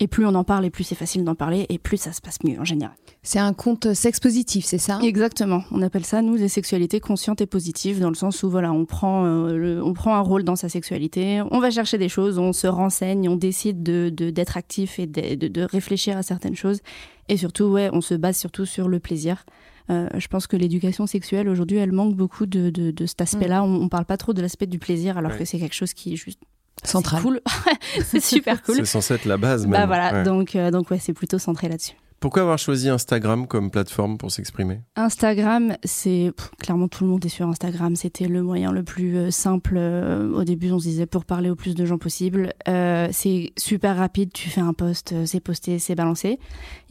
et 0.00 0.06
plus 0.06 0.24
on 0.26 0.34
en 0.34 0.44
parle, 0.44 0.64
et 0.64 0.70
plus 0.70 0.84
c'est 0.84 0.94
facile 0.94 1.24
d'en 1.24 1.34
parler, 1.34 1.66
et 1.68 1.78
plus 1.78 1.96
ça 1.96 2.12
se 2.12 2.20
passe 2.20 2.38
mieux 2.44 2.58
en 2.60 2.64
général. 2.64 2.94
C'est 3.22 3.38
un 3.40 3.52
compte 3.52 3.92
sexe 3.94 4.20
positif, 4.20 4.64
c'est 4.64 4.78
ça? 4.78 5.00
Exactement. 5.02 5.64
On 5.72 5.82
appelle 5.82 6.04
ça, 6.06 6.22
nous, 6.22 6.38
des 6.38 6.48
sexualités 6.48 7.00
conscientes 7.00 7.40
et 7.40 7.46
positives, 7.46 8.00
dans 8.00 8.08
le 8.08 8.14
sens 8.14 8.42
où, 8.42 8.50
voilà, 8.50 8.72
on 8.72 8.84
prend, 8.84 9.24
euh, 9.26 9.56
le- 9.56 9.82
on 9.84 9.92
prend 9.94 10.14
un 10.14 10.20
rôle 10.20 10.44
dans 10.44 10.56
sa 10.56 10.68
sexualité, 10.68 11.42
on 11.50 11.58
va 11.60 11.70
chercher 11.70 11.98
des 11.98 12.08
choses, 12.08 12.38
on 12.38 12.52
se 12.52 12.66
renseigne, 12.66 13.28
on 13.28 13.36
décide 13.36 13.82
de, 13.82 14.08
de- 14.08 14.30
d'être 14.30 14.56
actif 14.56 14.98
et 14.98 15.06
de, 15.06 15.34
de- 15.34 15.48
de 15.48 15.62
réfléchir 15.62 16.16
à 16.16 16.22
certaines 16.22 16.56
choses. 16.56 16.80
Et 17.28 17.36
surtout, 17.36 17.64
ouais, 17.64 17.90
on 17.92 18.00
se 18.00 18.14
base 18.14 18.36
surtout 18.38 18.64
sur 18.66 18.88
le 18.88 19.00
plaisir. 19.00 19.44
Euh, 19.90 20.08
je 20.16 20.28
pense 20.28 20.46
que 20.46 20.56
l'éducation 20.56 21.06
sexuelle, 21.06 21.48
aujourd'hui, 21.48 21.78
elle 21.78 21.92
manque 21.92 22.14
beaucoup 22.14 22.46
de, 22.46 22.70
de, 22.70 22.90
de 22.90 23.06
cet 23.06 23.20
aspect-là. 23.22 23.64
On, 23.64 23.82
on 23.82 23.88
parle 23.88 24.04
pas 24.04 24.16
trop 24.18 24.32
de 24.34 24.40
l'aspect 24.42 24.66
du 24.66 24.78
plaisir, 24.78 25.18
alors 25.18 25.32
Ouais. 25.32 25.38
que 25.38 25.44
c'est 25.44 25.58
quelque 25.58 25.74
chose 25.74 25.92
qui 25.94 26.12
est 26.12 26.16
juste 26.16 26.40
Central. 26.84 27.20
c'est 27.20 27.26
cool. 27.28 27.40
c'est 28.04 28.20
super 28.20 28.62
cool. 28.64 28.76
C'est 28.76 28.84
censé 28.84 29.14
être 29.14 29.24
la 29.24 29.36
base, 29.36 29.62
même. 29.66 29.72
Bah 29.80 29.86
voilà, 29.86 30.12
Ouais. 30.12 30.22
donc, 30.24 30.54
euh, 30.56 30.70
donc 30.70 30.90
ouais, 30.90 30.98
c'est 31.00 31.12
plutôt 31.12 31.38
centré 31.38 31.68
là-dessus. 31.68 31.94
Pourquoi 32.20 32.42
avoir 32.42 32.58
choisi 32.58 32.88
Instagram 32.88 33.46
comme 33.46 33.70
plateforme 33.70 34.18
pour 34.18 34.32
s'exprimer? 34.32 34.80
Instagram, 34.96 35.76
c'est 35.84 36.32
clairement 36.58 36.88
tout 36.88 37.04
le 37.04 37.10
monde 37.10 37.24
est 37.24 37.28
sur 37.28 37.46
Instagram. 37.46 37.94
C'était 37.94 38.26
le 38.26 38.42
moyen 38.42 38.72
le 38.72 38.82
plus 38.82 39.16
euh, 39.16 39.30
simple. 39.30 39.76
euh, 39.76 40.32
au 40.32 40.42
début, 40.42 40.72
on 40.72 40.80
se 40.80 40.88
disait 40.88 41.06
pour 41.06 41.24
parler 41.24 41.48
au 41.48 41.54
plus 41.54 41.76
de 41.76 41.84
gens 41.84 41.96
possible. 41.96 42.52
Euh, 42.66 43.06
c'est 43.12 43.52
super 43.56 43.96
rapide. 43.96 44.32
Tu 44.32 44.48
fais 44.48 44.60
un 44.60 44.72
post, 44.72 45.14
c'est 45.26 45.38
posté, 45.38 45.78
c'est 45.78 45.94
balancé. 45.94 46.40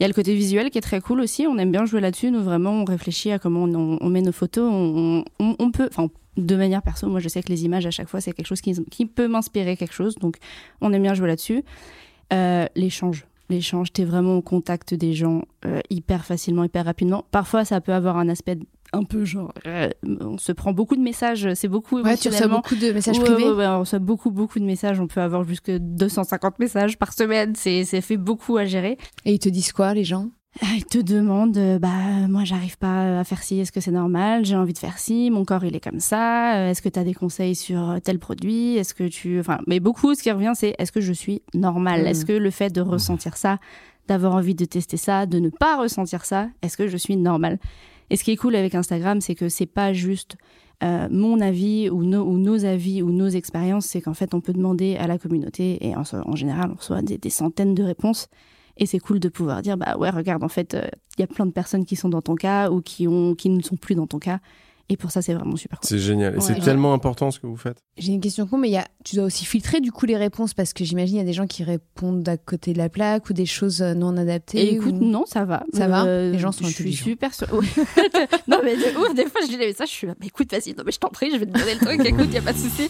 Il 0.00 0.02
y 0.02 0.04
a 0.04 0.08
le 0.08 0.14
côté 0.14 0.34
visuel 0.34 0.70
qui 0.70 0.78
est 0.78 0.82
très 0.82 1.02
cool 1.02 1.20
aussi. 1.20 1.46
On 1.46 1.58
aime 1.58 1.72
bien 1.72 1.84
jouer 1.84 2.00
là-dessus. 2.00 2.30
Nous 2.30 2.42
vraiment, 2.42 2.70
on 2.70 2.84
réfléchit 2.86 3.30
à 3.30 3.38
comment 3.38 3.64
on, 3.64 4.08
met 4.08 4.22
nos 4.22 4.32
photos. 4.32 4.70
On, 5.38 5.70
peut, 5.70 5.90
enfin, 5.90 6.08
de 6.38 6.56
manière 6.56 6.80
perso, 6.80 7.06
moi 7.06 7.20
je 7.20 7.28
sais 7.28 7.42
que 7.42 7.50
les 7.50 7.64
images 7.64 7.84
à 7.84 7.90
chaque 7.90 8.08
fois 8.08 8.22
c'est 8.22 8.32
quelque 8.32 8.46
chose 8.46 8.62
qui, 8.62 9.06
peut 9.06 9.28
m'inspirer 9.28 9.76
quelque 9.76 9.94
chose. 9.94 10.14
Donc, 10.14 10.36
on 10.80 10.90
aime 10.94 11.02
bien 11.02 11.12
jouer 11.12 11.28
là-dessus. 11.28 11.64
L'échange. 12.74 13.27
L'échange, 13.50 13.92
t'es 13.92 14.04
vraiment 14.04 14.36
au 14.36 14.42
contact 14.42 14.94
des 14.94 15.14
gens 15.14 15.42
euh, 15.64 15.80
hyper 15.90 16.24
facilement, 16.24 16.64
hyper 16.64 16.84
rapidement. 16.84 17.24
Parfois, 17.30 17.64
ça 17.64 17.80
peut 17.80 17.92
avoir 17.92 18.18
un 18.18 18.28
aspect 18.28 18.58
un 18.92 19.04
peu 19.04 19.24
genre. 19.24 19.52
euh, 19.66 19.90
on 20.04 20.38
se 20.38 20.52
prend 20.52 20.72
beaucoup 20.72 20.96
de 20.96 21.00
messages, 21.00 21.52
c'est 21.54 21.68
beaucoup. 21.68 22.00
Ouais, 22.00 22.16
tu 22.16 22.28
reçois 22.28 22.48
beaucoup 22.48 22.76
de 22.76 22.92
messages 22.92 23.20
privés 23.20 23.44
ouais, 23.44 23.52
ouais, 23.52 23.66
on 23.66 23.80
reçoit 23.80 23.98
beaucoup, 23.98 24.30
beaucoup 24.30 24.58
de 24.58 24.64
messages. 24.64 25.00
On 25.00 25.06
peut 25.06 25.20
avoir 25.20 25.44
jusque 25.44 25.70
250 25.70 26.58
messages 26.58 26.98
par 26.98 27.12
semaine. 27.12 27.54
C'est, 27.54 27.84
fait 28.00 28.16
beaucoup 28.16 28.56
à 28.56 28.64
gérer. 28.64 28.96
Et 29.24 29.32
ils 29.32 29.38
te 29.38 29.48
disent 29.48 29.72
quoi, 29.72 29.94
les 29.94 30.04
gens? 30.04 30.30
Ils 30.62 30.84
te 30.84 30.98
demandent, 30.98 31.56
euh, 31.56 31.78
bah, 31.78 32.26
moi, 32.28 32.44
j'arrive 32.44 32.78
pas 32.78 33.20
à 33.20 33.24
faire 33.24 33.42
ci, 33.42 33.60
est-ce 33.60 33.70
que 33.70 33.80
c'est 33.80 33.92
normal? 33.92 34.44
J'ai 34.44 34.56
envie 34.56 34.72
de 34.72 34.78
faire 34.78 34.98
ci, 34.98 35.30
mon 35.30 35.44
corps, 35.44 35.64
il 35.64 35.76
est 35.76 35.80
comme 35.80 36.00
ça. 36.00 36.56
Euh, 36.56 36.70
Est-ce 36.70 36.82
que 36.82 36.88
tu 36.88 36.98
as 36.98 37.04
des 37.04 37.14
conseils 37.14 37.54
sur 37.54 37.90
euh, 37.90 37.98
tel 38.02 38.18
produit? 38.18 38.76
Est-ce 38.76 38.92
que 38.92 39.06
tu. 39.06 39.38
Enfin, 39.38 39.58
mais 39.68 39.78
beaucoup, 39.78 40.14
ce 40.14 40.22
qui 40.22 40.30
revient, 40.32 40.52
c'est 40.54 40.74
est-ce 40.78 40.90
que 40.90 41.00
je 41.00 41.12
suis 41.12 41.42
normale. 41.54 42.00
Est-ce 42.08 42.24
que 42.26 42.32
le 42.32 42.50
fait 42.50 42.70
de 42.74 42.80
ressentir 42.80 43.36
ça, 43.36 43.58
d'avoir 44.08 44.34
envie 44.34 44.54
de 44.56 44.64
tester 44.64 44.96
ça, 44.96 45.26
de 45.26 45.38
ne 45.38 45.48
pas 45.48 45.76
ressentir 45.78 46.24
ça, 46.24 46.48
est-ce 46.62 46.76
que 46.76 46.88
je 46.88 46.96
suis 46.96 47.16
normale 47.16 47.58
Et 48.10 48.16
ce 48.16 48.24
qui 48.24 48.32
est 48.32 48.36
cool 48.36 48.56
avec 48.56 48.74
Instagram, 48.74 49.20
c'est 49.20 49.34
que 49.36 49.48
c'est 49.48 49.66
pas 49.66 49.92
juste 49.92 50.36
euh, 50.82 51.06
mon 51.10 51.40
avis 51.40 51.88
ou, 51.90 52.04
nos- 52.04 52.24
ou 52.24 52.36
nos 52.38 52.64
avis 52.64 53.02
ou 53.02 53.10
nos 53.10 53.28
expériences, 53.28 53.86
c'est 53.86 54.00
qu'en 54.00 54.14
fait, 54.14 54.34
on 54.34 54.40
peut 54.40 54.52
demander 54.52 54.96
à 54.96 55.06
la 55.06 55.18
communauté 55.18 55.78
et 55.86 55.94
en, 55.94 56.02
en 56.24 56.34
général, 56.36 56.70
on 56.72 56.76
reçoit 56.76 57.02
des, 57.02 57.16
des 57.18 57.30
centaines 57.30 57.74
de 57.74 57.82
réponses. 57.84 58.28
Et 58.78 58.86
c'est 58.86 59.00
cool 59.00 59.20
de 59.20 59.28
pouvoir 59.28 59.60
dire, 59.60 59.76
bah 59.76 59.96
ouais, 59.98 60.10
regarde, 60.10 60.44
en 60.44 60.48
fait, 60.48 60.74
euh, 60.74 60.86
il 61.16 61.20
y 61.20 61.24
a 61.24 61.26
plein 61.26 61.46
de 61.46 61.50
personnes 61.50 61.84
qui 61.84 61.96
sont 61.96 62.08
dans 62.08 62.22
ton 62.22 62.36
cas 62.36 62.70
ou 62.70 62.80
qui, 62.80 63.08
ont, 63.08 63.34
qui 63.34 63.50
ne 63.50 63.60
sont 63.60 63.76
plus 63.76 63.94
dans 63.96 64.06
ton 64.06 64.18
cas. 64.18 64.38
Et 64.90 64.96
pour 64.96 65.10
ça, 65.10 65.20
c'est 65.20 65.34
vraiment 65.34 65.56
super 65.56 65.78
cool. 65.80 65.86
C'est 65.88 65.98
génial. 65.98 66.36
Et 66.36 66.40
c'est 66.40 66.54
Ouais. 66.54 66.60
tellement 66.60 66.94
important 66.94 67.30
ce 67.30 67.38
que 67.40 67.46
vous 67.46 67.56
faites. 67.56 67.76
J'ai 67.98 68.12
une 68.12 68.20
question 68.22 68.46
con, 68.46 68.56
mais 68.56 68.68
il 68.68 68.72
y 68.72 68.76
a, 68.78 68.86
tu 69.04 69.16
dois 69.16 69.24
aussi 69.26 69.44
filtrer 69.44 69.80
du 69.80 69.92
coup 69.92 70.06
les 70.06 70.16
réponses 70.16 70.54
parce 70.54 70.72
que 70.72 70.82
j'imagine 70.84 71.16
il 71.16 71.18
y 71.18 71.22
a 71.22 71.26
des 71.26 71.34
gens 71.34 71.46
qui 71.46 71.62
répondent 71.62 72.26
à 72.26 72.38
côté 72.38 72.72
de 72.72 72.78
la 72.78 72.88
plaque 72.88 73.28
ou 73.28 73.34
des 73.34 73.44
choses 73.44 73.82
euh, 73.82 73.92
non 73.94 74.16
adaptées. 74.16 74.58
Et 74.60 74.74
écoute, 74.76 74.94
ou- 74.94 75.04
non, 75.04 75.24
ça 75.26 75.44
va. 75.44 75.64
Ça 75.74 75.88
va? 75.88 76.04
Euh, 76.06 76.32
Les 76.32 76.38
gens 76.38 76.52
sont 76.52 76.64
Je 76.64 76.70
suis 76.72 76.92
super 76.94 77.34
sûre. 77.34 77.48
Non, 78.48 78.58
mais 78.64 78.76
de 78.76 78.98
ouf, 78.98 79.14
des 79.14 79.26
fois, 79.26 79.40
je 79.44 79.48
lis 79.52 79.58
les 79.58 79.66
messages, 79.66 79.88
je 79.90 79.94
suis 79.94 80.06
là, 80.06 80.14
mais 80.20 80.26
écoute, 80.26 80.50
vas-y, 80.50 80.74
non, 80.74 80.82
mais 80.86 80.92
je 80.92 80.98
t'en 80.98 81.08
prie, 81.08 81.30
je 81.32 81.36
vais 81.36 81.46
te 81.46 81.52
donner 81.52 81.74
le 81.74 81.80
truc, 81.84 82.00
écoute, 82.06 82.32
y 82.32 82.38
a 82.38 82.42
pas 82.42 82.52
de 82.54 82.58
souci. 82.58 82.88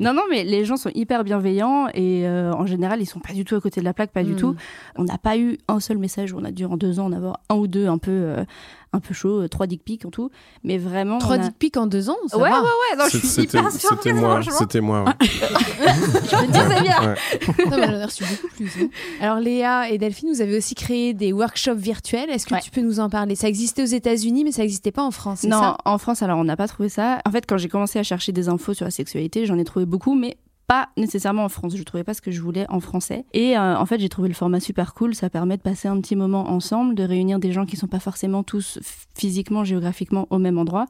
non, 0.00 0.12
non, 0.12 0.22
mais 0.30 0.42
les 0.44 0.64
gens 0.64 0.76
sont 0.76 0.90
hyper 0.94 1.22
bienveillants 1.24 1.86
et 1.94 2.26
euh, 2.26 2.52
en 2.52 2.66
général, 2.66 3.00
ils 3.00 3.06
sont 3.06 3.20
pas 3.20 3.32
du 3.32 3.44
tout 3.44 3.54
à 3.54 3.60
côté 3.60 3.80
de 3.80 3.84
la 3.84 3.94
plaque, 3.94 4.10
pas 4.10 4.24
du 4.24 4.32
Mm. 4.32 4.36
tout. 4.36 4.56
On 4.96 5.04
n'a 5.04 5.18
pas 5.18 5.38
eu 5.38 5.58
un 5.68 5.78
seul 5.80 5.98
message 5.98 6.32
où 6.32 6.38
on 6.38 6.44
a 6.44 6.50
dû 6.50 6.64
en 6.64 6.76
deux 6.76 6.98
ans 6.98 7.06
en 7.06 7.12
avoir 7.12 7.38
un 7.48 7.54
ou 7.54 7.66
deux 7.68 7.86
un 7.86 7.98
peu, 7.98 8.10
euh, 8.10 8.44
un 8.92 9.00
peu 9.00 9.12
chaud, 9.14 9.42
euh, 9.42 9.48
trois 9.48 9.66
dick 9.66 9.82
pics 9.84 10.04
en 10.06 10.10
tout. 10.10 10.30
Mais 10.64 10.78
vraiment. 10.78 11.18
Trois 11.18 11.34
a- 11.36 11.38
dick 11.38 11.58
pics 11.58 11.76
en 11.76 11.86
deux 11.86 12.08
ans 12.08 12.16
ça 12.28 12.38
Ouais, 12.38 12.48
va. 12.48 12.60
ouais, 12.62 12.66
ouais, 12.66 12.96
non, 12.98 13.04
je 13.10 13.18
suis 13.18 13.26
C'était 13.28 13.58
hyper 13.58 13.70
c'était 13.70 14.12
moi. 14.12 14.40
C'était 14.50 14.80
moi. 14.80 15.04
ouais. 15.04 15.12
Je 15.28 16.36
me 16.36 16.46
disais 16.46 16.82
bien. 16.82 17.00
Ouais. 17.14 17.64
Non, 17.70 17.76
mais 17.78 17.86
j'en 17.86 18.00
ai 18.00 18.04
reçu 18.04 18.24
beaucoup 18.24 18.54
plus. 18.54 18.70
hein. 18.82 18.88
Alors 19.20 19.38
Léa 19.40 19.90
et 19.90 19.98
Delphine, 19.98 20.30
vous 20.32 20.40
avez 20.40 20.56
aussi 20.56 20.74
créé 20.74 21.12
des 21.14 21.32
workshops 21.32 21.74
virtuels. 21.76 22.30
Est-ce 22.30 22.46
que 22.46 22.54
Ouais. 22.54 22.60
tu 22.60 22.70
peux 22.70 22.80
nous 22.80 23.00
en 23.00 23.10
parler? 23.10 23.34
Ça 23.34 23.48
existait 23.48 23.82
aux 23.82 23.86
États-Unis, 23.86 24.44
mais 24.44 24.52
ça 24.52 24.62
n'existait 24.62 24.92
pas 24.92 25.02
en 25.02 25.10
France. 25.10 25.42
Non, 25.44 25.58
ça? 25.60 25.76
en 25.84 25.98
France, 25.98 26.22
alors 26.22 26.38
on 26.38 26.44
n'a 26.44 26.56
pas 26.56 26.68
trouvé 26.68 26.88
ça. 26.88 27.18
En 27.26 27.30
fait, 27.30 27.44
quand 27.46 27.58
j'ai 27.58 27.68
commencé 27.68 27.98
à 27.98 28.02
chercher 28.02 28.32
des 28.32 28.48
infos 28.48 28.72
sur 28.74 28.84
la 28.84 28.90
sexualité, 28.90 29.46
j'en 29.46 29.58
ai 29.58 29.64
trouvé 29.64 29.84
beaucoup, 29.86 30.14
mais 30.14 30.36
pas 30.66 30.88
nécessairement 30.96 31.44
en 31.44 31.48
France. 31.48 31.76
Je 31.76 31.82
trouvais 31.82 32.04
pas 32.04 32.14
ce 32.14 32.20
que 32.20 32.30
je 32.30 32.40
voulais 32.40 32.66
en 32.68 32.80
français. 32.80 33.24
Et 33.32 33.56
euh, 33.56 33.76
en 33.76 33.86
fait, 33.86 33.98
j'ai 33.98 34.08
trouvé 34.08 34.28
le 34.28 34.34
format 34.34 34.60
super 34.60 34.94
cool. 34.94 35.14
Ça 35.14 35.30
permet 35.30 35.56
de 35.56 35.62
passer 35.62 35.88
un 35.88 36.00
petit 36.00 36.16
moment 36.16 36.48
ensemble, 36.48 36.94
de 36.94 37.04
réunir 37.04 37.38
des 37.38 37.52
gens 37.52 37.66
qui 37.66 37.76
sont 37.76 37.86
pas 37.86 38.00
forcément 38.00 38.42
tous 38.42 38.78
physiquement, 39.14 39.64
géographiquement 39.64 40.26
au 40.30 40.38
même 40.38 40.58
endroit. 40.58 40.86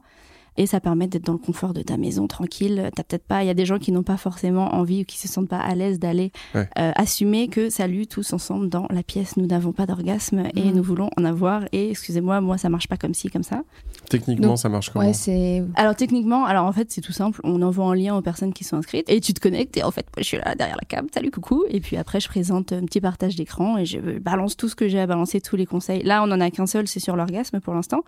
Et 0.57 0.65
ça 0.65 0.79
permet 0.79 1.07
d'être 1.07 1.25
dans 1.25 1.33
le 1.33 1.37
confort 1.39 1.73
de 1.73 1.81
ta 1.81 1.97
maison, 1.97 2.27
tranquille. 2.27 2.89
T'as 2.95 3.03
peut-être 3.03 3.23
pas. 3.25 3.43
Il 3.43 3.47
y 3.47 3.49
a 3.49 3.53
des 3.53 3.65
gens 3.65 3.77
qui 3.79 3.91
n'ont 3.91 4.03
pas 4.03 4.17
forcément 4.17 4.73
envie 4.75 5.01
ou 5.01 5.05
qui 5.05 5.17
se 5.19 5.27
sentent 5.27 5.47
pas 5.49 5.59
à 5.59 5.75
l'aise 5.75 5.99
d'aller 5.99 6.31
Ouais. 6.55 6.67
euh, 6.79 6.91
assumer 6.95 7.47
que 7.47 7.69
salut 7.69 8.07
tous 8.07 8.33
ensemble 8.33 8.69
dans 8.69 8.87
la 8.89 9.03
pièce, 9.03 9.37
nous 9.37 9.45
n'avons 9.45 9.71
pas 9.71 9.85
d'orgasme 9.85 10.43
et 10.55 10.63
Mhm. 10.65 10.75
nous 10.75 10.83
voulons 10.83 11.09
en 11.17 11.25
avoir. 11.25 11.63
Et 11.71 11.91
excusez-moi, 11.91 12.41
moi 12.41 12.57
ça 12.57 12.69
marche 12.69 12.87
pas 12.87 12.97
comme 12.97 13.13
ci, 13.13 13.29
comme 13.29 13.43
ça. 13.43 13.61
Techniquement, 14.09 14.47
Donc, 14.49 14.59
ça 14.59 14.69
marche 14.69 14.89
comment 14.89 15.05
Ouais, 15.05 15.13
c'est. 15.13 15.63
Alors 15.75 15.95
techniquement, 15.95 16.45
alors 16.45 16.65
en 16.65 16.71
fait 16.71 16.91
c'est 16.91 17.01
tout 17.01 17.11
simple, 17.11 17.39
on 17.43 17.61
envoie 17.61 17.85
un 17.85 17.95
lien 17.95 18.15
aux 18.15 18.21
personnes 18.21 18.53
qui 18.53 18.63
sont 18.63 18.77
inscrites 18.77 19.09
et 19.09 19.19
tu 19.21 19.33
te 19.33 19.39
connectes 19.39 19.77
et 19.77 19.83
en 19.83 19.91
fait 19.91 20.05
moi 20.15 20.21
je 20.21 20.23
suis 20.23 20.37
là 20.37 20.55
derrière 20.55 20.77
la 20.77 20.85
cam, 20.87 21.07
salut 21.13 21.29
coucou 21.31 21.65
et 21.69 21.79
puis 21.81 21.97
après 21.97 22.19
je 22.19 22.27
présente 22.27 22.71
un 22.73 22.85
petit 22.85 23.01
partage 23.01 23.35
d'écran 23.35 23.77
et 23.77 23.85
je 23.85 23.99
balance 24.19 24.55
tout 24.57 24.69
ce 24.69 24.75
que 24.75 24.87
j'ai 24.87 24.99
à 24.99 25.05
balancer, 25.07 25.41
tous 25.41 25.55
les 25.55 25.65
conseils. 25.65 26.03
Là 26.03 26.23
on 26.23 26.31
en 26.31 26.39
a 26.41 26.49
qu'un 26.49 26.65
seul, 26.65 26.87
c'est 26.87 26.99
sur 26.99 27.15
l'orgasme 27.15 27.59
pour 27.59 27.73
l'instant. 27.73 28.01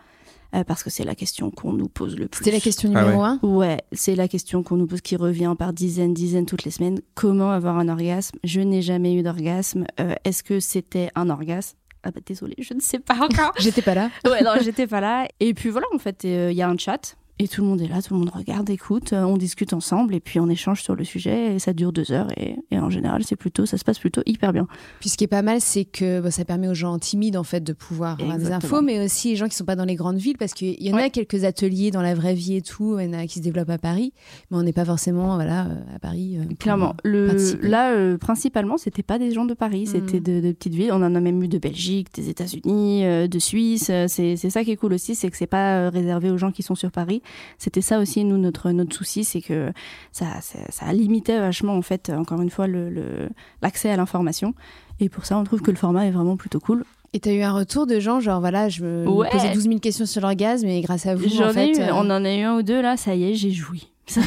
Euh, 0.55 0.63
parce 0.63 0.83
que 0.83 0.89
c'est 0.89 1.03
la 1.03 1.15
question 1.15 1.51
qu'on 1.51 1.73
nous 1.73 1.87
pose 1.87 2.17
le 2.17 2.27
plus. 2.27 2.39
C'était 2.43 2.55
la 2.55 2.61
question 2.61 2.91
Ah 2.95 3.01
numéro 3.03 3.21
ouais. 3.21 3.27
un. 3.27 3.39
Ouais, 3.43 3.81
c'est 3.91 4.15
la 4.15 4.27
question 4.27 4.63
qu'on 4.63 4.77
nous 4.77 4.87
pose 4.87 5.01
qui 5.01 5.15
revient 5.15 5.53
par 5.57 5.73
dizaines, 5.73 6.13
dizaines 6.13 6.45
toutes 6.45 6.63
les 6.63 6.71
semaines. 6.71 6.99
Comment 7.15 7.51
avoir 7.51 7.77
un 7.77 7.87
orgasme? 7.89 8.37
Je 8.43 8.61
n'ai 8.61 8.81
jamais 8.81 9.13
eu 9.13 9.21
d'orgasme. 9.23 9.85
Euh, 9.99 10.15
Est-ce 10.23 10.43
que 10.43 10.59
c'était 10.59 11.09
un 11.15 11.29
orgasme? 11.29 11.75
Ah 12.03 12.11
bah 12.11 12.21
désolé, 12.25 12.55
je 12.59 12.73
ne 12.73 12.79
sais 12.79 12.99
pas 12.99 13.15
encore. 13.15 13.51
J'étais 13.59 13.81
pas 13.81 13.93
là. 13.93 14.09
Ouais, 14.25 14.41
non, 14.41 14.51
j'étais 14.61 14.87
pas 14.87 15.01
là. 15.01 15.27
Et 15.41 15.53
puis 15.53 15.67
voilà, 15.69 15.85
en 15.93 15.97
fait, 15.99 16.23
il 16.23 16.53
y 16.53 16.61
a 16.61 16.69
un 16.69 16.77
chat. 16.77 17.17
Et 17.41 17.47
tout 17.47 17.61
le 17.61 17.67
monde 17.67 17.79
est 17.81 17.87
là, 17.87 18.01
tout 18.01 18.13
le 18.13 18.19
monde 18.19 18.31
regarde, 18.33 18.69
écoute, 18.69 19.13
euh, 19.13 19.23
on 19.23 19.37
discute 19.37 19.71
ensemble 19.71 20.13
et 20.13 20.19
puis 20.19 20.41
on 20.41 20.49
échange 20.49 20.83
sur 20.83 20.93
le 20.93 21.05
sujet 21.05 21.55
et 21.55 21.59
ça 21.59 21.71
dure 21.71 21.93
deux 21.93 22.11
heures 22.11 22.27
et, 22.37 22.57
et 22.69 22.77
en 22.79 22.89
général 22.89 23.23
c'est 23.23 23.37
plutôt, 23.37 23.65
ça 23.65 23.77
se 23.77 23.85
passe 23.85 23.97
plutôt 23.97 24.21
hyper 24.25 24.51
bien. 24.51 24.67
Puis 24.99 25.09
ce 25.09 25.15
qui 25.15 25.23
est 25.23 25.27
pas 25.27 25.41
mal, 25.41 25.61
c'est 25.61 25.85
que 25.85 26.19
bah, 26.19 26.31
ça 26.31 26.43
permet 26.43 26.67
aux 26.67 26.73
gens 26.73 26.99
timides 26.99 27.37
en 27.37 27.43
fait 27.45 27.61
de 27.61 27.71
pouvoir 27.71 28.17
avoir 28.19 28.37
des 28.37 28.51
infos, 28.51 28.81
mais 28.81 29.03
aussi 29.05 29.29
les 29.29 29.35
gens 29.37 29.47
qui 29.47 29.55
sont 29.55 29.63
pas 29.63 29.77
dans 29.77 29.85
les 29.85 29.95
grandes 29.95 30.17
villes, 30.17 30.37
parce 30.37 30.53
qu'il 30.53 30.83
y 30.83 30.93
en 30.93 30.97
a 30.97 31.09
quelques 31.09 31.45
ateliers 31.45 31.91
dans 31.91 32.01
la 32.01 32.13
vraie 32.13 32.33
vie 32.33 32.57
et 32.57 32.61
tout, 32.61 32.99
il 32.99 33.05
y 33.05 33.09
en 33.09 33.13
a 33.17 33.25
qui 33.25 33.35
se 33.39 33.43
développent 33.43 33.69
à 33.69 33.77
Paris, 33.77 34.11
mais 34.51 34.57
on 34.57 34.63
n'est 34.63 34.73
pas 34.73 34.83
forcément 34.85 35.35
voilà 35.35 35.67
euh, 35.67 35.95
à 35.95 35.99
Paris. 35.99 36.37
euh, 36.39 36.53
Clairement, 36.59 36.93
le, 37.05 37.27
participer. 37.27 37.67
là 37.69 37.93
euh, 37.93 38.17
principalement 38.17 38.77
c'était 38.77 39.01
pas 39.03 39.17
des 39.17 39.31
gens 39.31 39.45
de 39.45 39.53
Paris, 39.53 39.87
c'était 39.87 40.19
Mm. 40.19 40.23
de, 40.23 40.39
de 40.41 40.51
petites 40.51 40.75
villes. 40.75 40.91
On 40.91 41.01
en 41.03 41.15
a 41.15 41.19
même 41.21 41.41
eu 41.41 41.47
de 41.47 41.57
Belgique, 41.57 42.07
des 42.15 42.27
États-Unis, 42.29 43.05
euh, 43.05 43.27
de 43.29 43.39
Suisse. 43.39 43.89
C'est 44.07 44.35
ça 44.49 44.65
qui 44.65 44.71
est 44.71 44.75
cool 44.75 44.91
aussi, 44.91 45.15
c'est 45.15 45.29
que 45.31 45.37
c'est 45.37 45.47
pas 45.47 45.89
réservé 45.89 46.29
aux 46.29 46.37
gens 46.37 46.51
qui 46.51 46.63
sont 46.63 46.75
sur 46.75 46.91
Paris. 46.91 47.21
C'était 47.57 47.81
ça 47.81 47.99
aussi 47.99 48.23
nous 48.23 48.37
notre 48.37 48.71
notre 48.71 48.95
souci, 48.95 49.23
c'est 49.23 49.41
que 49.41 49.71
ça, 50.11 50.25
ça 50.41 50.59
ça 50.69 50.91
limitait 50.93 51.39
vachement 51.39 51.75
en 51.75 51.81
fait 51.81 52.09
encore 52.09 52.41
une 52.41 52.49
fois 52.49 52.67
le 52.67 52.89
le- 52.89 53.29
l'accès 53.61 53.89
à 53.89 53.97
l'information. 53.97 54.53
Et 54.99 55.09
pour 55.09 55.25
ça, 55.25 55.37
on 55.37 55.43
trouve 55.43 55.61
que 55.61 55.71
le 55.71 55.77
format 55.77 56.05
est 56.07 56.11
vraiment 56.11 56.35
plutôt 56.37 56.59
cool. 56.59 56.83
Et 57.13 57.19
t'as 57.19 57.31
eu 57.31 57.41
un 57.41 57.53
retour 57.53 57.87
de 57.87 57.99
gens 57.99 58.19
genre 58.19 58.39
voilà, 58.39 58.69
je 58.69 58.83
me 58.83 59.07
Ouais. 59.07 59.29
posais 59.31 59.51
12 59.51 59.63
000 59.63 59.79
questions 59.79 60.05
sur 60.05 60.21
l'orgasme 60.21 60.67
et 60.67 60.81
grâce 60.81 61.05
à 61.07 61.15
vous 61.15 61.41
en 61.41 61.51
fait. 61.51 61.69
ai 61.69 61.77
eu, 61.77 61.81
euh, 61.81 61.93
on 61.93 62.09
en 62.11 62.23
a 62.23 62.35
eu 62.35 62.41
un 62.43 62.55
ou 62.57 62.61
deux 62.61 62.81
là, 62.81 62.97
ça 62.97 63.15
y 63.15 63.23
est, 63.31 63.33
j'ai 63.33 63.49
joui. 63.51 63.87
Oh, 64.17 64.21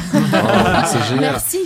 c'est 0.85 1.03
génial. 1.09 1.31
Merci. 1.31 1.57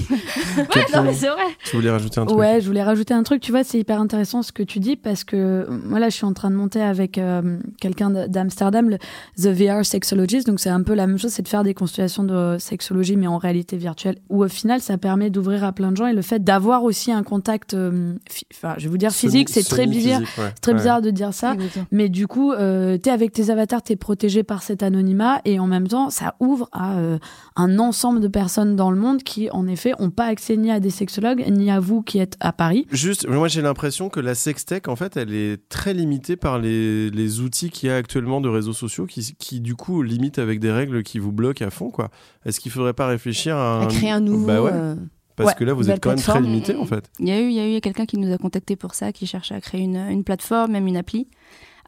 ouais, 0.58 0.86
non 0.96 1.04
mais 1.04 1.14
c'est 1.14 1.28
vrai. 1.28 1.44
Tu 1.66 1.76
voulais 1.76 1.92
rajouter 1.92 2.20
un 2.20 2.26
truc 2.26 2.38
Ouais, 2.40 2.62
je 2.62 2.68
voulais 2.68 2.84
rajouter 2.84 3.14
un 3.14 3.24
truc. 3.24 3.42
Tu 3.42 3.52
vois, 3.52 3.64
c'est 3.64 3.80
hyper 3.80 4.00
intéressant 4.00 4.42
ce 4.42 4.52
que 4.52 4.64
tu 4.64 4.80
dis 4.80 4.96
parce 4.96 5.24
que 5.24 5.36
euh, 5.36 5.66
voilà, 5.86 6.10
je 6.10 6.16
suis 6.16 6.26
en 6.26 6.34
train 6.34 6.50
de 6.50 6.56
monter 6.56 6.82
avec 6.82 7.18
euh, 7.18 7.58
quelqu'un 7.80 8.10
d'Amsterdam, 8.10 8.90
le 8.90 8.98
The 9.42 9.48
VR 9.48 9.86
Sexologist. 9.86 10.48
Donc 10.48 10.60
c'est 10.60 10.70
un 10.70 10.82
peu 10.84 10.94
la 10.94 11.08
même 11.08 11.18
chose, 11.18 11.32
c'est 11.32 11.42
de 11.44 11.48
faire 11.48 11.64
des 11.64 11.74
constellations 11.74 12.24
de 12.24 12.58
sexologie 12.60 13.16
mais 13.18 13.28
en 13.28 13.38
réalité 13.38 13.78
virtuelle. 13.78 14.18
Où 14.30 14.44
au 14.44 14.48
final, 14.48 14.82
ça 14.82 14.98
permet 14.98 15.30
d'ouvrir 15.30 15.64
à 15.64 15.72
plein 15.72 15.92
de 15.92 15.98
gens 15.98 16.08
et 16.08 16.14
le 16.14 16.22
fait 16.22 16.44
d'avoir 16.44 16.84
aussi 16.84 17.12
un 17.12 17.24
contact, 17.24 17.74
euh, 17.74 18.14
fi- 18.30 18.46
enfin, 18.54 18.74
je 18.78 18.84
vais 18.84 18.90
vous 18.90 18.98
dire 18.98 19.12
physique, 19.12 19.50
c'est 19.50 19.64
très 19.68 19.86
bizarre. 19.86 20.18
Semi-physique, 20.20 20.38
ouais. 20.44 20.52
C'est 20.56 20.62
très 20.62 20.72
Ouais. 20.72 20.78
bizarre 20.78 21.02
de 21.02 21.10
dire 21.12 21.34
ça. 21.34 21.56
Mais 21.92 22.10
du 22.10 22.28
coup, 22.28 22.52
euh, 22.52 22.98
t'es 22.98 23.12
avec 23.12 23.32
tes 23.32 23.50
avatars, 23.50 23.82
t'es 23.82 23.96
protégé 23.96 24.44
par 24.44 24.64
cet 24.64 24.84
anonymat 24.84 25.42
et 25.46 25.60
en 25.60 25.68
même 25.68 25.88
temps, 25.88 26.10
ça 26.10 26.36
ouvre 26.40 26.70
à 26.72 26.98
euh, 26.98 27.18
un 27.56 27.78
ensemble 27.80 28.07
de 28.14 28.28
personnes 28.28 28.76
dans 28.76 28.92
le 28.92 28.98
monde 28.98 29.24
qui, 29.24 29.50
en 29.52 29.68
effet, 29.68 29.94
ont 30.00 30.10
pas 30.10 30.26
accès 30.26 30.58
ni 30.58 30.72
à 30.72 30.80
des 30.80 30.90
sexologues 30.90 31.44
ni 31.50 31.70
à 31.72 31.80
vous 31.80 32.02
qui 32.02 32.20
êtes 32.20 32.36
à 32.40 32.52
Paris. 32.54 32.86
Juste, 32.92 33.28
moi 33.28 33.48
j'ai 33.48 33.62
l'impression 33.62 34.10
que 34.10 34.20
la 34.20 34.36
sextech, 34.36 34.88
en 34.88 34.96
fait, 34.96 35.18
elle 35.18 35.34
est 35.34 35.68
très 35.70 35.94
limitée 35.94 36.36
par 36.36 36.60
les, 36.60 37.10
les 37.10 37.40
outils 37.42 37.70
qu'il 37.70 37.90
y 37.90 37.92
a 37.92 37.96
actuellement 37.96 38.42
de 38.42 38.50
réseaux 38.50 38.74
sociaux 38.74 39.06
qui, 39.06 39.36
qui, 39.38 39.60
du 39.62 39.76
coup, 39.76 40.02
limitent 40.02 40.40
avec 40.40 40.60
des 40.60 40.72
règles 40.72 41.04
qui 41.04 41.20
vous 41.20 41.32
bloquent 41.32 41.66
à 41.66 41.70
fond, 41.70 41.90
quoi. 41.90 42.10
Est-ce 42.46 42.60
qu'il 42.60 42.72
faudrait 42.72 42.94
pas 42.94 43.08
réfléchir 43.08 43.56
à, 43.56 43.84
à 43.84 43.86
créer 43.88 44.12
un 44.12 44.20
nouveau. 44.20 44.48
Bah 44.48 44.62
ouais. 44.62 44.72
euh, 44.74 44.96
Parce 45.36 45.50
Ouais, 45.50 45.56
que 45.56 45.64
là, 45.64 45.74
vous 45.74 45.90
êtes 45.90 46.02
quand 46.02 46.10
même 46.10 46.20
très 46.20 46.42
limité, 46.42 46.76
en 46.76 46.86
fait. 46.86 47.10
Il 47.20 47.28
y 47.28 47.32
a 47.32 47.40
eu, 47.40 47.48
il 47.50 47.54
y 47.54 47.60
a 47.60 47.78
eu 47.78 47.82
quelqu'un 47.82 48.06
qui 48.06 48.18
nous 48.18 48.32
a 48.34 48.38
contacté 48.38 48.76
pour 48.76 48.94
ça, 48.96 49.12
qui 49.12 49.28
cherchait 49.28 49.56
à 49.56 49.62
créer 49.62 49.82
une, 49.82 49.98
une 49.98 50.24
plateforme, 50.24 50.72
même 50.72 50.88
une 50.88 50.98
appli. 50.98 51.28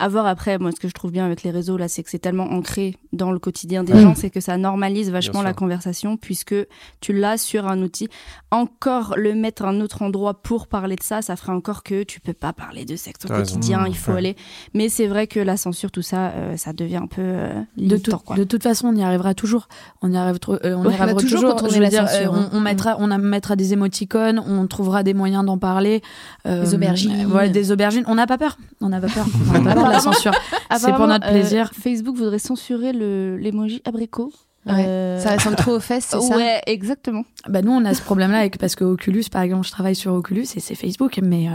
À 0.02 0.08
voir 0.08 0.26
après, 0.26 0.58
moi, 0.58 0.72
ce 0.72 0.80
que 0.80 0.88
je 0.88 0.94
trouve 0.94 1.12
bien 1.12 1.26
avec 1.26 1.44
les 1.44 1.52
réseaux, 1.52 1.76
là, 1.78 1.90
c'est 1.90 2.04
que 2.04 2.10
c'est 2.10 2.20
tellement 2.20 2.46
ancré 2.52 2.96
dans 3.12 3.32
le 3.32 3.40
quotidien 3.40 3.84
des 3.84 3.92
Ouais. 3.94 4.02
gens, 4.02 4.16
c'est 4.16 4.30
que 4.30 4.40
ça 4.40 4.56
normalise 4.58 5.12
vachement 5.12 5.42
la 5.42 5.54
conversation, 5.54 6.16
puisque 6.16 6.56
tu 7.02 7.12
l'as 7.12 7.38
sur 7.38 7.68
un 7.68 7.82
outil. 7.82 8.08
Encore 8.52 9.16
le 9.18 9.36
mettre 9.36 9.66
à 9.66 9.70
un 9.70 9.82
autre 9.82 10.02
endroit 10.02 10.42
pour 10.42 10.68
parler 10.68 10.96
de 10.96 11.04
ça, 11.04 11.22
ça 11.22 11.36
ferait 11.36 11.52
encore 11.52 11.84
que 11.84 12.04
tu 12.04 12.20
peux 12.22 12.34
pas 12.34 12.54
parler 12.54 12.86
de 12.86 12.96
sexe 12.96 13.26
au 13.26 13.34
raison. 13.34 13.56
quotidien, 13.56 13.86
il 13.88 13.96
faut 13.98 14.14
ouais. 14.14 14.18
aller. 14.20 14.36
Mais 14.74 14.88
c'est 14.90 15.08
vrai 15.08 15.28
que 15.28 15.40
la 15.40 15.58
censure, 15.58 15.92
tout 15.92 16.02
ça, 16.02 16.30
euh, 16.30 16.56
ça 16.58 16.72
devient 16.74 16.96
un 16.98 17.08
peu 17.08 17.22
euh, 17.22 17.54
De, 17.78 17.82
limitant, 17.96 18.18
tout- 18.20 18.24
quoi. 18.24 18.36
de 18.38 18.44
toute 18.46 18.64
façon, 18.64 18.88
on 18.88 18.96
y 18.96 19.04
arrivera 19.04 19.34
toujours. 19.34 19.68
On 20.02 20.12
y 20.14 20.18
arrive 20.18 20.38
euh, 20.50 20.76
on 20.76 20.84
y 20.86 20.88
arrivera 20.88 21.04
a 21.06 21.14
toujours 21.16 21.42
toujours. 21.42 21.50
contourné 21.52 21.72
Je 21.74 21.78
veux 21.78 21.84
la 21.84 21.90
dire, 21.90 22.08
censure, 22.10 22.34
euh, 22.34 22.38
hein. 22.38 22.50
on, 22.54 22.58
on 22.58 22.62
mettra, 22.62 22.96
on 23.00 23.12
a- 23.12 23.18
mettra 23.18 23.56
des 23.58 23.74
émoticônes, 23.74 24.40
on 24.40 24.66
trouvera 24.68 25.04
des 25.04 25.14
moyens 25.14 25.46
d'en 25.46 25.58
parler. 25.58 26.02
euh, 26.48 26.64
Des 26.64 26.74
aubergines. 26.74 27.26
euh, 27.26 27.28
voilà, 27.28 27.50
des 27.50 27.72
aubergines. 27.74 28.04
On 28.08 28.16
n'a 28.16 28.28
pas 28.28 28.38
peur. 28.38 28.58
On 28.82 28.88
n'a 28.90 29.02
pas 29.02 29.08
peur. 29.08 29.26
On 29.54 29.62
n'a 29.62 29.76
pas 29.76 29.82
peur 29.84 29.89
la 29.92 30.00
censure. 30.00 30.32
C'est 30.78 30.94
pour 30.94 31.08
notre 31.08 31.28
euh, 31.28 31.32
plaisir. 31.32 31.72
Facebook 31.80 32.16
voudrait 32.16 32.40
censurer 32.40 32.94
le- 32.94 33.38
l'emoji 33.38 33.82
abricot. 33.86 34.32
Ouais. 34.66 34.86
Euh, 34.86 35.20
Ça 35.20 35.36
ressemble 35.36 35.56
trop 35.56 35.72
aux 35.72 35.80
fesses, 35.80 36.06
c'est 36.10 36.20
ça? 36.20 36.36
Ouais, 36.36 36.62
exactement. 36.68 37.24
Bah 37.48 37.62
nous, 37.62 37.72
on 37.72 37.84
a 37.86 37.94
ce 37.94 38.02
problème-là 38.02 38.40
avec 38.40 38.58
parce 38.58 38.76
que 38.76 38.84
Oculus, 38.84 39.24
par 39.32 39.42
exemple, 39.42 39.66
je 39.66 39.72
travaille 39.72 39.96
sur 39.96 40.14
Oculus 40.14 40.46
et 40.56 40.60
c'est 40.60 40.76
Facebook, 40.76 41.20
mais 41.24 41.48
euh, 41.48 41.52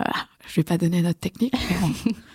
je 0.48 0.54
vais 0.56 0.64
pas 0.64 0.78
donner 0.78 1.02
notre 1.02 1.20
technique. 1.20 1.54
mais 2.06 2.12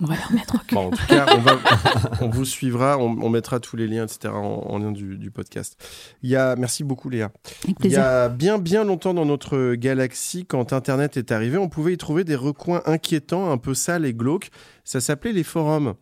on 0.00 0.06
va 0.06 0.14
leur 0.16 0.32
mettre. 0.32 0.56
Bon, 0.72 0.86
en 0.86 0.90
tout 0.90 1.06
cas, 1.08 1.26
on, 1.34 1.38
va- 1.40 1.58
on 2.20 2.28
vous 2.28 2.44
suivra, 2.44 2.98
on, 2.98 3.16
on 3.20 3.28
mettra 3.28 3.60
tous 3.60 3.76
les 3.76 3.86
liens, 3.86 4.04
etc., 4.04 4.32
en, 4.34 4.64
en 4.68 4.78
lien 4.78 4.92
du, 4.92 5.16
du 5.18 5.30
podcast. 5.30 5.76
Il 6.22 6.30
y 6.30 6.36
a, 6.36 6.56
merci 6.56 6.84
beaucoup, 6.84 7.08
Léa. 7.08 7.30
Avec 7.64 7.76
Il 7.84 7.90
y 7.92 7.96
a 7.96 8.28
bien, 8.28 8.58
bien 8.58 8.84
longtemps 8.84 9.14
dans 9.14 9.24
notre 9.26 9.74
galaxie, 9.74 10.44
quand 10.46 10.72
Internet 10.72 11.16
est 11.16 11.32
arrivé, 11.32 11.58
on 11.58 11.68
pouvait 11.68 11.94
y 11.94 11.96
trouver 11.98 12.24
des 12.24 12.36
recoins 12.36 12.82
inquiétants, 12.86 13.50
un 13.50 13.58
peu 13.58 13.74
sales 13.74 14.04
et 14.04 14.14
glauques. 14.14 14.50
Ça 14.84 15.00
s'appelait 15.00 15.32
les 15.32 15.44
forums. 15.44 15.94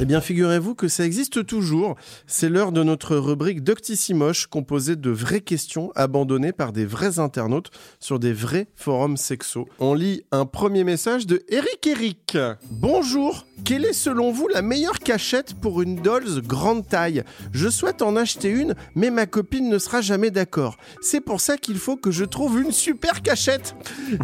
Eh 0.00 0.04
bien, 0.04 0.20
figurez-vous 0.20 0.74
que 0.74 0.88
ça 0.88 1.04
existe 1.04 1.44
toujours. 1.44 1.96
C'est 2.26 2.48
l'heure 2.48 2.72
de 2.72 2.82
notre 2.82 3.16
rubrique 3.16 3.62
Doctissimoche, 3.64 4.46
composée 4.46 4.96
de 4.96 5.10
vraies 5.10 5.40
questions 5.40 5.90
abandonnées 5.94 6.52
par 6.52 6.72
des 6.72 6.86
vrais 6.86 7.18
internautes 7.18 7.70
sur 8.00 8.18
des 8.18 8.32
vrais 8.32 8.68
forums 8.76 9.16
sexos. 9.16 9.66
On 9.78 9.94
lit 9.94 10.22
un 10.30 10.46
premier 10.46 10.84
message 10.84 11.26
de 11.26 11.42
Eric 11.48 11.86
Eric. 11.86 12.38
Bonjour, 12.70 13.44
Quelle 13.64 13.84
est 13.84 13.92
selon 13.92 14.30
vous 14.30 14.48
la 14.48 14.62
meilleure 14.62 15.00
cachette 15.00 15.54
pour 15.54 15.82
une 15.82 15.96
Dolls 15.96 16.42
grande 16.42 16.86
taille? 16.86 17.24
Je 17.52 17.68
souhaite 17.68 18.02
en 18.02 18.14
acheter 18.14 18.48
une, 18.48 18.74
mais 18.94 19.10
ma 19.10 19.26
copine 19.26 19.68
ne 19.68 19.78
sera 19.78 20.00
jamais 20.00 20.30
d'accord. 20.30 20.76
C'est 21.02 21.20
pour 21.20 21.40
ça 21.40 21.58
qu'il 21.58 21.76
faut 21.76 21.96
que 21.96 22.12
je 22.12 22.24
trouve 22.24 22.60
une 22.60 22.72
super 22.72 23.20
cachette. 23.20 23.74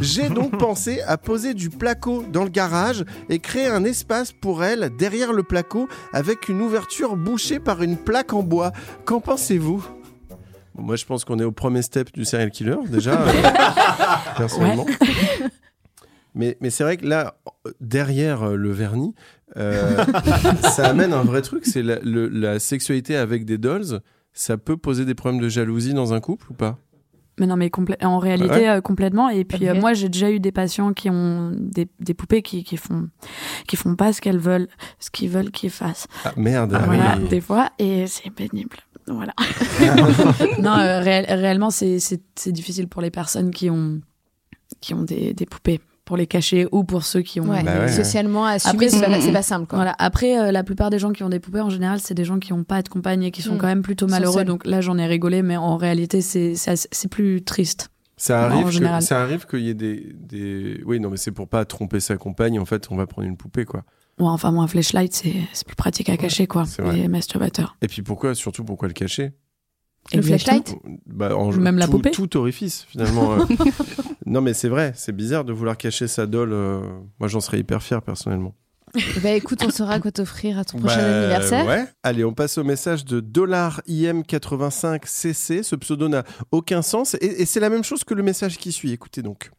J'ai 0.00 0.28
donc 0.28 0.56
pensé 0.58 1.00
à 1.02 1.18
poser 1.18 1.52
du 1.52 1.68
placo 1.68 2.24
dans 2.32 2.44
le 2.44 2.50
garage 2.50 3.04
et 3.28 3.40
créer 3.40 3.66
un 3.66 3.84
espace 3.84 4.32
pour 4.32 4.62
elle 4.62 4.90
derrière 4.96 5.32
le 5.34 5.42
placo 5.42 5.88
avec 6.12 6.48
une 6.48 6.60
ouverture 6.60 7.16
bouchée 7.16 7.60
par 7.60 7.82
une 7.82 7.96
plaque 7.96 8.32
en 8.32 8.42
bois. 8.42 8.72
Qu'en 9.04 9.20
pensez-vous? 9.20 9.84
Bon, 10.74 10.82
Moi, 10.82 10.96
je 10.96 11.04
pense 11.04 11.24
qu'on 11.24 11.38
est 11.38 11.44
au 11.44 11.52
premier 11.52 11.82
step 11.82 12.12
du 12.12 12.24
serial 12.24 12.50
killer, 12.50 12.76
déjà, 12.88 13.20
euh, 13.28 13.32
personnellement. 14.36 14.86
Mais, 16.36 16.56
mais 16.60 16.70
c'est 16.70 16.82
vrai 16.82 16.96
que 16.96 17.06
là, 17.06 17.36
derrière 17.80 18.42
euh, 18.42 18.56
le 18.56 18.72
vernis, 18.72 19.14
euh, 19.56 20.04
ça 20.62 20.88
amène 20.88 21.12
un 21.12 21.22
vrai 21.22 21.42
truc, 21.42 21.64
c'est 21.64 21.84
la 21.84 22.58
sexualité 22.58 23.16
avec 23.16 23.44
des 23.44 23.56
dolls. 23.56 24.00
Ça 24.32 24.56
peut 24.56 24.76
poser 24.76 25.04
des 25.04 25.14
problèmes 25.14 25.40
de 25.40 25.48
jalousie 25.48 25.94
dans 25.94 26.12
un 26.12 26.18
couple 26.18 26.50
ou 26.50 26.54
pas? 26.54 26.80
Mais 27.40 27.46
non, 27.46 27.56
mais 27.56 27.70
en 28.02 28.18
réalité, 28.18 28.48
Ouais. 28.54 28.68
euh, 28.68 28.80
complètement. 28.80 29.28
Et 29.28 29.44
puis, 29.44 29.68
euh, 29.68 29.74
moi, 29.74 29.92
j'ai 29.92 30.08
déjà 30.08 30.30
eu 30.30 30.38
des 30.38 30.52
patients 30.52 30.92
qui 30.92 31.10
ont 31.10 31.50
des, 31.58 31.88
des 31.98 32.14
poupées 32.14 32.42
qui, 32.42 32.62
qui 32.62 32.76
font 32.76 33.08
qui 33.66 33.76
font 33.76 33.96
pas 33.96 34.12
ce 34.12 34.20
qu'elles 34.20 34.38
veulent, 34.38 34.68
ce 35.00 35.10
qu'ils 35.10 35.30
veulent 35.30 35.50
qu'ils 35.50 35.70
fassent. 35.70 36.06
Ah 36.24 36.32
merde, 36.36 36.72
ah 36.74 36.84
voilà, 36.86 37.16
oui. 37.20 37.28
des 37.28 37.40
fois, 37.40 37.70
et 37.80 38.06
c'est 38.06 38.30
pénible. 38.30 38.76
Voilà. 39.08 39.34
non, 40.60 40.72
euh, 40.78 41.00
réel- 41.00 41.26
réellement, 41.28 41.70
c'est 41.70 41.98
c'est- 41.98 42.22
c'est 42.36 42.52
difficile 42.52 42.88
pour 42.88 43.02
les 43.02 43.10
personnes 43.10 43.50
qui 43.50 43.68
ont 43.68 44.00
qui 44.80 44.94
ont 44.94 45.02
des, 45.02 45.34
des 45.34 45.46
poupées 45.46 45.80
pour 46.04 46.16
les 46.16 46.26
cacher 46.26 46.66
ou 46.72 46.84
pour 46.84 47.04
ceux 47.04 47.22
qui 47.22 47.40
ont 47.40 47.48
Ouais, 47.50 47.62
Bah 47.62 47.80
ouais, 47.80 47.88
socialement 47.92 48.44
Après, 48.44 48.88
c'est 48.88 49.32
pas, 49.32 49.42
simple. 49.42 49.66
Quoi. 49.66 49.78
Voilà. 49.78 49.94
Après, 49.98 50.38
euh, 50.38 50.52
la 50.52 50.62
plupart 50.64 50.90
des 50.90 50.98
gens 50.98 51.12
qui 51.12 51.22
ont 51.22 51.28
des 51.28 51.40
poupées, 51.40 51.60
en 51.60 51.70
général, 51.70 51.98
c'est 52.00 52.14
des 52.14 52.24
gens 52.24 52.38
qui 52.38 52.52
n'ont 52.52 52.64
pas 52.64 52.82
de 52.82 52.88
compagne 52.88 53.22
et 53.22 53.30
qui 53.30 53.40
sont 53.42 53.54
Mm. 53.54 53.58
quand 53.58 53.66
même 53.66 53.82
plutôt 53.82 54.06
malheureux. 54.06 54.44
Donc 54.44 54.66
là, 54.66 54.80
j'en 54.80 54.98
ai 54.98 55.06
rigolé, 55.06 55.42
mais 55.42 55.56
en 55.56 55.76
réalité, 55.76 56.20
c'est 56.20 56.54
plus 57.10 57.42
triste. 57.42 57.88
Ça 58.16 58.44
arrive, 58.44 58.78
que- 58.78 59.00
ça 59.00 59.22
arrive 59.22 59.44
qu'il 59.46 59.60
y 59.60 59.70
ait 59.70 59.74
des, 59.74 60.12
des... 60.14 60.80
Oui, 60.86 61.00
non, 61.00 61.10
mais 61.10 61.16
c'est 61.16 61.32
pour 61.32 61.48
pas 61.48 61.64
tromper 61.64 61.98
sa 62.00 62.16
compagne. 62.16 62.60
En 62.60 62.64
fait, 62.64 62.86
on 62.90 62.96
va 62.96 63.06
prendre 63.06 63.26
une 63.26 63.36
poupée, 63.36 63.64
quoi. 63.64 63.82
Ouais, 64.20 64.26
enfin, 64.28 64.52
moi, 64.52 64.62
un 64.62 64.68
flashlight, 64.68 65.12
c'est 65.12 65.34
c'est 65.52 65.66
plus 65.66 65.74
pratique 65.74 66.08
à 66.08 66.16
cacher, 66.16 66.46
quoi. 66.46 66.64
c'est 66.66 66.80
vrai. 66.82 66.94
Les 66.96 67.08
masturbateurs. 67.08 67.76
Et 67.82 67.88
puis 67.88 68.02
pourquoi, 68.02 68.36
surtout, 68.36 68.62
pourquoi 68.62 68.86
le 68.86 68.94
cacher? 68.94 69.32
Le 70.12 70.20
flashlight 70.22 70.74
bah, 71.06 71.34
en- 71.36 71.50
Même 71.52 71.78
la 71.78 71.86
tout, 71.86 71.92
poupée 71.92 72.10
Tout 72.10 72.36
orifice, 72.36 72.84
finalement. 72.88 73.34
euh. 73.34 73.38
non, 74.26 74.40
mais 74.42 74.52
c'est 74.54 74.68
vrai, 74.68 74.92
c'est 74.94 75.14
bizarre 75.16 75.44
de 75.44 75.52
vouloir 75.52 75.76
cacher 75.78 76.06
sa 76.08 76.26
doll. 76.26 76.52
euh, 76.52 76.80
Moi, 77.20 77.28
j'en 77.28 77.40
serais 77.40 77.58
hyper 77.58 77.82
fier, 77.82 78.02
personnellement. 78.02 78.54
Bah 79.24 79.32
écoute, 79.32 79.58
on 79.66 79.70
saura 79.70 79.98
quoi 79.98 80.12
t'offrir 80.12 80.56
à 80.56 80.64
ton 80.64 80.78
prochain 80.78 80.98
Bah, 80.98 81.18
anniversaire. 81.20 81.66
Ouais. 81.66 81.84
Allez, 82.04 82.24
on 82.24 82.32
passe 82.32 82.58
au 82.58 82.64
message 82.64 83.04
de 83.04 83.20
$IM85CC. 83.20 85.62
Ce 85.62 85.76
pseudo 85.76 86.08
n'a 86.08 86.24
aucun 86.52 86.82
sens. 86.82 87.14
Et, 87.20 87.42
et 87.42 87.46
c'est 87.46 87.60
la 87.60 87.70
même 87.70 87.84
chose 87.84 88.04
que 88.04 88.14
le 88.14 88.22
message 88.22 88.58
qui 88.58 88.70
suit. 88.72 88.92
Écoutez 88.92 89.22
donc. 89.22 89.50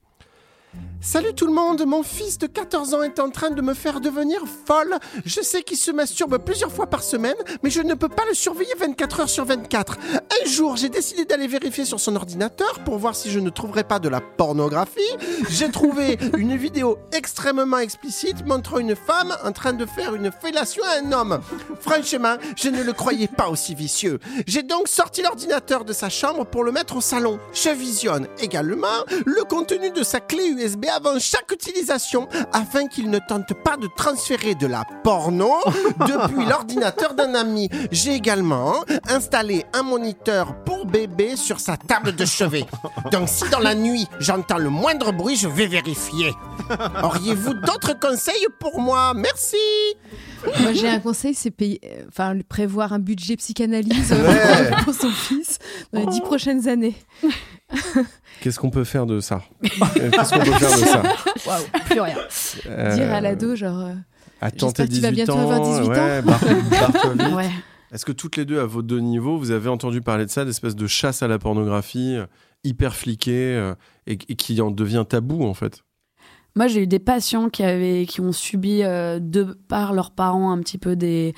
Salut 1.06 1.36
tout 1.36 1.46
le 1.46 1.54
monde, 1.54 1.86
mon 1.86 2.02
fils 2.02 2.40
de 2.40 2.48
14 2.48 2.96
ans 2.96 3.04
est 3.04 3.20
en 3.20 3.30
train 3.30 3.52
de 3.52 3.62
me 3.62 3.76
faire 3.76 4.02
devenir 4.02 4.42
folle. 4.66 4.96
Je 5.24 5.40
sais 5.40 5.62
qu'il 5.62 5.78
se 5.78 5.92
masturbe 5.92 6.40
plusieurs 6.40 6.72
fois 6.72 6.88
par 6.88 7.04
semaine, 7.04 7.36
mais 7.62 7.70
je 7.70 7.82
ne 7.82 7.94
peux 7.94 8.10
pas 8.10 8.24
le 8.28 8.34
surveiller 8.34 8.74
24 8.80 9.20
heures 9.20 9.30
sur 9.30 9.46
24. 9.46 10.00
Un 10.14 10.50
jour, 10.50 10.78
j'ai 10.78 10.90
décidé 10.90 11.24
d'aller 11.24 11.46
vérifier 11.46 11.86
sur 11.86 12.00
son 12.00 12.16
ordinateur 12.16 12.80
pour 12.86 12.98
voir 12.98 13.16
si 13.16 13.30
je 13.30 13.40
ne 13.40 13.52
trouverais 13.52 13.84
pas 13.84 14.00
de 14.00 14.10
la 14.10 14.20
pornographie. 14.20 15.00
J'ai 15.48 15.70
trouvé 15.70 16.18
une 16.38 16.58
vidéo 16.58 16.98
extrêmement 17.14 17.78
explicite 17.78 18.44
montrant 18.44 18.80
une 18.80 18.96
femme 18.96 19.38
en 19.44 19.52
train 19.52 19.74
de 19.74 19.86
faire 19.86 20.16
une 20.16 20.32
fellation 20.32 20.82
à 20.86 21.06
un 21.06 21.12
homme. 21.12 21.40
Franchement, 21.82 22.38
je 22.58 22.70
ne 22.70 22.82
le 22.82 22.94
croyais 22.94 23.28
pas 23.28 23.50
aussi 23.50 23.76
vicieux. 23.76 24.20
J'ai 24.48 24.64
donc 24.64 24.88
sorti 24.88 25.22
l'ordinateur 25.22 25.86
de 25.86 25.94
sa 25.94 26.10
chambre 26.10 26.48
pour 26.48 26.64
le 26.64 26.72
mettre 26.72 26.98
au 26.98 27.02
salon. 27.02 27.38
Je 27.54 27.70
visionne 27.70 28.28
également 28.40 28.88
le 29.28 29.44
contenu 29.44 29.92
de 29.92 30.02
sa 30.02 30.20
clé 30.20 30.48
USB 30.48 30.65
avant 30.96 31.20
chaque 31.20 31.52
utilisation 31.52 32.28
afin 32.54 32.88
qu'il 32.88 33.10
ne 33.10 33.20
tente 33.20 33.54
pas 33.64 33.78
de 33.78 33.88
transférer 33.96 34.56
de 34.56 34.68
la 34.68 34.84
porno 35.04 35.52
depuis 36.00 36.46
l'ordinateur 36.46 37.14
d'un 37.14 37.36
ami. 37.36 37.70
J'ai 37.92 38.14
également 38.14 38.76
installé 39.10 39.66
un 39.74 39.84
moniteur 39.84 40.64
pour 40.64 40.86
bébé 40.86 41.36
sur 41.36 41.60
sa 41.60 41.78
table 41.78 42.16
de 42.16 42.26
chevet. 42.26 42.66
Donc 43.12 43.30
si 43.30 43.48
dans 43.50 43.60
la 43.60 43.76
nuit 43.76 44.08
j'entends 44.20 44.58
le 44.58 44.70
moindre 44.70 45.12
bruit, 45.12 45.36
je 45.36 45.48
vais 45.48 45.68
vérifier. 45.68 46.32
Auriez-vous 47.04 47.54
d'autres 47.56 47.98
conseils 48.00 48.48
pour 48.60 48.80
moi? 48.80 49.14
Merci. 49.16 49.58
Moi, 50.62 50.74
j'ai 50.74 50.88
un 50.90 51.00
conseil, 51.00 51.34
c'est 51.34 51.50
payer, 51.52 51.80
euh, 51.84 52.04
enfin, 52.08 52.38
prévoir 52.48 52.94
un 52.94 53.00
budget 53.00 53.36
psychanalyse 53.36 54.12
euh, 54.12 54.28
Ouais. 54.28 54.72
pour 54.84 54.94
son 54.94 55.10
fils 55.10 55.58
dans 55.92 56.02
les 56.02 56.06
dix 56.08 56.22
prochaines 56.22 56.68
années. 56.68 56.96
Qu'est-ce 58.42 58.60
qu'on 58.60 58.70
peut 58.70 58.84
faire 58.84 59.06
de 59.06 59.20
ça 59.20 59.42
Qu'est-ce 59.62 60.34
qu'on 60.34 60.40
peut 60.46 60.52
faire 60.52 60.72
de 60.80 60.86
ça 60.86 61.04
Waouh, 61.48 61.64
plus 61.86 62.00
rien. 62.02 62.18
Euh, 62.68 62.96
Dire 62.96 63.12
à 63.14 63.22
l'ado, 63.22 63.56
genre. 63.56 63.80
euh, 63.80 63.94
tu 64.92 65.02
vas 65.02 65.12
18 65.12 65.12
bientôt 65.12 65.34
ans. 65.34 65.52
avoir 65.52 65.62
18 65.62 65.90
ans. 65.90 65.94
ouais. 67.28 67.34
Ouais. 67.36 67.50
Est-ce 67.94 68.06
que 68.06 68.12
toutes 68.12 68.36
les 68.36 68.46
deux, 68.46 68.60
à 68.60 68.66
vos 68.66 68.82
deux 68.82 69.00
niveaux, 69.00 69.38
vous 69.38 69.52
avez 69.52 69.70
entendu 69.70 70.02
parler 70.02 70.26
de 70.26 70.30
ça, 70.32 70.44
d'espèce 70.44 70.76
de 70.76 70.88
chasse 70.88 71.24
à 71.24 71.28
la 71.28 71.40
pornographie, 71.40 72.16
euh, 72.18 72.26
hyper 72.64 72.96
fliquée, 72.96 73.56
euh, 73.56 73.74
et, 74.06 74.14
et 74.28 74.36
qui 74.36 74.60
en 74.62 74.70
devient 74.72 75.06
tabou, 75.08 75.46
en 75.46 75.54
fait? 75.54 75.84
Moi, 76.56 76.68
j'ai 76.68 76.82
eu 76.84 76.88
des 76.88 77.00
patients 77.00 77.50
qui, 77.50 77.64
avaient, 77.64 78.06
qui 78.08 78.22
ont 78.22 78.32
subi, 78.32 78.82
euh, 78.84 79.20
de 79.20 79.44
par 79.68 79.94
leurs 79.94 80.12
parents, 80.12 80.52
un 80.52 80.60
petit 80.60 80.78
peu 80.78 80.96
des, 80.96 81.34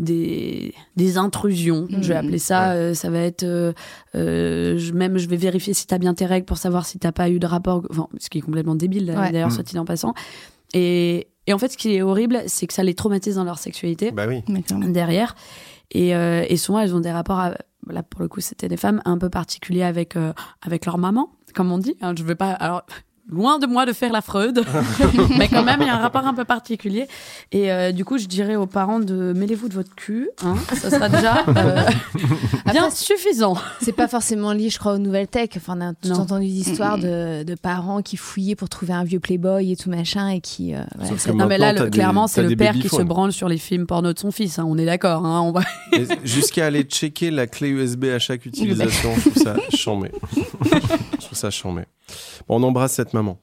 des, 0.00 0.74
des 0.96 1.18
intrusions. 1.18 1.86
Je 1.90 2.08
vais 2.08 2.14
Mhm. 2.14 2.24
appeler 2.26 2.38
ça. 2.38 2.72
euh, 2.72 2.92
ça 2.94 3.08
va 3.10 3.20
être. 3.20 3.44
euh, 3.44 3.72
euh, 4.16 4.76
je- 4.76 4.92
même, 4.92 5.18
je 5.18 5.28
vais 5.28 5.36
vérifier 5.36 5.72
si 5.72 5.86
tu 5.86 5.94
as 5.94 5.98
bien 5.98 6.14
tes 6.14 6.26
règles 6.26 6.46
pour 6.46 6.58
savoir 6.58 6.84
si 6.84 6.98
tu 6.98 7.10
pas 7.12 7.30
eu 7.30 7.38
de 7.38 7.46
rapport. 7.46 7.82
Enfin, 7.90 8.08
ce 8.18 8.28
qui 8.28 8.38
est 8.38 8.40
complètement 8.40 8.74
débile, 8.74 9.04
Ouais. 9.10 9.30
d'ailleurs, 9.32 9.48
Mhm. 9.50 9.54
soit 9.54 9.72
il 9.72 9.78
en 9.78 9.84
passant. 9.84 10.14
Et, 10.74 11.28
et 11.46 11.52
en 11.52 11.58
fait, 11.58 11.68
ce 11.72 11.76
qui 11.78 11.94
est 11.94 12.02
horrible, 12.02 12.42
c'est 12.48 12.66
que 12.66 12.74
ça 12.74 12.82
les 12.82 12.94
traumatise 12.94 13.36
dans 13.36 13.44
leur 13.44 13.58
sexualité 13.58 14.10
Bah 14.10 14.26
oui. 14.28 14.42
Derrière. 14.92 15.36
Et, 15.92 16.16
euh, 16.16 16.44
et 16.48 16.56
souvent, 16.56 16.80
elles 16.80 16.92
ont 16.94 17.00
des 17.00 17.12
rapports, 17.12 17.38
à- 17.38 17.54
là 17.88 18.02
pour 18.02 18.20
le 18.20 18.26
coup, 18.26 18.40
c'était 18.40 18.66
des 18.66 18.76
femmes 18.76 19.00
un 19.04 19.16
peu 19.16 19.30
particuliers 19.30 19.84
avec, 19.84 20.16
euh, 20.16 20.32
avec 20.60 20.86
leur 20.86 20.98
maman, 20.98 21.30
comme 21.54 21.70
on 21.70 21.78
dit. 21.78 21.96
hein. 22.00 22.14
je 22.18 22.24
veux 22.24 22.34
pas. 22.34 22.50
Alors, 22.50 22.82
loin 23.28 23.58
de 23.58 23.66
moi 23.66 23.86
de 23.86 23.92
faire 23.92 24.12
la 24.12 24.20
Freud, 24.20 24.62
mais 25.38 25.48
quand 25.48 25.62
même, 25.64 25.80
il 25.80 25.86
y 25.86 25.90
a 25.90 25.94
un 25.96 26.00
rapport 26.00 26.26
un 26.26 26.34
peu 26.34 26.44
particulier. 26.44 27.08
Et 27.52 27.72
euh, 27.72 27.90
du 27.92 28.04
coup, 28.04 28.18
je 28.18 28.26
dirais 28.26 28.54
aux 28.56 28.66
parents 28.66 29.00
de 29.00 29.32
mêlez-vous 29.36 29.68
de 29.68 29.74
votre 29.74 29.94
cul. 29.94 30.28
Hein, 30.44 30.54
ça 30.74 30.90
sera 30.90 31.08
déjà 31.08 31.44
euh, 31.48 31.82
bien 32.72 32.84
Après, 32.84 32.90
suffisant. 32.92 33.56
C'est 33.82 33.92
pas 33.92 34.08
forcément 34.08 34.52
lié, 34.52 34.70
je 34.70 34.78
crois, 34.78 34.94
aux 34.94 34.98
nouvelles 34.98 35.26
tech. 35.28 35.50
Enfin, 35.56 35.76
on 35.76 35.80
a 35.80 35.92
tout 35.94 36.08
Non. 36.08 36.20
entendu 36.20 36.46
d'histoires 36.46 36.98
de, 36.98 37.42
de 37.42 37.54
parents 37.54 38.00
qui 38.02 38.16
fouillaient 38.16 38.54
pour 38.54 38.68
trouver 38.68 38.92
un 38.92 39.04
vieux 39.04 39.20
Playboy 39.20 39.72
et 39.72 39.76
tout 39.76 39.90
machin 39.90 40.28
et 40.28 40.40
qui. 40.40 40.74
euh, 40.74 40.82
Non, 41.34 41.46
mais 41.46 41.58
là, 41.58 41.72
le- 41.72 41.90
clairement, 41.90 42.26
c'est 42.28 42.42
le 42.42 42.54
père 42.54 42.74
qui 42.74 42.88
se 42.88 43.02
branle 43.02 43.32
sur 43.32 43.48
les 43.48 43.58
films 43.58 43.86
porno 43.86 44.12
de 44.12 44.18
son 44.18 44.30
fils. 44.30 44.58
hein, 44.58 44.64
on 44.68 44.78
est 44.78 44.86
d'accord. 44.86 45.24
Hein, 45.26 45.40
on 45.40 45.52
va... 45.52 45.62
Jusqu'à 46.24 46.66
aller 46.66 46.82
checker 46.82 47.30
la 47.30 47.46
clé 47.46 47.68
USB 47.70 48.04
à 48.04 48.18
chaque 48.18 48.46
utilisation, 48.46 49.10
je 49.16 49.30
trouve 49.30 49.42
ça 49.42 49.56
chambé. 49.74 50.10
je 50.34 51.24
trouve 51.26 51.38
ça 51.38 51.50
chambé. 51.50 51.82
On 52.48 52.62
embrasse 52.62 52.92
cette 52.94 53.14
maman. 53.14 53.38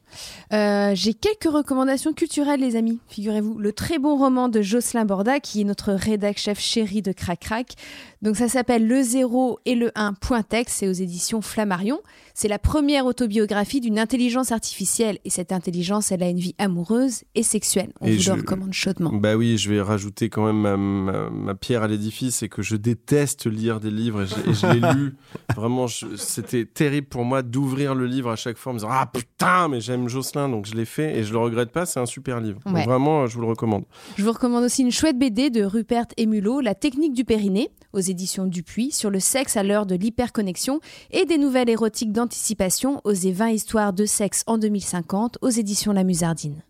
Euh, 0.53 0.91
J'ai 0.95 1.14
quelques 1.14 1.51
recommandations 1.51 2.14
culturelles, 2.14 2.59
les 2.59 2.76
amis. 2.76 2.99
Figurez-vous, 3.07 3.57
le 3.59 3.74
très 3.74 3.99
bon 3.99 4.18
roman 4.18 4.49
de 4.49 4.61
Jocelyn 4.61 5.05
Borda, 5.05 5.39
qui 5.39 5.61
est 5.61 5.66
notre 5.66 5.93
rédac 5.93 6.38
chef 6.38 6.59
chéri 6.59 7.01
de 7.01 7.11
Crac 7.11 7.39
Crac. 7.39 7.74
Donc 8.22 8.38
ça 8.38 8.47
s'appelle 8.47 8.88
Le 8.88 9.01
0 9.01 9.59
et 9.66 9.76
le 9.76 9.91
1 9.95 10.14
point 10.14 10.43
texte, 10.43 10.78
c'est 10.80 10.88
aux 10.88 10.91
éditions 10.93 11.41
Flammarion. 11.41 11.99
C'est 12.36 12.47
la 12.47 12.57
première 12.57 13.05
autobiographie 13.05 13.80
d'une 13.82 13.99
intelligence 13.99 14.51
artificielle 14.51 15.20
et 15.26 15.30
cette 15.30 15.51
intelligence, 15.51 16.11
elle 16.11 16.24
a 16.24 16.30
une 16.30 16.39
vie 16.39 16.55
amoureuse 16.57 17.24
et 17.36 17.43
sexuelle. 17.43 17.91
On 18.01 18.07
Et 18.07 18.16
vous 18.16 18.22
je- 18.22 18.32
le 18.32 18.38
recommande 18.39 18.74
chaudement. 18.74 19.11
Bah 19.14 19.36
oui, 19.36 19.57
je 19.57 19.70
vais 19.72 19.82
rajouter 19.82 20.30
quand 20.30 20.45
même 20.45 20.57
ma, 20.61 20.78
ma- 20.78 21.30
ma 21.30 21.53
pierre 21.55 21.84
à 21.84 21.88
l'édifice, 21.88 22.38
c'est 22.38 22.49
que 22.49 22.61
je 22.64 22.76
déteste 22.76 23.45
lire 23.45 23.80
des 23.80 23.91
livres 23.91 24.24
et 24.24 24.28
je, 24.28 24.49
et 24.49 24.53
je 24.53 24.66
l'ai 24.68 24.93
lu. 24.97 25.16
Vraiment, 25.55 25.88
c'était 25.88 26.66
terrible 26.66 27.07
pour 27.07 27.26
moi 27.26 27.43
d'ouvrir 27.43 27.93
le 27.93 28.07
livre 28.07 28.32
à 28.32 28.36
chaque 28.36 28.57
fois 28.57 28.72
en 28.72 28.74
me 28.76 28.80
disant 28.80 28.89
Ah 28.91 29.05
putain, 29.11 29.68
mais 29.68 29.80
j'aime 29.82 30.03
Jocelyn, 30.10 30.49
donc 30.49 30.66
je 30.66 30.76
l'ai 30.76 30.86
fait 30.86 31.18
et 31.18 31.24
je 31.24 31.32
le 31.32 31.39
regrette 31.39 31.72
pas, 31.72 31.86
c'est 31.86 31.99
un 31.99 32.06
super 32.06 32.39
livre. 32.39 32.60
Donc 32.66 32.78
vraiment, 32.86 33.28
je 33.28 33.36
vous 33.36 33.41
le 33.41 33.47
recommande. 33.47 33.84
Je 34.18 34.24
vous 34.24 34.32
recommande 34.32 34.64
aussi 34.64 34.82
une 34.82 34.91
chouette 34.91 35.18
BD 35.18 35.49
de 35.49 35.64
Rupert 35.64 36.06
Emulot, 36.18 36.62
La 36.62 36.76
technique 36.76 37.14
du 37.14 37.26
périnée, 37.26 37.70
aux 37.93 37.99
éditions 37.99 38.45
Dupuis, 38.45 38.91
sur 38.91 39.10
le 39.10 39.20
sexe 39.20 39.58
à 39.58 39.64
l'heure 39.64 39.86
de 39.86 39.95
l'hyperconnexion, 39.95 40.80
et 41.12 41.26
des 41.26 41.38
nouvelles 41.38 41.70
érotiques 41.70 42.12
d'anticipation, 42.12 43.01
Osez 43.04 43.32
20 43.32 43.49
histoires 43.49 43.93
de 43.93 44.06
sexe 44.06 44.43
en 44.47 44.58
2050, 44.58 45.38
aux 45.41 45.49
éditions 45.49 45.93
La 45.93 46.04
Musardine. 46.04 46.64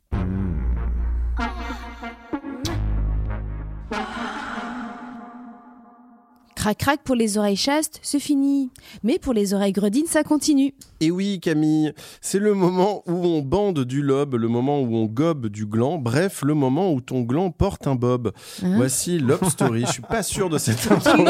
Crac 6.63 6.77
crac 6.77 6.99
pour 7.03 7.15
les 7.15 7.37
oreilles 7.37 7.57
chastes, 7.57 7.99
c'est 8.01 8.21
fini. 8.21 8.69
Mais 9.03 9.19
pour 9.19 9.33
les 9.33 9.53
oreilles 9.53 9.73
gredines, 9.73 10.05
ça 10.07 10.23
continue. 10.23 10.73
Et 11.01 11.11
oui, 11.11 11.41
Camille, 11.41 11.91
c'est 12.21 12.39
le 12.39 12.53
moment 12.53 13.03
où 13.05 13.25
on 13.25 13.41
bande 13.41 13.83
du 13.83 14.01
lobe, 14.01 14.35
le 14.35 14.47
moment 14.47 14.79
où 14.79 14.95
on 14.95 15.03
gobe 15.03 15.47
du 15.47 15.65
gland, 15.65 15.97
bref, 15.97 16.41
le 16.41 16.53
moment 16.53 16.93
où 16.93 17.01
ton 17.01 17.19
gland 17.19 17.51
porte 17.51 17.85
un 17.87 17.95
bob. 17.95 18.31
Hein 18.63 18.75
Voici 18.77 19.19
Lob 19.19 19.43
Story. 19.49 19.83
Je 19.85 19.91
suis 19.91 20.01
pas 20.03 20.23
sûr 20.23 20.49
de 20.49 20.57
cette 20.57 20.87
intro. 20.89 21.25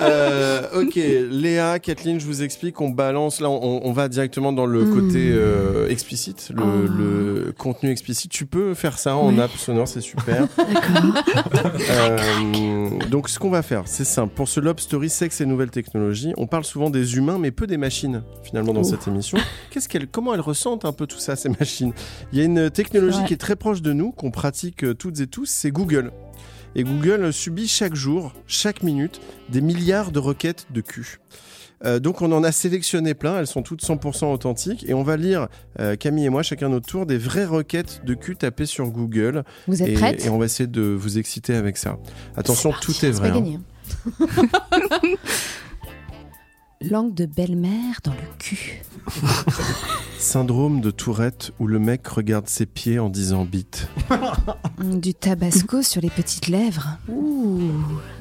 Euh, 0.00 0.82
ok, 0.82 0.96
Léa, 1.30 1.78
Kathleen, 1.78 2.20
je 2.20 2.26
vous 2.26 2.42
explique. 2.42 2.78
On 2.82 2.90
balance 2.90 3.40
là, 3.40 3.48
on, 3.48 3.80
on 3.84 3.92
va 3.92 4.08
directement 4.08 4.52
dans 4.52 4.66
le 4.66 4.84
Hmm. 4.84 4.94
côté 5.00 5.30
euh, 5.32 5.88
explicite, 5.88 6.50
le, 6.54 6.62
Oh. 6.62 6.86
le 7.46 7.54
contenu 7.56 7.88
explicite. 7.90 8.30
Tu 8.30 8.44
peux 8.44 8.74
faire 8.74 8.98
ça 8.98 9.16
en 9.16 9.34
Ouais. 9.34 9.40
app 9.44 9.52
sonore, 9.56 9.88
c'est 9.88 10.02
super. 10.02 10.46
Euh, 11.90 12.88
donc, 13.10 13.28
ce 13.28 13.38
qu'on 13.38 13.50
va 13.50 13.62
faire, 13.62 13.82
c'est 13.86 14.04
simple. 14.10 14.34
Pour 14.34 14.48
ce 14.48 14.60
Lob 14.60 14.78
Story, 14.80 15.08
sexe 15.08 15.40
et 15.40 15.46
nouvelles 15.46 15.70
technologies, 15.70 16.32
on 16.36 16.46
parle 16.46 16.64
souvent 16.64 16.90
des 16.90 17.16
humains, 17.16 17.38
mais 17.38 17.50
peu 17.50 17.66
des 17.66 17.76
machines, 17.78 18.22
finalement, 18.42 18.72
dans 18.72 18.84
cette 18.84 19.06
émission. 19.08 19.38
Qu'est-ce 19.70 19.88
qu'elles, 19.88 20.06
comment 20.08 20.34
elles 20.34 20.40
ressentent 20.40 20.84
un 20.84 20.92
peu 20.92 21.06
tout 21.06 21.18
ça, 21.18 21.36
ces 21.36 21.48
machines? 21.48 21.92
Il 22.32 22.38
y 22.38 22.42
a 22.42 22.44
une 22.44 22.70
technologie 22.70 23.20
Ouais. 23.20 23.26
qui 23.26 23.34
est 23.34 23.38
très 23.38 23.56
proche 23.56 23.82
de 23.82 23.92
nous, 23.92 24.12
qu'on 24.12 24.30
pratique 24.30 24.84
euh, 24.84 24.94
toutes 24.94 25.20
et 25.20 25.26
tous, 25.26 25.46
c'est 25.46 25.70
Google. 25.70 26.12
Et 26.76 26.84
Google 26.84 27.32
subit 27.32 27.66
chaque 27.66 27.94
jour, 27.94 28.32
chaque 28.46 28.82
minute, 28.82 29.20
des 29.48 29.60
milliards 29.60 30.12
de 30.12 30.18
requêtes 30.20 30.66
de 30.72 30.80
cul. 30.80 31.18
Euh, 31.84 31.98
donc 31.98 32.20
on 32.20 32.30
en 32.32 32.44
a 32.44 32.52
sélectionné 32.52 33.14
plein, 33.14 33.38
elles 33.38 33.46
sont 33.46 33.62
toutes 33.62 33.82
100% 33.82 34.26
authentiques 34.32 34.84
et 34.86 34.92
on 34.92 35.02
va 35.02 35.16
lire, 35.16 35.48
euh, 35.80 35.96
Camille 35.96 36.26
et 36.26 36.28
moi, 36.28 36.42
chacun 36.42 36.68
notre 36.68 36.86
tour, 36.86 37.06
des 37.06 37.16
vraies 37.16 37.46
requêtes 37.46 38.02
de 38.04 38.12
cul 38.12 38.36
tapées 38.36 38.66
sur 38.66 38.90
Google. 38.90 39.44
Vous 39.66 39.82
êtes 39.82 39.88
et, 39.88 39.92
prêtes 39.94 40.26
Et 40.26 40.28
on 40.28 40.36
va 40.38 40.44
essayer 40.44 40.66
de 40.66 40.82
vous 40.82 41.16
exciter 41.18 41.54
avec 41.54 41.78
ça. 41.78 41.98
Attention, 42.36 42.72
tout 42.82 42.92
est 43.02 43.10
vrai. 43.10 43.30
hein. 43.30 43.60
Langue 46.82 47.12
de 47.12 47.26
belle-mère 47.26 48.00
dans 48.04 48.12
le 48.12 48.38
cul. 48.38 48.82
Syndrome 50.18 50.80
de 50.80 50.90
Tourette 50.90 51.52
où 51.58 51.66
le 51.66 51.78
mec 51.78 52.06
regarde 52.08 52.48
ses 52.48 52.64
pieds 52.64 52.98
en 52.98 53.10
disant 53.10 53.44
bite. 53.44 53.88
Du 54.80 55.12
tabasco 55.12 55.82
sur 55.82 56.00
les 56.00 56.08
petites 56.08 56.48
lèvres. 56.48 56.96
Ouh. 57.08 57.70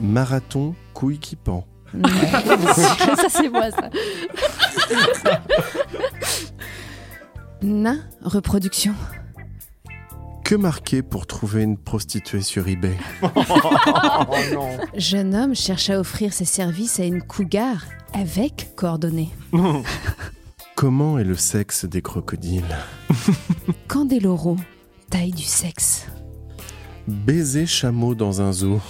Marathon 0.02 0.76
couille 0.94 1.20
qui 1.20 1.38
pend. 1.38 1.66
ça, 2.76 3.30
c'est 3.30 3.50
moi, 3.50 3.72
ça. 3.72 3.90
Nain, 7.62 8.00
reproduction. 8.24 8.94
Que 10.50 10.56
marquer 10.56 11.04
pour 11.04 11.28
trouver 11.28 11.62
une 11.62 11.78
prostituée 11.78 12.42
sur 12.42 12.68
eBay 12.68 12.98
Jeune 14.96 15.36
homme 15.36 15.54
cherche 15.54 15.92
à 15.92 16.00
offrir 16.00 16.34
ses 16.34 16.44
services 16.44 17.00
à 17.00 17.04
une 17.04 17.22
cougar 17.22 17.86
avec 18.14 18.72
coordonnées. 18.76 19.30
Comment 20.76 21.20
est 21.20 21.24
le 21.24 21.36
sexe 21.36 21.86
des 21.86 22.02
crocodiles 22.02 22.66
Candeloro, 23.88 24.58
taille 25.12 25.34
du 25.34 25.44
sexe. 25.44 26.08
Baiser 27.08 27.68
chameau 27.68 28.16
dans 28.16 28.42
un 28.42 28.52
zoo. 28.52 28.82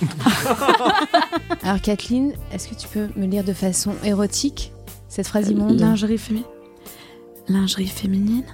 Alors 1.64 1.82
Kathleen, 1.82 2.36
est-ce 2.54 2.70
que 2.70 2.76
tu 2.76 2.88
peux 2.88 3.10
me 3.18 3.26
lire 3.26 3.44
de 3.44 3.52
façon 3.52 3.96
érotique 4.06 4.72
cette 5.10 5.28
phrase 5.28 5.50
immonde? 5.50 5.78
Lingerie 5.78 6.20
féminine. 6.20 6.48
Lingerie 7.50 7.88
féminine? 7.88 8.46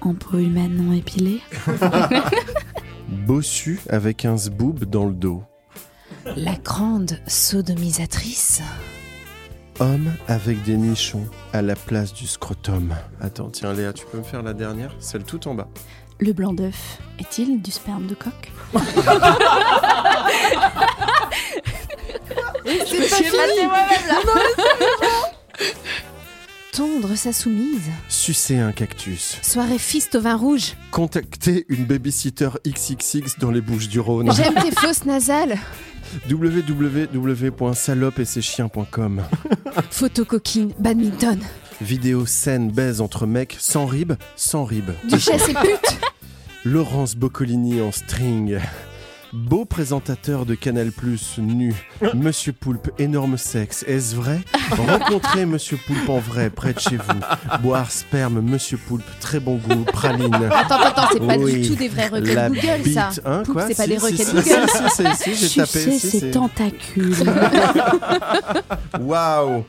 En 0.00 0.14
peau 0.14 0.38
humaine 0.38 0.76
non 0.76 0.92
épilée. 0.92 1.40
Bossu 3.08 3.80
avec 3.88 4.24
un 4.24 4.36
zboob 4.36 4.84
dans 4.84 5.04
le 5.06 5.14
dos. 5.14 5.42
La 6.36 6.54
grande 6.54 7.18
sodomisatrice. 7.26 8.62
Homme 9.78 10.12
avec 10.28 10.62
des 10.62 10.76
nichons 10.76 11.26
à 11.52 11.62
la 11.62 11.74
place 11.74 12.12
du 12.12 12.26
scrotum. 12.26 12.94
Attends, 13.20 13.48
tiens 13.50 13.72
Léa, 13.72 13.92
tu 13.92 14.04
peux 14.06 14.18
me 14.18 14.22
faire 14.22 14.42
la 14.42 14.52
dernière? 14.52 14.94
Celle 15.00 15.24
tout 15.24 15.48
en 15.48 15.54
bas. 15.54 15.68
Le 16.18 16.32
blanc 16.34 16.52
d'œuf 16.52 16.98
est-il 17.18 17.62
du 17.62 17.70
sperme 17.70 18.06
de 18.06 18.14
coq? 18.14 18.52
C'est 22.64 23.08
pas 23.08 23.16
fini 23.16 23.38
Tondre 26.72 27.16
sa 27.16 27.32
soumise. 27.32 27.90
Sucer 28.08 28.58
un 28.58 28.72
cactus. 28.72 29.38
Soirée 29.42 29.78
fiste 29.78 30.14
au 30.14 30.20
vin 30.20 30.36
rouge. 30.36 30.74
Contacter 30.92 31.66
une 31.68 31.84
babysitter 31.84 32.50
XXX 32.66 33.38
dans 33.40 33.50
les 33.50 33.60
Bouches 33.60 33.88
du 33.88 33.98
Rhône. 33.98 34.30
J'aime 34.32 34.54
tes 34.54 34.70
fausses 34.70 35.04
nasales. 35.04 35.58
www.salope-et-ses-chiens.com 36.30 39.22
Photo 39.90 40.24
coquine, 40.24 40.72
badminton. 40.78 41.40
Vidéo 41.80 42.24
scène 42.26 42.70
baise 42.70 43.00
entre 43.00 43.26
mecs 43.26 43.56
sans 43.58 43.86
rib, 43.86 44.12
sans 44.36 44.64
rib. 44.64 44.92
Duchesse 45.08 45.48
et 45.48 45.54
pute. 45.54 45.98
Laurence 46.64 47.16
Boccolini 47.16 47.80
en 47.80 47.90
string. 47.90 48.60
Beau 49.32 49.64
présentateur 49.64 50.44
de 50.44 50.56
Canal 50.56 50.90
Plus 50.90 51.38
nu. 51.38 51.72
Monsieur 52.14 52.52
Poulpe, 52.52 52.90
énorme 52.98 53.36
sexe. 53.38 53.84
Est-ce 53.86 54.16
vrai? 54.16 54.40
Rencontrer 54.72 55.46
Monsieur 55.46 55.76
Poulpe 55.86 56.08
en 56.08 56.18
vrai, 56.18 56.50
près 56.50 56.72
de 56.72 56.80
chez 56.80 56.96
vous. 56.96 57.58
Boire 57.62 57.92
sperme, 57.92 58.40
Monsieur 58.40 58.76
Poulpe, 58.76 59.04
très 59.20 59.38
bon 59.38 59.56
goût, 59.56 59.84
praline. 59.84 60.34
Attends, 60.34 60.80
attends, 60.80 61.08
c'est 61.12 61.24
pas 61.24 61.36
Oui. 61.36 61.60
du 61.60 61.68
tout 61.68 61.76
des 61.76 61.88
vraies 61.88 62.08
requêtes 62.08 62.34
La 62.34 62.48
Google, 62.48 62.82
bite, 62.82 62.94
ça. 62.94 63.10
hein, 63.24 63.42
Poulpe, 63.44 63.60
c'est 63.68 63.76
pas 63.76 63.82
Si, 63.84 63.88
des 63.88 63.98
requêtes 63.98 64.26
si, 64.26 64.32
Google. 64.34 64.68
si, 64.68 65.14
si, 65.14 65.34
si, 65.36 65.48
j'ai 65.48 65.60
tapé, 65.60 65.98
ses 65.98 66.18
c'est- 66.20 66.30
tentacules. 66.32 67.14
Waouh 69.00 69.64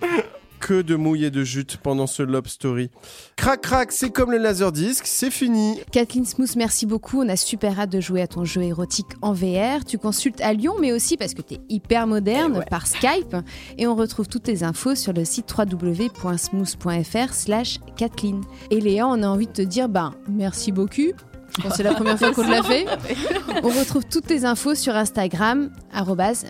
Que 0.61 0.83
de 0.83 0.95
mouille 0.95 1.25
et 1.25 1.31
de 1.31 1.43
jute 1.43 1.77
pendant 1.77 2.05
ce 2.05 2.21
Lob 2.21 2.45
Story. 2.47 2.91
Crac 3.35 3.61
crac, 3.61 3.91
c'est 3.91 4.11
comme 4.11 4.31
le 4.31 4.37
laserdisc, 4.37 5.07
c'est 5.07 5.31
fini. 5.31 5.79
Kathleen 5.91 6.23
Smooth, 6.23 6.55
merci 6.55 6.85
beaucoup. 6.85 7.21
On 7.21 7.29
a 7.29 7.35
super 7.35 7.79
hâte 7.79 7.89
de 7.89 7.99
jouer 7.99 8.21
à 8.21 8.27
ton 8.27 8.45
jeu 8.45 8.61
érotique 8.61 9.07
en 9.23 9.33
VR. 9.33 9.83
Tu 9.85 9.97
consultes 9.97 10.39
à 10.39 10.53
Lyon, 10.53 10.75
mais 10.79 10.91
aussi 10.91 11.17
parce 11.17 11.33
que 11.33 11.41
tu 11.41 11.55
es 11.55 11.61
hyper 11.67 12.05
moderne 12.05 12.63
par 12.69 12.85
Skype. 12.85 13.35
Et 13.79 13.87
on 13.87 13.95
retrouve 13.95 14.27
toutes 14.27 14.43
tes 14.43 14.63
infos 14.63 14.93
sur 14.93 15.13
le 15.13 15.25
site 15.25 15.51
www.smooth.fr 15.57 17.33
slash 17.33 17.79
Kathleen. 17.97 18.41
Et 18.69 18.79
Léa, 18.79 19.07
on 19.07 19.23
a 19.23 19.27
envie 19.27 19.47
de 19.47 19.53
te 19.53 19.61
dire, 19.63 19.89
ben, 19.89 20.13
merci 20.29 20.71
beaucoup. 20.71 21.11
Je 21.57 21.61
pense 21.61 21.71
que 21.71 21.77
c'est 21.77 21.83
la 21.83 21.93
première 21.93 22.17
fois 22.17 22.31
qu'on 22.33 22.47
l'a 22.47 22.63
fait. 22.63 22.85
On 23.63 23.69
retrouve 23.69 24.03
toutes 24.09 24.27
tes 24.27 24.45
infos 24.45 24.75
sur 24.75 24.95
Instagram, 24.95 25.69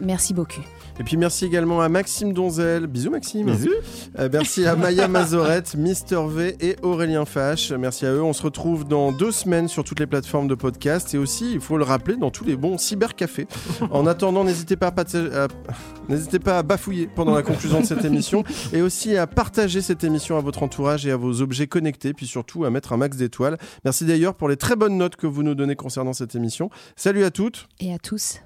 merci 0.04 0.34
beaucoup. 0.34 0.62
Et 1.00 1.04
puis 1.04 1.18
merci 1.18 1.46
également 1.46 1.82
à 1.82 1.90
Maxime 1.90 2.32
Donzel. 2.34 2.86
Bisous 2.86 3.10
Maxime. 3.10 3.48
Bisous. 3.50 3.70
Euh, 4.20 4.30
merci 4.32 4.68
à 4.68 4.76
Maya 4.76 5.08
Mazorette, 5.08 5.74
Mister 5.74 6.20
V 6.28 6.56
et 6.60 6.76
Aurélien 6.84 7.26
Fache. 7.26 7.72
Merci 7.72 8.06
à 8.06 8.12
eux. 8.14 8.22
On 8.22 8.34
se 8.34 8.44
retrouve 8.44 8.86
dans 8.88 9.12
deux 9.12 9.32
semaines 9.32 9.68
sur 9.68 9.84
toutes 9.84 10.00
les 10.00 10.06
plateformes 10.06 10.48
de 10.48 10.54
podcast 10.54 11.14
et 11.16 11.18
aussi, 11.18 11.54
il 11.54 11.60
faut 11.62 11.78
le 11.78 11.86
rappeler, 11.86 12.18
dans 12.18 12.30
tous 12.30 12.44
les 12.44 12.56
bons 12.56 12.78
cybercafés. 12.78 13.48
En 13.90 14.06
attendant, 14.06 14.44
n'hésitez 14.44 14.76
pas, 14.76 14.88
à- 14.90 15.48
n'hésitez 16.08 16.40
pas 16.40 16.60
à 16.60 16.64
bafouiller 16.64 17.08
pendant 17.16 17.34
la 17.34 17.42
conclusion 17.42 17.80
de 17.82 17.86
cette 17.86 18.06
émission 18.06 18.44
et 18.74 18.82
aussi 18.82 19.18
à 19.18 19.26
partager 19.28 19.82
cette 19.82 20.04
émission 20.04 20.38
à 20.38 20.42
votre 20.42 20.62
entourage 20.62 21.08
et 21.08 21.12
à 21.12 21.18
vos 21.18 21.42
objets 21.42 21.68
connectés, 21.68 22.14
puis 22.14 22.28
surtout 22.28 22.64
à 22.64 22.70
mettre 22.70 22.94
un 22.94 22.98
max 22.98 23.18
d'étoiles. 23.18 23.58
Merci 23.86 24.06
d'ailleurs 24.06 24.36
pour 24.36 24.50
les 24.50 24.58
très 24.58 24.76
bonnes 24.76 24.91
notes 24.98 25.16
que 25.16 25.28
vous 25.28 25.44
nous 25.44 25.56
donnez 25.56 25.76
concernant 25.76 26.14
cette 26.14 26.36
émission. 26.36 26.70
Salut 26.96 27.24
à 27.24 27.32
toutes. 27.32 27.68
Et 27.80 27.94
à 27.94 28.00
tous. 28.00 28.40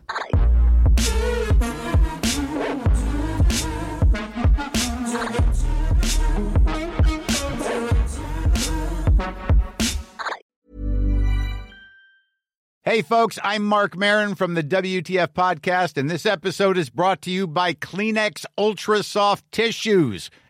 Hey, 12.88 13.02
folks, 13.02 13.39
I'm 13.43 13.66
Mark 13.66 13.98
Marin 13.98 14.36
from 14.36 14.54
the 14.54 14.62
WTF 14.62 15.30
Podcast, 15.30 15.98
and 15.98 16.08
this 16.08 16.24
episode 16.24 16.78
is 16.78 16.91
brought 16.91 17.20
to 17.24 17.32
you 17.32 17.48
by 17.48 17.74
Kleenex 17.74 18.46
Ultra 18.60 19.02
Soft 19.02 19.52
Tissues, 19.52 20.30